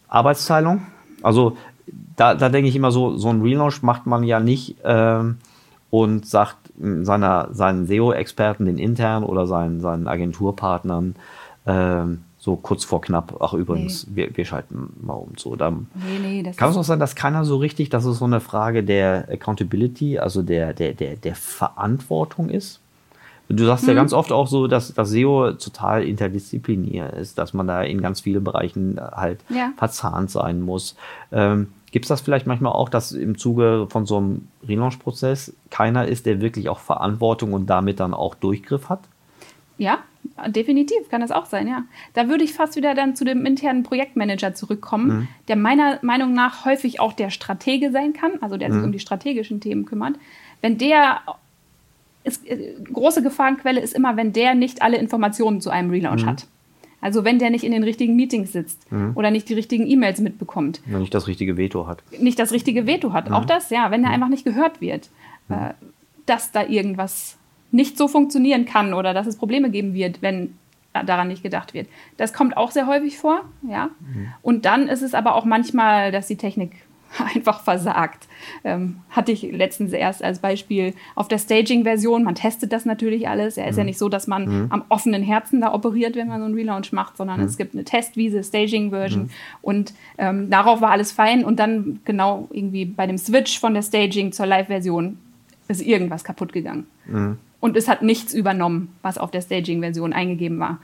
Arbeitsteilung. 0.08 0.86
Also 1.22 1.56
da, 2.16 2.34
da 2.34 2.48
denke 2.48 2.68
ich 2.68 2.76
immer 2.76 2.90
so, 2.90 3.16
so 3.18 3.28
ein 3.28 3.42
Relaunch 3.42 3.82
macht 3.82 4.06
man 4.06 4.22
ja 4.24 4.40
nicht 4.40 4.76
ähm, 4.84 5.36
und 5.90 6.26
sagt 6.26 6.56
seiner, 7.02 7.48
seinen 7.52 7.86
SEO-Experten, 7.86 8.66
den 8.66 8.78
internen 8.78 9.24
oder 9.24 9.46
seinen, 9.46 9.80
seinen 9.80 10.06
Agenturpartnern 10.08 11.16
ähm, 11.66 12.22
so 12.40 12.54
kurz 12.56 12.84
vor 12.84 13.00
knapp, 13.00 13.36
ach 13.40 13.52
übrigens, 13.52 14.06
wir, 14.14 14.34
wir 14.36 14.44
schalten 14.44 14.90
mal 15.02 15.14
um. 15.14 15.32
So, 15.36 15.56
dann, 15.56 15.88
Nee, 15.94 16.18
nee, 16.42 16.52
kann 16.56 16.70
es 16.70 16.76
auch 16.76 16.84
sein, 16.84 17.00
dass 17.00 17.16
keiner 17.16 17.44
so 17.44 17.56
richtig, 17.56 17.90
dass 17.90 18.04
es 18.04 18.18
so 18.18 18.24
eine 18.24 18.40
Frage 18.40 18.84
der 18.84 19.28
Accountability, 19.30 20.18
also 20.18 20.42
der, 20.42 20.72
der, 20.72 20.94
der, 20.94 21.16
der 21.16 21.34
Verantwortung 21.34 22.48
ist? 22.48 22.80
Du 23.50 23.64
sagst 23.64 23.84
Mhm. 23.84 23.88
ja 23.90 23.94
ganz 23.94 24.12
oft 24.12 24.30
auch 24.30 24.46
so, 24.46 24.66
dass 24.66 24.92
das 24.94 25.08
SEO 25.10 25.52
total 25.52 26.04
interdisziplinär 26.04 27.14
ist, 27.14 27.38
dass 27.38 27.54
man 27.54 27.66
da 27.66 27.82
in 27.82 28.00
ganz 28.02 28.20
vielen 28.20 28.44
Bereichen 28.44 29.00
halt 29.00 29.40
Ja. 29.48 29.72
verzahnt 29.76 30.30
sein 30.30 30.60
muss. 30.60 30.96
Ähm, 31.32 31.68
Gibt 31.90 32.04
es 32.04 32.08
das 32.08 32.20
vielleicht 32.20 32.46
manchmal 32.46 32.72
auch, 32.72 32.88
dass 32.88 33.12
im 33.12 33.38
Zuge 33.38 33.86
von 33.88 34.06
so 34.06 34.18
einem 34.18 34.48
Relaunch-Prozess 34.66 35.54
keiner 35.70 36.06
ist, 36.06 36.26
der 36.26 36.40
wirklich 36.40 36.68
auch 36.68 36.78
Verantwortung 36.78 37.52
und 37.52 37.66
damit 37.66 38.00
dann 38.00 38.14
auch 38.14 38.34
Durchgriff 38.34 38.88
hat? 38.88 39.00
Ja, 39.78 39.98
definitiv 40.48 41.08
kann 41.08 41.20
das 41.20 41.30
auch 41.30 41.46
sein, 41.46 41.68
ja. 41.68 41.84
Da 42.14 42.28
würde 42.28 42.44
ich 42.44 42.52
fast 42.52 42.76
wieder 42.76 42.94
dann 42.94 43.16
zu 43.16 43.24
dem 43.24 43.46
internen 43.46 43.84
Projektmanager 43.84 44.54
zurückkommen, 44.54 45.28
der 45.46 45.56
meiner 45.56 45.98
Meinung 46.02 46.34
nach 46.34 46.64
häufig 46.64 47.00
auch 47.00 47.12
der 47.12 47.30
Stratege 47.30 47.90
sein 47.92 48.12
kann, 48.12 48.32
also 48.40 48.56
der 48.56 48.72
sich 48.72 48.82
um 48.82 48.92
die 48.92 48.98
strategischen 48.98 49.60
Themen 49.60 49.86
kümmert. 49.86 50.16
Wenn 50.60 50.76
der 50.76 51.20
ist, 52.24 52.46
äh, 52.46 52.74
große 52.92 53.22
Gefahrenquelle 53.22 53.80
ist 53.80 53.94
immer, 53.94 54.16
wenn 54.16 54.32
der 54.32 54.54
nicht 54.54 54.82
alle 54.82 54.98
Informationen 54.98 55.60
zu 55.60 55.70
einem 55.70 55.90
Relaunch 55.90 56.26
hat. 56.26 56.46
Also 57.00 57.24
wenn 57.24 57.38
der 57.38 57.50
nicht 57.50 57.64
in 57.64 57.72
den 57.72 57.84
richtigen 57.84 58.16
Meetings 58.16 58.52
sitzt 58.52 58.90
Mhm. 58.90 59.12
oder 59.14 59.30
nicht 59.30 59.48
die 59.48 59.54
richtigen 59.54 59.86
E-Mails 59.86 60.20
mitbekommt, 60.20 60.80
Wenn 60.86 61.00
nicht 61.00 61.14
das 61.14 61.26
richtige 61.28 61.56
Veto 61.56 61.86
hat. 61.86 62.02
nicht 62.20 62.38
das 62.38 62.50
richtige 62.52 62.86
Veto 62.86 63.12
hat. 63.12 63.30
Auch 63.30 63.44
das, 63.44 63.70
ja, 63.70 63.86
Mhm. 63.88 63.92
wenn 63.92 64.04
er 64.04 64.10
einfach 64.10 64.28
nicht 64.28 64.44
gehört 64.44 64.80
wird, 64.80 65.08
äh, 65.48 65.74
dass 66.26 66.50
da 66.52 66.64
irgendwas 66.66 67.38
nicht 67.70 67.96
so 67.98 68.08
funktionieren 68.08 68.64
kann 68.64 68.94
oder 68.94 69.14
dass 69.14 69.26
es 69.26 69.36
Probleme 69.36 69.70
geben 69.70 69.94
wird, 69.94 70.22
wenn 70.22 70.54
daran 70.92 71.28
nicht 71.28 71.42
gedacht 71.44 71.74
wird. 71.74 71.86
Das 72.16 72.32
kommt 72.32 72.56
auch 72.56 72.70
sehr 72.72 72.86
häufig 72.88 73.18
vor, 73.18 73.42
ja. 73.68 73.90
Mhm. 74.00 74.28
Und 74.42 74.64
dann 74.64 74.88
ist 74.88 75.02
es 75.02 75.14
aber 75.14 75.34
auch 75.36 75.44
manchmal, 75.44 76.10
dass 76.10 76.26
die 76.26 76.36
Technik 76.36 76.72
einfach 77.34 77.62
versagt. 77.62 78.28
Ähm, 78.64 78.96
hatte 79.10 79.32
ich 79.32 79.42
letztens 79.42 79.92
erst 79.92 80.22
als 80.22 80.38
Beispiel 80.40 80.94
auf 81.14 81.28
der 81.28 81.38
Staging-Version. 81.38 82.22
Man 82.24 82.34
testet 82.34 82.72
das 82.72 82.84
natürlich 82.84 83.28
alles. 83.28 83.56
Ja, 83.56 83.64
ist 83.64 83.76
Mhm. 83.76 83.78
ja 83.78 83.84
nicht 83.84 83.98
so, 83.98 84.08
dass 84.08 84.26
man 84.26 84.66
am 84.70 84.84
offenen 84.88 85.22
Herzen 85.22 85.60
da 85.60 85.72
operiert, 85.72 86.16
wenn 86.16 86.28
man 86.28 86.40
so 86.40 86.44
einen 86.46 86.54
Relaunch 86.54 86.92
macht, 86.92 87.16
sondern 87.16 87.40
Mhm. 87.40 87.46
es 87.46 87.56
gibt 87.56 87.74
eine 87.74 87.84
Testwiese, 87.84 88.42
Staging-Version 88.44 89.30
und 89.62 89.94
ähm, 90.18 90.50
darauf 90.50 90.80
war 90.80 90.90
alles 90.90 91.12
fein 91.12 91.44
und 91.44 91.58
dann 91.58 92.00
genau 92.04 92.48
irgendwie 92.52 92.84
bei 92.84 93.06
dem 93.06 93.18
Switch 93.18 93.58
von 93.58 93.74
der 93.74 93.82
Staging 93.82 94.32
zur 94.32 94.46
Live-Version 94.46 95.18
ist 95.68 95.82
irgendwas 95.82 96.24
kaputt 96.24 96.52
gegangen. 96.52 96.86
Und 97.60 97.76
es 97.76 97.88
hat 97.88 98.02
nichts 98.02 98.32
übernommen, 98.34 98.94
was 99.02 99.18
auf 99.18 99.30
der 99.30 99.40
Staging-Version 99.40 100.12
eingegeben 100.12 100.58
war. 100.60 100.78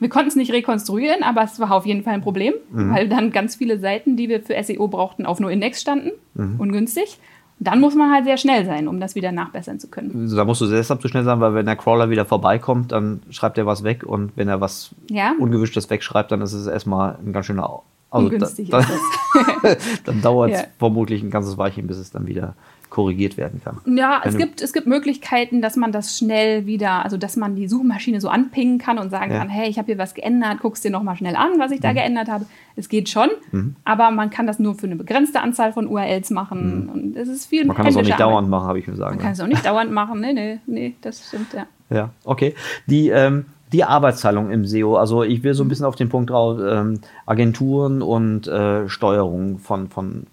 Wir 0.00 0.08
konnten 0.08 0.28
es 0.28 0.36
nicht 0.36 0.52
rekonstruieren, 0.52 1.22
aber 1.22 1.42
es 1.44 1.60
war 1.60 1.70
auf 1.72 1.86
jeden 1.86 2.02
Fall 2.02 2.14
ein 2.14 2.22
Problem, 2.22 2.54
weil 2.70 3.08
dann 3.08 3.30
ganz 3.32 3.54
viele 3.56 3.78
Seiten, 3.78 4.16
die 4.16 4.28
wir 4.28 4.40
für 4.42 4.60
SEO 4.62 4.88
brauchten, 4.88 5.26
auf 5.26 5.38
nur 5.40 5.50
Index 5.50 5.80
standen, 5.80 6.10
ungünstig. 6.34 7.18
Und 7.58 7.66
dann 7.66 7.80
muss 7.80 7.94
man 7.94 8.10
halt 8.10 8.24
sehr 8.24 8.38
schnell 8.38 8.64
sein, 8.64 8.88
um 8.88 8.98
das 9.00 9.14
wieder 9.14 9.32
nachbessern 9.32 9.78
zu 9.78 9.88
können. 9.88 10.12
Also 10.22 10.34
Da 10.36 10.46
musst 10.46 10.62
du 10.62 10.66
deshalb 10.66 11.02
zu 11.02 11.08
schnell 11.08 11.24
sein, 11.24 11.40
weil 11.40 11.52
wenn 11.54 11.66
der 11.66 11.76
Crawler 11.76 12.08
wieder 12.08 12.24
vorbeikommt, 12.24 12.90
dann 12.92 13.22
schreibt 13.28 13.58
er 13.58 13.66
was 13.66 13.84
weg 13.84 14.02
und 14.02 14.32
wenn 14.36 14.48
er 14.48 14.62
was 14.62 14.94
Ja. 15.10 15.34
Ungewischtes 15.38 15.90
wegschreibt, 15.90 16.32
dann 16.32 16.40
ist 16.40 16.54
es 16.54 16.66
erstmal 16.66 17.18
ein 17.22 17.34
ganz 17.34 17.44
schöner. 17.46 17.80
Also 18.10 18.26
Ungünstig 18.26 18.70
da, 18.70 18.78
ist 18.80 18.88
dann, 19.62 19.76
dann 20.06 20.22
dauert 20.22 20.50
es 20.52 20.60
Ja. 20.62 20.66
vermutlich 20.78 21.22
ein 21.22 21.30
ganzes 21.30 21.58
Weilchen, 21.58 21.86
bis 21.86 21.98
es 21.98 22.10
dann 22.10 22.26
wieder 22.26 22.54
korrigiert 22.90 23.36
werden 23.36 23.60
kann. 23.64 23.78
Ja, 23.96 24.20
Wenn 24.22 24.32
es 24.32 24.36
gibt, 24.38 24.60
es 24.60 24.72
gibt 24.72 24.86
Möglichkeiten, 24.86 25.62
dass 25.62 25.76
man 25.76 25.92
das 25.92 26.18
schnell 26.18 26.66
wieder, 26.66 27.04
also 27.04 27.16
dass 27.16 27.36
man 27.36 27.54
die 27.56 27.68
Suchmaschine 27.68 28.20
so 28.20 28.28
anpingen 28.28 28.78
kann 28.78 28.98
und 28.98 29.10
sagen 29.10 29.30
Ja. 29.32 29.38
kann, 29.38 29.48
hey, 29.48 29.68
ich 29.70 29.78
habe 29.78 29.86
hier 29.86 29.98
was 29.98 30.14
geändert, 30.14 30.58
guck's 30.60 30.80
dir 30.80 30.90
nochmal 30.90 31.16
schnell 31.16 31.36
an, 31.36 31.50
was 31.58 31.70
ich 31.70 31.80
da 31.80 31.92
geändert 31.92 32.28
habe. 32.28 32.46
Es 32.76 32.88
geht 32.88 33.08
schon, 33.08 33.28
Mhm. 33.52 33.76
aber 33.84 34.10
man 34.10 34.30
kann 34.30 34.46
das 34.46 34.58
nur 34.58 34.74
für 34.74 34.86
eine 34.86 34.96
begrenzte 34.96 35.40
Anzahl 35.40 35.72
von 35.72 35.86
URLs 35.86 36.30
machen 36.30 36.90
und 36.92 37.16
es 37.16 37.28
ist 37.28 37.46
viel 37.46 37.62
Mhm. 37.62 37.68
Man 37.68 37.76
kann 37.76 37.86
das 37.86 37.96
auch 37.96 38.00
nicht 38.02 38.12
Arbeit. 38.14 38.26
dauernd 38.26 38.48
machen, 38.48 38.66
habe 38.66 38.78
ich 38.78 38.86
mir 38.86 38.96
sagen 38.96 39.16
Man 39.16 39.22
kann 39.24 39.32
es 39.32 39.40
auch 39.40 39.46
nicht 39.46 39.64
dauernd 39.64 39.92
machen, 39.92 40.20
nee, 40.20 40.32
nee, 40.32 40.58
nee, 40.66 40.94
das 41.00 41.28
stimmt, 41.28 41.52
ja. 41.54 41.66
Ja, 41.90 42.10
okay. 42.24 42.54
Die, 42.86 43.08
ähm, 43.08 43.46
die 43.72 43.84
Arbeitsteilung 43.84 44.50
im 44.50 44.64
SEO, 44.64 44.96
also 44.96 45.22
ich 45.22 45.44
will 45.44 45.54
so 45.54 45.62
ein 45.62 45.68
bisschen 45.68 45.86
auf 45.86 45.94
den 45.94 46.08
Punkt 46.08 46.30
drauf, 46.30 46.58
ähm, 46.60 47.00
Agenturen 47.26 48.02
und 48.02 48.48
äh, 48.48 48.88
Steuerung 48.88 49.58
von, 49.58 49.88
von, 49.88 50.26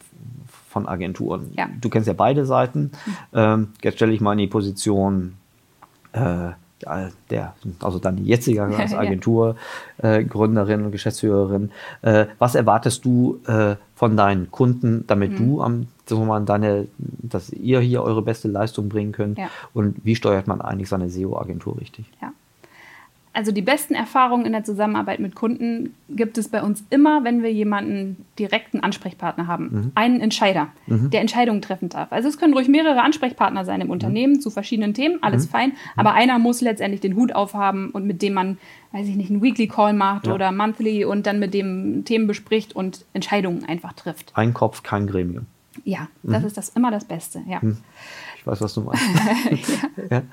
von 0.78 0.88
Agenturen. 0.88 1.52
Ja. 1.58 1.68
Du 1.82 1.90
kennst 1.90 2.08
ja 2.08 2.14
beide 2.14 2.46
Seiten. 2.46 2.92
Ähm, 3.34 3.70
jetzt 3.82 3.96
stelle 3.96 4.14
ich 4.14 4.22
mal 4.22 4.34
in 4.34 4.38
die 4.40 4.48
Position 4.48 5.34
äh, 6.14 6.52
der, 7.32 7.56
also 7.82 7.98
dann 7.98 8.18
die 8.18 8.26
jetzige 8.26 8.62
als. 8.78 8.94
Agenturgründerin 8.94 10.82
äh, 10.82 10.84
und 10.84 10.92
Geschäftsführerin. 10.92 11.72
Äh, 12.04 12.28
was 12.38 12.54
erwartest 12.54 13.04
du 13.06 13.40
äh, 13.48 13.76
von 13.96 14.16
deinen 14.16 14.52
Kunden, 14.52 15.06
damit 15.08 15.32
Mhm. 15.32 15.38
du 15.38 15.62
am 15.64 15.88
mal, 16.28 16.46
deine, 16.46 16.88
dass 16.98 17.50
ihr 17.50 17.80
hier 17.80 18.04
eure 18.04 18.22
beste 18.22 18.48
Leistung 18.48 18.90
bringen 18.90 19.12
könnt? 19.12 19.40
Ja. 19.40 19.50
Und 19.74 20.06
wie 20.06 20.16
steuert 20.16 20.48
man 20.48 20.62
eigentlich 20.62 20.90
seine 20.90 21.10
SEO-Agentur 21.10 21.80
richtig? 21.80 22.06
Ja. 22.22 22.32
Also 23.38 23.52
die 23.52 23.62
besten 23.62 23.94
Erfahrungen 23.94 24.48
in 24.48 24.52
der 24.52 24.64
Zusammenarbeit 24.64 25.20
mit 25.20 25.36
Kunden 25.36 25.94
gibt 26.10 26.40
es 26.40 26.48
bei 26.50 26.64
uns 26.64 26.84
immer, 26.90 27.24
wenn 27.24 27.44
wir 27.44 27.54
jemanden 27.54 28.26
direkten 28.40 28.80
Ansprechpartner 28.80 29.46
haben, 29.46 29.92
einen 29.94 30.22
Entscheider, 30.22 30.70
der 30.88 31.22
Entscheidungen 31.22 31.62
treffen 31.62 31.88
darf. 31.90 32.12
Also 32.12 32.30
es 32.30 32.40
können 32.40 32.56
ruhig 32.56 32.68
mehrere 32.68 33.04
Ansprechpartner 33.04 33.64
sein 33.64 33.80
im 33.80 33.92
Unternehmen 33.92 34.42
zu 34.42 34.50
verschiedenen 34.50 34.96
Themen, 34.96 35.22
alles 35.22 35.46
fein, 35.46 35.74
aber 35.96 36.14
einer 36.14 36.40
muss 36.40 36.62
letztendlich 36.62 37.00
den 37.00 37.16
Hut 37.16 37.36
aufhaben 37.36 37.92
und 37.92 38.08
mit 38.08 38.24
dem 38.24 38.34
man, 38.34 38.58
weiß 38.92 39.08
ich 39.08 39.16
nicht, 39.16 39.30
einen 39.30 39.44
Weekly 39.44 39.68
Call 39.68 39.94
macht 39.94 40.26
Ja. 40.26 40.34
oder 40.34 40.52
Monthly 40.52 41.06
und 41.06 41.28
dann 41.28 41.38
mit 41.38 41.54
dem 41.54 42.06
Themen 42.06 42.26
bespricht 42.26 42.76
und 42.76 43.06
Entscheidungen 43.14 43.66
einfach 43.66 43.94
trifft. 43.94 44.32
Ein 44.34 44.56
Kopf, 44.56 44.82
kein 44.82 45.06
Gremium. 45.06 45.46
Ja, 45.84 46.08
das 46.24 46.44
ist 46.44 46.58
das 46.58 46.70
immer 46.70 46.90
das 46.90 47.06
Beste. 47.06 47.44
Ja. 47.48 47.62
Weiß, 48.48 48.62
was 48.62 48.74
du 48.74 48.82
meinst. 48.82 49.04
ja. 50.10 50.24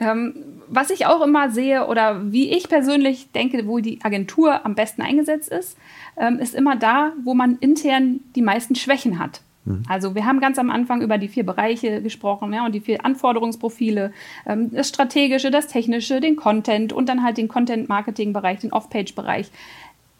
Ähm, 0.00 0.34
was 0.68 0.90
ich 0.90 1.06
auch 1.06 1.22
immer 1.22 1.50
sehe 1.50 1.86
oder 1.86 2.32
wie 2.32 2.50
ich 2.50 2.68
persönlich 2.68 3.30
denke, 3.32 3.66
wo 3.66 3.78
die 3.78 4.00
Agentur 4.02 4.66
am 4.66 4.74
besten 4.74 5.02
eingesetzt 5.02 5.50
ist, 5.50 5.76
ähm, 6.16 6.38
ist 6.38 6.54
immer 6.54 6.76
da, 6.76 7.12
wo 7.22 7.34
man 7.34 7.56
intern 7.58 8.20
die 8.34 8.42
meisten 8.42 8.74
Schwächen 8.74 9.18
hat. 9.18 9.42
Also 9.88 10.16
wir 10.16 10.26
haben 10.26 10.40
ganz 10.40 10.58
am 10.58 10.70
Anfang 10.70 11.02
über 11.02 11.18
die 11.18 11.28
vier 11.28 11.46
Bereiche 11.46 12.02
gesprochen 12.02 12.52
ja, 12.52 12.66
und 12.66 12.74
die 12.74 12.80
vier 12.80 13.04
Anforderungsprofile, 13.04 14.12
ähm, 14.44 14.72
das 14.72 14.88
Strategische, 14.88 15.52
das 15.52 15.68
Technische, 15.68 16.20
den 16.20 16.34
Content 16.34 16.92
und 16.92 17.08
dann 17.08 17.22
halt 17.22 17.36
den 17.36 17.46
Content-Marketing-Bereich, 17.46 18.58
den 18.58 18.72
Off-Page-Bereich. 18.72 19.52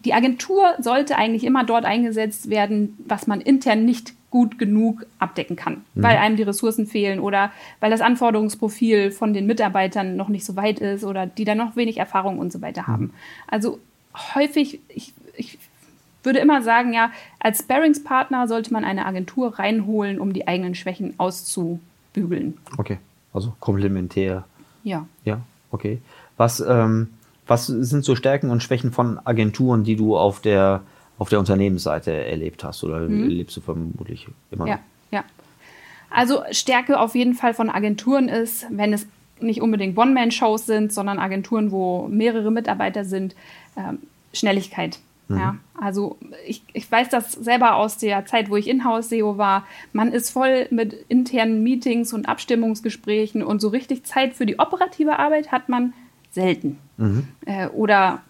Die 0.05 0.15
Agentur 0.15 0.75
sollte 0.81 1.17
eigentlich 1.17 1.45
immer 1.45 1.65
dort 1.65 1.85
eingesetzt 1.85 2.51
werden, 2.51 2.97
was 3.07 3.27
man 3.27 3.41
intern 3.41 3.85
nicht 3.85 4.15
gut 4.31 4.59
genug 4.59 5.05
abdecken 5.19 5.57
kann, 5.57 5.85
weil 5.95 6.17
einem 6.17 6.37
die 6.37 6.43
Ressourcen 6.43 6.87
fehlen 6.87 7.21
oder 7.21 7.53
weil 7.81 7.91
das 7.91 8.01
Anforderungsprofil 8.01 9.11
von 9.11 9.35
den 9.35 9.47
Mitarbeitern 9.47 10.17
noch 10.17 10.29
nicht 10.29 10.47
so 10.47 10.57
weit 10.57 10.81
ist 10.81 11.05
oder 11.05 11.27
die 11.27 11.45
dann 11.45 11.59
noch 11.59 11.77
wenig 11.77 11.99
Erfahrung 11.99 12.39
und 12.39 12.51
so 12.51 12.63
weiter 12.63 12.87
haben. 12.87 13.13
Also 13.47 13.79
häufig, 14.35 14.81
ich, 14.89 15.13
ich 15.37 15.59
würde 16.23 16.39
immer 16.39 16.63
sagen, 16.63 16.95
ja, 16.95 17.11
als 17.41 17.61
Sparringspartner 17.61 18.49
sollte 18.49 18.73
man 18.73 18.85
eine 18.85 19.05
Agentur 19.05 19.59
reinholen, 19.59 20.19
um 20.19 20.33
die 20.33 20.49
eigenen 20.49 20.75
Schwächen 20.75 21.13
auszubügeln. 21.19 22.57
Okay, 22.79 22.99
also 23.35 23.53
komplementär. 23.61 24.45
Ja. 24.83 25.07
Ja, 25.27 25.43
okay. 25.71 25.99
Was, 26.39 26.61
ähm, 26.61 27.09
was 27.53 27.67
sind 27.67 28.05
so 28.05 28.17
Stärken 28.17 28.51
und 28.51 28.63
Schwächen 28.63 28.93
von 28.93 29.19
Agenturen, 29.25 29.85
die 29.85 29.97
du 29.97 30.17
auf 30.17 30.41
der, 30.41 30.81
auf 31.19 31.29
der 31.29 31.39
Unternehmensseite 31.39 32.11
erlebt 32.11 32.65
hast? 32.65 32.83
Oder 32.83 33.03
erlebst 33.03 33.57
du 33.57 33.61
vermutlich 33.61 34.27
immer 34.51 34.65
Mhm. 34.65 34.69
Ja, 34.71 34.75
noch? 34.77 34.83
ja. 35.11 35.25
Also 36.11 36.43
Stärke 36.51 36.99
auf 36.99 37.15
jeden 37.15 37.35
Fall 37.35 37.55
von 37.55 37.71
Agenturen 37.71 38.29
ist, 38.29 38.67
wenn 38.71 38.93
es 38.93 39.07
nicht 39.41 39.61
unbedingt 39.61 39.99
One-Man-Shows 39.99 40.67
sind, 40.67 40.93
sondern 40.93 41.19
Agenturen, 41.19 41.71
wo 41.73 42.07
mehrere 42.09 42.51
Mitarbeiter 42.51 43.05
sind, 43.05 43.35
ähm, 43.77 43.99
Schnelligkeit. 44.33 44.99
Ja, 45.29 45.57
also 45.81 46.19
ich, 46.47 46.63
ich 46.75 46.91
weiß 46.93 47.09
das 47.09 47.33
selber 47.33 47.77
aus 47.77 47.97
der 47.97 48.27
Zeit, 48.27 48.51
wo 48.51 48.57
ich 48.57 48.69
Inhouse-SEO 48.69 49.39
war. 49.39 49.67
Man 49.95 50.13
ist 50.13 50.29
voll 50.29 50.67
mit 50.71 50.93
internen 51.09 51.63
Meetings 51.63 52.13
und 52.13 52.29
Abstimmungsgesprächen 52.29 53.43
und 53.43 53.61
so 53.63 53.69
richtig 53.69 54.05
Zeit 54.05 54.35
für 54.35 54.45
die 54.45 54.59
operative 54.59 55.19
Arbeit 55.19 55.51
hat 55.51 55.71
man 55.71 55.95
selten. 56.33 56.79
Äh, 57.47 57.69
oder 57.69 58.23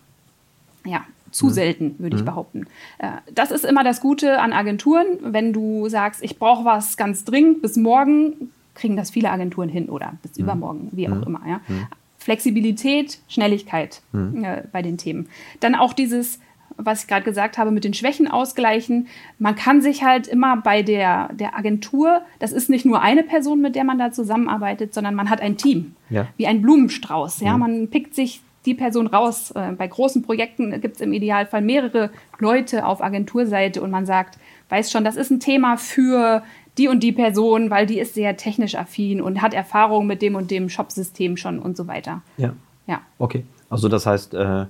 ja, 0.84 1.04
zu 1.30 1.48
selten, 1.48 1.94
würde 1.98 2.16
ich 2.16 2.24
behaupten. 2.24 2.66
Äh, 2.98 3.12
das 3.34 3.50
ist 3.50 3.64
immer 3.64 3.82
das 3.82 4.00
Gute 4.00 4.40
an 4.40 4.52
Agenturen. 4.52 5.06
Wenn 5.22 5.52
du 5.52 5.88
sagst, 5.88 6.22
ich 6.22 6.38
brauche 6.38 6.64
was 6.64 6.96
ganz 6.96 7.24
dringend 7.24 7.62
bis 7.62 7.76
morgen, 7.76 8.50
kriegen 8.74 8.96
das 8.96 9.10
viele 9.10 9.30
Agenturen 9.30 9.68
hin 9.68 9.88
oder 9.88 10.14
bis 10.22 10.36
übermorgen, 10.36 10.88
wie 10.92 11.08
auch 11.08 11.22
immer. 11.26 11.40
Ja. 11.46 11.60
Flexibilität, 12.18 13.18
Schnelligkeit 13.28 14.00
äh, 14.12 14.62
bei 14.70 14.82
den 14.82 14.96
Themen. 14.96 15.28
Dann 15.60 15.74
auch 15.74 15.92
dieses, 15.92 16.38
was 16.76 17.02
ich 17.02 17.08
gerade 17.08 17.24
gesagt 17.24 17.58
habe, 17.58 17.70
mit 17.70 17.84
den 17.84 17.94
Schwächen 17.94 18.28
ausgleichen. 18.28 19.08
Man 19.38 19.54
kann 19.54 19.80
sich 19.80 20.02
halt 20.04 20.26
immer 20.26 20.56
bei 20.56 20.82
der, 20.82 21.30
der 21.32 21.56
Agentur, 21.56 22.22
das 22.38 22.52
ist 22.52 22.70
nicht 22.70 22.84
nur 22.84 23.00
eine 23.00 23.22
Person, 23.22 23.60
mit 23.60 23.74
der 23.74 23.84
man 23.84 23.98
da 23.98 24.12
zusammenarbeitet, 24.12 24.94
sondern 24.94 25.14
man 25.14 25.30
hat 25.30 25.40
ein 25.40 25.56
Team. 25.56 25.94
Ja. 26.10 26.28
Wie 26.36 26.46
ein 26.46 26.62
Blumenstrauß. 26.62 27.40
Ja? 27.40 27.56
Man 27.56 27.88
pickt 27.88 28.14
sich 28.14 28.42
die 28.66 28.74
Person 28.74 29.06
raus. 29.06 29.50
Äh, 29.52 29.72
Bei 29.72 29.86
großen 29.86 30.22
Projekten 30.22 30.80
gibt 30.80 30.96
es 30.96 31.00
im 31.00 31.12
Idealfall 31.12 31.62
mehrere 31.62 32.10
Leute 32.38 32.86
auf 32.86 33.02
Agenturseite 33.02 33.82
und 33.82 33.90
man 33.90 34.06
sagt, 34.06 34.38
weiß 34.68 34.90
schon, 34.90 35.04
das 35.04 35.16
ist 35.16 35.30
ein 35.30 35.40
Thema 35.40 35.76
für 35.76 36.42
die 36.78 36.88
und 36.88 37.02
die 37.02 37.12
Person, 37.12 37.70
weil 37.70 37.86
die 37.86 37.98
ist 37.98 38.14
sehr 38.14 38.36
technisch 38.36 38.74
affin 38.74 39.20
und 39.20 39.42
hat 39.42 39.52
Erfahrung 39.52 40.06
mit 40.06 40.22
dem 40.22 40.36
und 40.36 40.50
dem 40.50 40.68
Shop-System 40.68 41.36
schon 41.36 41.58
und 41.58 41.76
so 41.76 41.86
weiter. 41.86 42.22
Ja. 42.36 42.54
Ja. 42.86 43.02
Okay. 43.18 43.44
Also 43.68 43.88
das 43.88 44.06
heißt, 44.06 44.34
äh, 44.34 44.66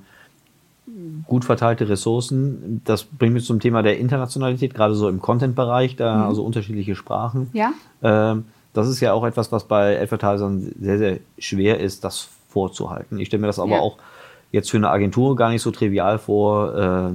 gut 1.26 1.45
verteilte 1.45 1.89
Ressourcen, 1.89 2.80
das 2.85 3.05
bringt 3.05 3.35
mich 3.35 3.45
zum 3.45 3.61
Thema 3.61 3.83
der 3.83 3.99
Internationalität, 3.99 4.74
gerade 4.74 4.95
so 4.95 5.09
im 5.09 5.20
Content-Bereich, 5.20 5.97
da 5.97 6.26
also 6.26 6.45
unterschiedliche 6.45 6.97
Sprachen. 6.97 7.43
Mhm. 7.53 7.57
Ja. 7.59 7.72
Ähm, 8.03 8.45
das 8.72 8.89
ist 8.89 9.01
ja 9.01 9.12
auch 9.12 9.24
etwas, 9.24 9.53
was 9.53 9.64
bei 9.64 10.01
Advertisern 10.01 10.72
sehr, 10.80 10.99
sehr 10.99 11.18
schwer 11.39 11.78
ist, 11.80 12.05
das 12.05 12.28
vorzuhalten. 12.49 13.18
Ich 13.18 13.28
stelle 13.28 13.43
mir 13.43 13.47
das 13.47 13.59
aber 13.59 13.72
Ja. 13.72 13.80
auch 13.80 13.99
jetzt 14.51 14.70
für 14.70 14.76
eine 14.76 14.91
Agentur 14.91 15.37
gar 15.37 15.51
nicht 15.51 15.62
so 15.62 15.70
trivial 15.70 16.18
vor, 16.18 16.74
äh, 16.74 17.11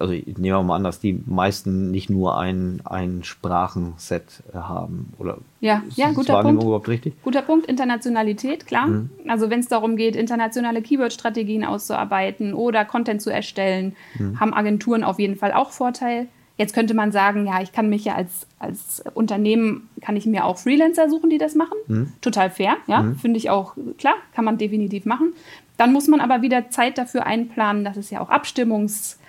also 0.00 0.12
nehmen 0.12 0.42
wir 0.42 0.62
mal 0.62 0.76
an, 0.76 0.84
dass 0.84 1.00
die 1.00 1.20
meisten 1.26 1.90
nicht 1.90 2.10
nur 2.10 2.38
ein, 2.38 2.80
ein 2.84 3.24
Sprachenset 3.24 4.24
äh, 4.52 4.56
haben. 4.56 5.12
Oder 5.18 5.38
Ja, 5.60 5.82
ist 5.88 5.98
ja, 5.98 6.12
guter 6.12 6.42
Punkt. 6.42 6.62
überhaupt 6.62 6.88
richtig? 6.88 7.14
Guter 7.22 7.42
Punkt, 7.42 7.66
Internationalität, 7.66 8.66
klar. 8.66 9.04
Also 9.26 9.50
wenn 9.50 9.60
es 9.60 9.68
darum 9.68 9.96
geht, 9.96 10.16
internationale 10.16 10.82
Keyword-Strategien 10.82 11.64
auszuarbeiten 11.64 12.54
oder 12.54 12.84
Content 12.84 13.22
zu 13.22 13.30
erstellen, 13.30 13.96
haben 14.38 14.54
Agenturen 14.54 15.04
auf 15.04 15.18
jeden 15.18 15.36
Fall 15.36 15.52
auch 15.52 15.70
Vorteil. 15.70 16.28
Jetzt 16.56 16.74
könnte 16.74 16.92
man 16.92 17.12
sagen, 17.12 17.46
ja, 17.46 17.62
ich 17.62 17.70
kann 17.70 17.88
mich 17.88 18.04
ja 18.04 18.16
als, 18.16 18.46
als 18.58 19.04
Unternehmen, 19.14 19.88
kann 20.00 20.16
ich 20.16 20.26
mir 20.26 20.44
auch 20.44 20.58
Freelancer 20.58 21.08
suchen, 21.08 21.30
die 21.30 21.38
das 21.38 21.54
machen. 21.54 22.12
Total 22.20 22.50
fair, 22.50 22.76
ja, 22.88 23.14
finde 23.20 23.38
ich 23.38 23.48
auch, 23.48 23.74
klar, 23.96 24.14
kann 24.34 24.44
man 24.44 24.58
definitiv 24.58 25.04
machen. 25.04 25.34
Dann 25.76 25.92
muss 25.92 26.08
man 26.08 26.20
aber 26.20 26.42
wieder 26.42 26.70
Zeit 26.70 26.98
dafür 26.98 27.24
einplanen, 27.24 27.84
dass 27.84 27.96
es 27.96 28.10
ja 28.10 28.20
auch 28.20 28.30
Abstimmungs, 28.30 29.20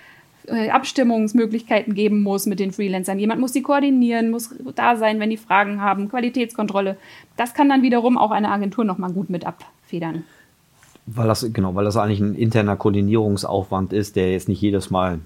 Abstimmungsmöglichkeiten 0.70 1.94
geben 1.94 2.22
muss 2.22 2.46
mit 2.46 2.60
den 2.60 2.72
Freelancern. 2.72 3.18
Jemand 3.18 3.40
muss 3.40 3.52
sie 3.52 3.62
koordinieren, 3.62 4.30
muss 4.30 4.54
da 4.74 4.96
sein, 4.96 5.20
wenn 5.20 5.30
die 5.30 5.36
Fragen 5.36 5.80
haben, 5.80 6.08
Qualitätskontrolle. 6.08 6.96
Das 7.36 7.54
kann 7.54 7.68
dann 7.68 7.82
wiederum 7.82 8.18
auch 8.18 8.30
eine 8.30 8.50
Agentur 8.50 8.84
nochmal 8.84 9.12
gut 9.12 9.30
mit 9.30 9.46
abfedern. 9.46 10.24
Weil 11.06 11.26
das, 11.28 11.46
genau, 11.52 11.74
weil 11.74 11.84
das 11.84 11.96
eigentlich 11.96 12.20
ein 12.20 12.34
interner 12.34 12.76
Koordinierungsaufwand 12.76 13.92
ist, 13.92 14.16
der 14.16 14.32
jetzt 14.32 14.48
nicht 14.48 14.60
jedes 14.60 14.90
Mal 14.90 15.20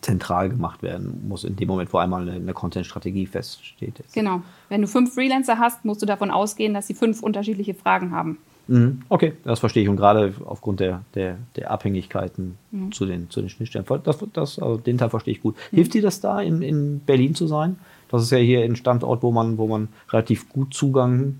zentral 0.00 0.48
gemacht 0.48 0.82
werden 0.82 1.24
muss, 1.28 1.44
in 1.44 1.56
dem 1.56 1.68
Moment, 1.68 1.92
wo 1.92 1.98
einmal 1.98 2.22
eine, 2.22 2.32
eine 2.32 2.52
Content-Strategie 2.52 3.26
feststeht. 3.26 4.02
Genau. 4.12 4.42
Wenn 4.68 4.82
du 4.82 4.88
fünf 4.88 5.14
Freelancer 5.14 5.58
hast, 5.58 5.84
musst 5.84 6.02
du 6.02 6.06
davon 6.06 6.30
ausgehen, 6.30 6.74
dass 6.74 6.86
sie 6.88 6.94
fünf 6.94 7.22
unterschiedliche 7.22 7.74
Fragen 7.74 8.10
haben. 8.10 8.38
Mhm. 8.68 9.02
Okay, 9.08 9.32
das 9.44 9.58
verstehe 9.60 9.82
ich. 9.82 9.88
Und 9.88 9.96
gerade 9.96 10.34
aufgrund 10.44 10.80
der, 10.80 11.02
der, 11.14 11.36
der 11.56 11.70
Abhängigkeiten 11.70 12.56
Mhm. 12.70 12.92
zu, 12.92 13.04
den, 13.06 13.28
zu 13.28 13.40
den 13.40 13.48
Schnittstellen. 13.50 13.84
Das, 14.04 14.18
das, 14.32 14.58
also 14.58 14.76
den 14.78 14.98
Teil 14.98 15.10
verstehe 15.10 15.32
ich 15.34 15.42
gut. 15.42 15.56
Hilft 15.70 15.94
dir 15.94 16.02
das 16.02 16.20
da, 16.20 16.40
in, 16.40 16.62
in 16.62 17.00
Berlin 17.00 17.34
zu 17.34 17.46
sein? 17.46 17.76
Das 18.08 18.22
ist 18.22 18.30
ja 18.30 18.38
hier 18.38 18.62
ein 18.62 18.76
Standort, 18.76 19.22
wo 19.22 19.30
man, 19.32 19.58
wo 19.58 19.66
man 19.66 19.88
relativ 20.10 20.48
gut 20.48 20.72
Zugang 20.74 21.36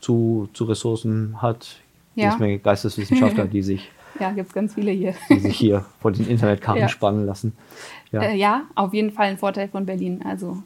zu, 0.00 0.48
zu 0.52 0.64
Ressourcen 0.64 1.40
hat. 1.42 1.76
Ja. 2.14 2.30
Jede 2.30 2.38
Menge 2.42 2.58
Geisteswissenschaftler, 2.58 3.46
die 3.46 3.62
sich, 3.62 3.90
Ja, 4.20 4.32
gibt 4.32 4.48
es 4.48 4.52
ganz 4.54 4.74
viele 4.74 4.90
hier. 4.90 5.14
die 5.30 5.38
sich 5.38 5.56
hier 5.56 5.84
vor 6.00 6.10
den 6.12 6.26
Internetkarten 6.28 6.82
Ja. 6.82 6.88
spannen 6.88 7.26
lassen. 7.26 7.52
Ja. 8.12 8.22
Äh, 8.22 8.36
ja, 8.36 8.62
auf 8.74 8.92
jeden 8.92 9.12
Fall 9.12 9.28
ein 9.28 9.38
Vorteil 9.38 9.68
von 9.68 9.86
Berlin. 9.86 10.20
Also 10.24 10.58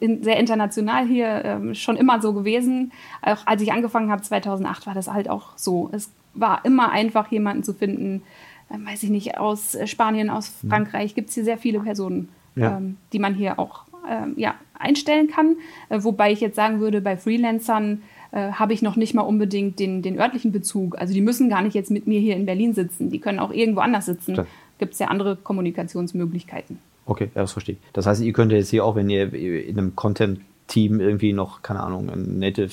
in, 0.00 0.22
sehr 0.22 0.38
international 0.38 1.06
hier, 1.06 1.44
ähm, 1.44 1.74
schon 1.74 1.96
immer 1.96 2.20
so 2.20 2.32
gewesen. 2.32 2.92
Auch 3.22 3.46
als 3.46 3.62
ich 3.62 3.72
angefangen 3.72 4.10
habe, 4.10 4.22
2008, 4.22 4.86
war 4.86 4.94
das 4.94 5.12
halt 5.12 5.28
auch 5.28 5.56
so. 5.56 5.90
Es 5.92 6.10
war 6.34 6.64
immer 6.64 6.90
einfach, 6.90 7.30
jemanden 7.30 7.62
zu 7.62 7.74
finden, 7.74 8.22
äh, 8.70 8.78
weiß 8.86 9.02
ich 9.02 9.10
nicht, 9.10 9.38
aus 9.38 9.74
äh, 9.74 9.86
Spanien, 9.86 10.30
aus 10.30 10.52
Frankreich. 10.68 11.14
Gibt 11.14 11.28
es 11.28 11.34
hier 11.34 11.44
sehr 11.44 11.58
viele 11.58 11.80
Personen, 11.80 12.28
Ja. 12.56 12.76
ähm, 12.78 12.96
die 13.12 13.18
man 13.18 13.34
hier 13.34 13.58
auch 13.58 13.84
ähm, 14.08 14.34
ja, 14.36 14.54
einstellen 14.78 15.28
kann. 15.28 15.56
Äh, 15.88 16.02
wobei 16.02 16.32
ich 16.32 16.40
jetzt 16.40 16.56
sagen 16.56 16.80
würde, 16.80 17.00
bei 17.00 17.16
Freelancern 17.16 18.02
äh, 18.32 18.52
habe 18.52 18.72
ich 18.72 18.82
noch 18.82 18.96
nicht 18.96 19.14
mal 19.14 19.22
unbedingt 19.22 19.78
den, 19.78 20.02
den 20.02 20.18
örtlichen 20.18 20.50
Bezug. 20.52 20.98
Also 20.98 21.14
die 21.14 21.20
müssen 21.20 21.48
gar 21.48 21.62
nicht 21.62 21.74
jetzt 21.74 21.90
mit 21.90 22.06
mir 22.06 22.20
hier 22.20 22.36
in 22.36 22.46
Berlin 22.46 22.74
sitzen. 22.74 23.10
Die 23.10 23.18
können 23.20 23.38
auch 23.38 23.52
irgendwo 23.52 23.80
anders 23.80 24.06
sitzen. 24.06 24.40
Gibt 24.78 24.94
es 24.94 24.98
ja 24.98 25.06
andere 25.08 25.36
Kommunikationsmöglichkeiten. 25.36 26.78
Okay, 27.06 27.30
ja, 27.34 27.42
das 27.42 27.52
verstehe 27.52 27.74
ich. 27.76 27.80
Das 27.92 28.06
heißt, 28.06 28.22
ihr 28.22 28.32
könnt 28.32 28.52
jetzt 28.52 28.70
hier 28.70 28.84
auch, 28.84 28.96
wenn 28.96 29.10
ihr 29.10 29.32
in 29.34 29.78
einem 29.78 29.94
Content-Team 29.96 31.00
irgendwie 31.00 31.32
noch, 31.32 31.62
keine 31.62 31.80
Ahnung, 31.80 32.08
einen 32.10 32.38
Native 32.38 32.70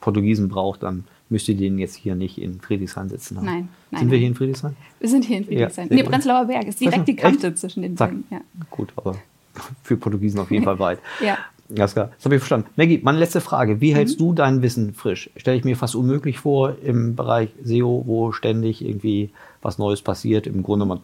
Portugiesen 0.00 0.48
braucht, 0.48 0.82
dann 0.82 1.04
müsst 1.28 1.48
ihr 1.48 1.56
den 1.56 1.78
jetzt 1.78 1.96
hier 1.96 2.14
nicht 2.14 2.38
in 2.38 2.60
Friedrichshain 2.60 3.08
sitzen 3.08 3.36
haben. 3.38 3.46
Nein, 3.46 3.68
nein, 3.90 4.00
Sind 4.02 4.10
wir 4.12 4.18
hier 4.18 4.28
in 4.28 4.34
Friedrichshain? 4.34 4.76
Wir 5.00 5.08
sind 5.08 5.24
hier 5.24 5.38
in 5.38 5.44
Friedrichshain. 5.44 5.88
Ja, 5.90 5.96
nee. 5.96 6.02
Prenzlauer 6.04 6.44
Berg 6.46 6.66
ist 6.68 6.80
direkt 6.80 7.06
die 7.08 7.12
Echt? 7.12 7.20
Kante 7.20 7.54
zwischen 7.54 7.82
den 7.82 7.94
beiden. 7.96 8.24
Ja. 8.30 8.40
Gut, 8.70 8.92
aber 8.96 9.16
für 9.82 9.96
Portugiesen 9.96 10.40
auf 10.40 10.50
jeden 10.50 10.64
Fall 10.64 10.78
weit. 10.78 10.98
Ja. 11.24 11.38
Alles 11.76 11.94
klar, 11.94 12.12
das 12.14 12.24
habe 12.24 12.36
ich 12.36 12.40
verstanden. 12.40 12.68
Maggie, 12.76 13.00
meine 13.02 13.18
letzte 13.18 13.40
Frage. 13.40 13.80
Wie 13.80 13.90
Mhm. 13.90 13.96
hältst 13.96 14.20
du 14.20 14.32
dein 14.32 14.62
Wissen 14.62 14.94
frisch? 14.94 15.30
Stelle 15.36 15.56
ich 15.56 15.64
mir 15.64 15.76
fast 15.76 15.96
unmöglich 15.96 16.38
vor 16.38 16.76
im 16.84 17.16
Bereich 17.16 17.48
SEO, 17.64 18.04
wo 18.06 18.30
ständig 18.30 18.84
irgendwie 18.86 19.30
was 19.62 19.76
Neues 19.76 20.00
passiert, 20.00 20.46
im 20.46 20.62
Grunde 20.62 20.86
man 20.86 21.00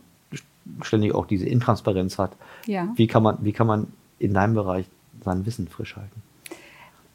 ständig 0.83 1.15
auch 1.15 1.27
diese 1.27 1.47
Intransparenz 1.47 2.19
hat. 2.19 2.37
Ja. 2.67 2.89
Wie 2.97 3.07
kann 3.07 3.23
man, 3.23 3.39
wie 3.41 3.53
kann 3.53 3.67
man 3.67 3.89
in 4.19 4.35
deinem 4.35 4.55
Bereich 4.55 4.87
sein 5.25 5.47
Wissen 5.47 5.69
frisch 5.69 5.97
halten? 5.97 6.23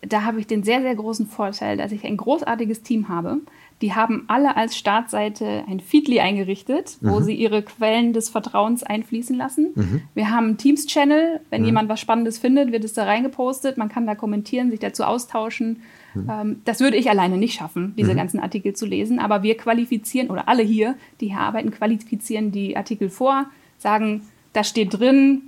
Da 0.02 0.24
habe 0.24 0.40
ich 0.40 0.48
den 0.48 0.64
sehr, 0.64 0.82
sehr 0.82 0.96
großen 0.96 1.26
Vorteil, 1.26 1.78
dass 1.78 1.92
ich 1.92 2.06
ein 2.06 2.18
großartiges 2.18 2.84
Team 2.84 3.10
habe. 3.10 3.38
Die 3.82 3.94
haben 3.94 4.24
alle 4.28 4.58
als 4.58 4.76
Startseite 4.76 5.64
ein 5.70 5.80
Feedly 5.80 6.20
eingerichtet, 6.20 6.98
wo 7.02 7.22
sie 7.22 7.36
ihre 7.36 7.62
Quellen 7.62 8.12
des 8.12 8.28
Vertrauens 8.30 8.82
einfließen 8.84 9.38
lassen. 9.38 10.02
Wir 10.16 10.32
haben 10.32 10.46
einen 10.48 10.58
Teams-Channel. 10.58 11.42
Wenn 11.52 11.64
jemand 11.64 11.88
was 11.88 12.00
Spannendes 12.00 12.40
findet, 12.40 12.72
wird 12.72 12.84
es 12.84 12.94
da 12.94 13.04
reingepostet. 13.04 13.78
Man 13.78 13.90
kann 13.90 14.08
da 14.08 14.16
kommentieren, 14.16 14.72
sich 14.72 14.80
dazu 14.80 15.04
austauschen. 15.04 15.84
Ähm, 16.16 16.62
das 16.66 16.80
würde 16.80 16.98
ich 16.98 17.10
alleine 17.12 17.38
nicht 17.38 17.54
schaffen, 17.54 17.94
diese 17.96 18.16
ganzen 18.16 18.40
Artikel 18.40 18.74
zu 18.74 18.88
lesen. 18.88 19.20
Aber 19.20 19.44
wir 19.44 19.56
qualifizieren, 19.56 20.32
oder 20.32 20.48
alle 20.50 20.64
hier, 20.64 20.96
die 21.22 21.28
hier 21.28 21.40
arbeiten, 21.40 21.70
qualifizieren 21.70 22.52
die 22.52 22.76
Artikel 22.76 23.10
vor, 23.12 23.46
sagen, 23.78 24.24
da 24.54 24.64
steht 24.64 25.00
drin, 25.00 25.42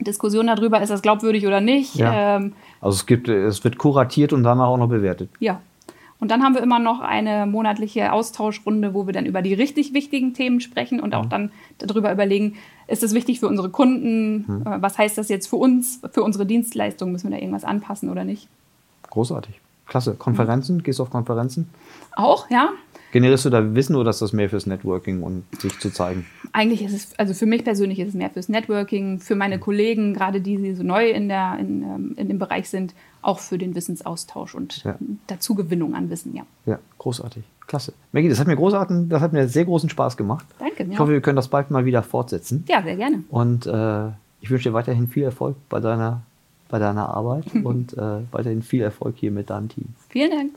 Diskussion 0.00 0.48
darüber, 0.48 0.82
ist 0.82 0.88
das 0.90 1.02
glaubwürdig 1.02 1.46
oder 1.46 1.60
nicht. 1.60 1.94
Ja. 1.94 2.36
Ähm, 2.38 2.54
Also 2.80 2.96
es 2.96 3.06
gibt, 3.06 3.28
es 3.28 3.62
wird 3.62 3.78
kuratiert 3.78 4.32
und 4.32 4.42
danach 4.42 4.66
auch 4.66 4.78
noch 4.78 4.88
bewertet. 4.88 5.30
ja. 5.38 5.60
Und 6.22 6.30
dann 6.30 6.44
haben 6.44 6.54
wir 6.54 6.62
immer 6.62 6.78
noch 6.78 7.00
eine 7.00 7.46
monatliche 7.46 8.12
Austauschrunde, 8.12 8.94
wo 8.94 9.06
wir 9.06 9.12
dann 9.12 9.26
über 9.26 9.42
die 9.42 9.54
richtig 9.54 9.92
wichtigen 9.92 10.34
Themen 10.34 10.60
sprechen 10.60 11.00
und 11.00 11.16
auch 11.16 11.26
dann 11.26 11.50
darüber 11.78 12.12
überlegen, 12.12 12.54
ist 12.86 13.02
es 13.02 13.12
wichtig 13.12 13.40
für 13.40 13.48
unsere 13.48 13.70
Kunden? 13.70 14.62
Äh, 14.64 14.80
Was 14.80 14.98
heißt 14.98 15.18
das 15.18 15.28
jetzt 15.28 15.48
für 15.48 15.56
uns, 15.56 16.00
für 16.12 16.22
unsere 16.22 16.46
Dienstleistung? 16.46 17.10
Müssen 17.10 17.28
wir 17.28 17.36
da 17.36 17.42
irgendwas 17.42 17.64
anpassen 17.64 18.08
oder 18.08 18.22
nicht? 18.22 18.46
Großartig. 19.10 19.60
Klasse. 19.88 20.14
Konferenzen? 20.14 20.84
Gehst 20.84 21.00
du 21.00 21.02
auf 21.02 21.10
Konferenzen? 21.10 21.68
Auch, 22.12 22.48
ja. 22.50 22.68
Generierst 23.10 23.44
du 23.44 23.50
da 23.50 23.74
Wissen 23.74 23.96
oder 23.96 24.10
ist 24.10 24.22
das 24.22 24.32
mehr 24.32 24.48
fürs 24.48 24.66
Networking 24.66 25.24
und 25.24 25.42
sich 25.60 25.76
zu 25.80 25.90
zeigen? 25.90 26.24
Eigentlich 26.52 26.82
ist 26.82 26.92
es, 26.92 27.18
also 27.18 27.34
für 27.34 27.46
mich 27.46 27.64
persönlich 27.64 27.98
ist 27.98 28.10
es 28.10 28.14
mehr 28.14 28.30
fürs 28.30 28.48
Networking, 28.48 29.18
für 29.18 29.34
meine 29.34 29.58
Kollegen, 29.58 30.14
gerade 30.14 30.40
die, 30.40 30.56
die 30.56 30.74
so 30.76 30.84
neu 30.84 31.10
in, 31.10 31.28
der, 31.28 31.56
in, 31.58 31.82
ähm, 31.82 32.14
in 32.16 32.28
dem 32.28 32.38
Bereich 32.38 32.70
sind, 32.70 32.94
auch 33.22 33.38
für 33.38 33.56
den 33.58 33.74
Wissensaustausch 33.74 34.54
und 34.54 34.84
Ja. 34.84 34.96
Dazugewinnung 35.28 35.94
an 35.94 36.10
Wissen, 36.10 36.34
ja. 36.34 36.42
Ja, 36.66 36.78
großartig. 36.98 37.44
Klasse. 37.66 37.92
Maggie, 38.10 38.28
das 38.28 38.40
hat 38.40 38.48
mir 38.48 38.56
großartig, 38.56 39.08
das 39.08 39.22
hat 39.22 39.32
mir 39.32 39.48
sehr 39.48 39.64
großen 39.64 39.88
Spaß 39.88 40.16
gemacht. 40.16 40.44
Danke, 40.58 40.82
Ich 40.82 40.92
ja. 40.92 40.98
hoffe, 40.98 41.12
wir 41.12 41.20
können 41.20 41.36
das 41.36 41.48
bald 41.48 41.70
mal 41.70 41.84
wieder 41.84 42.02
fortsetzen. 42.02 42.64
Ja, 42.68 42.82
sehr 42.82 42.96
gerne. 42.96 43.22
Und 43.30 43.66
äh, 43.66 44.08
ich 44.40 44.50
wünsche 44.50 44.68
dir 44.68 44.74
weiterhin 44.74 45.06
viel 45.08 45.22
Erfolg 45.22 45.56
bei 45.68 45.78
deiner, 45.80 46.22
bei 46.68 46.78
deiner 46.78 47.08
Arbeit 47.08 47.44
und 47.64 47.96
äh, 47.96 48.20
weiterhin 48.32 48.62
viel 48.62 48.82
Erfolg 48.82 49.14
hier 49.16 49.30
mit 49.30 49.48
deinem 49.50 49.68
Team. 49.68 49.94
Vielen 50.08 50.30
Dank. 50.30 50.50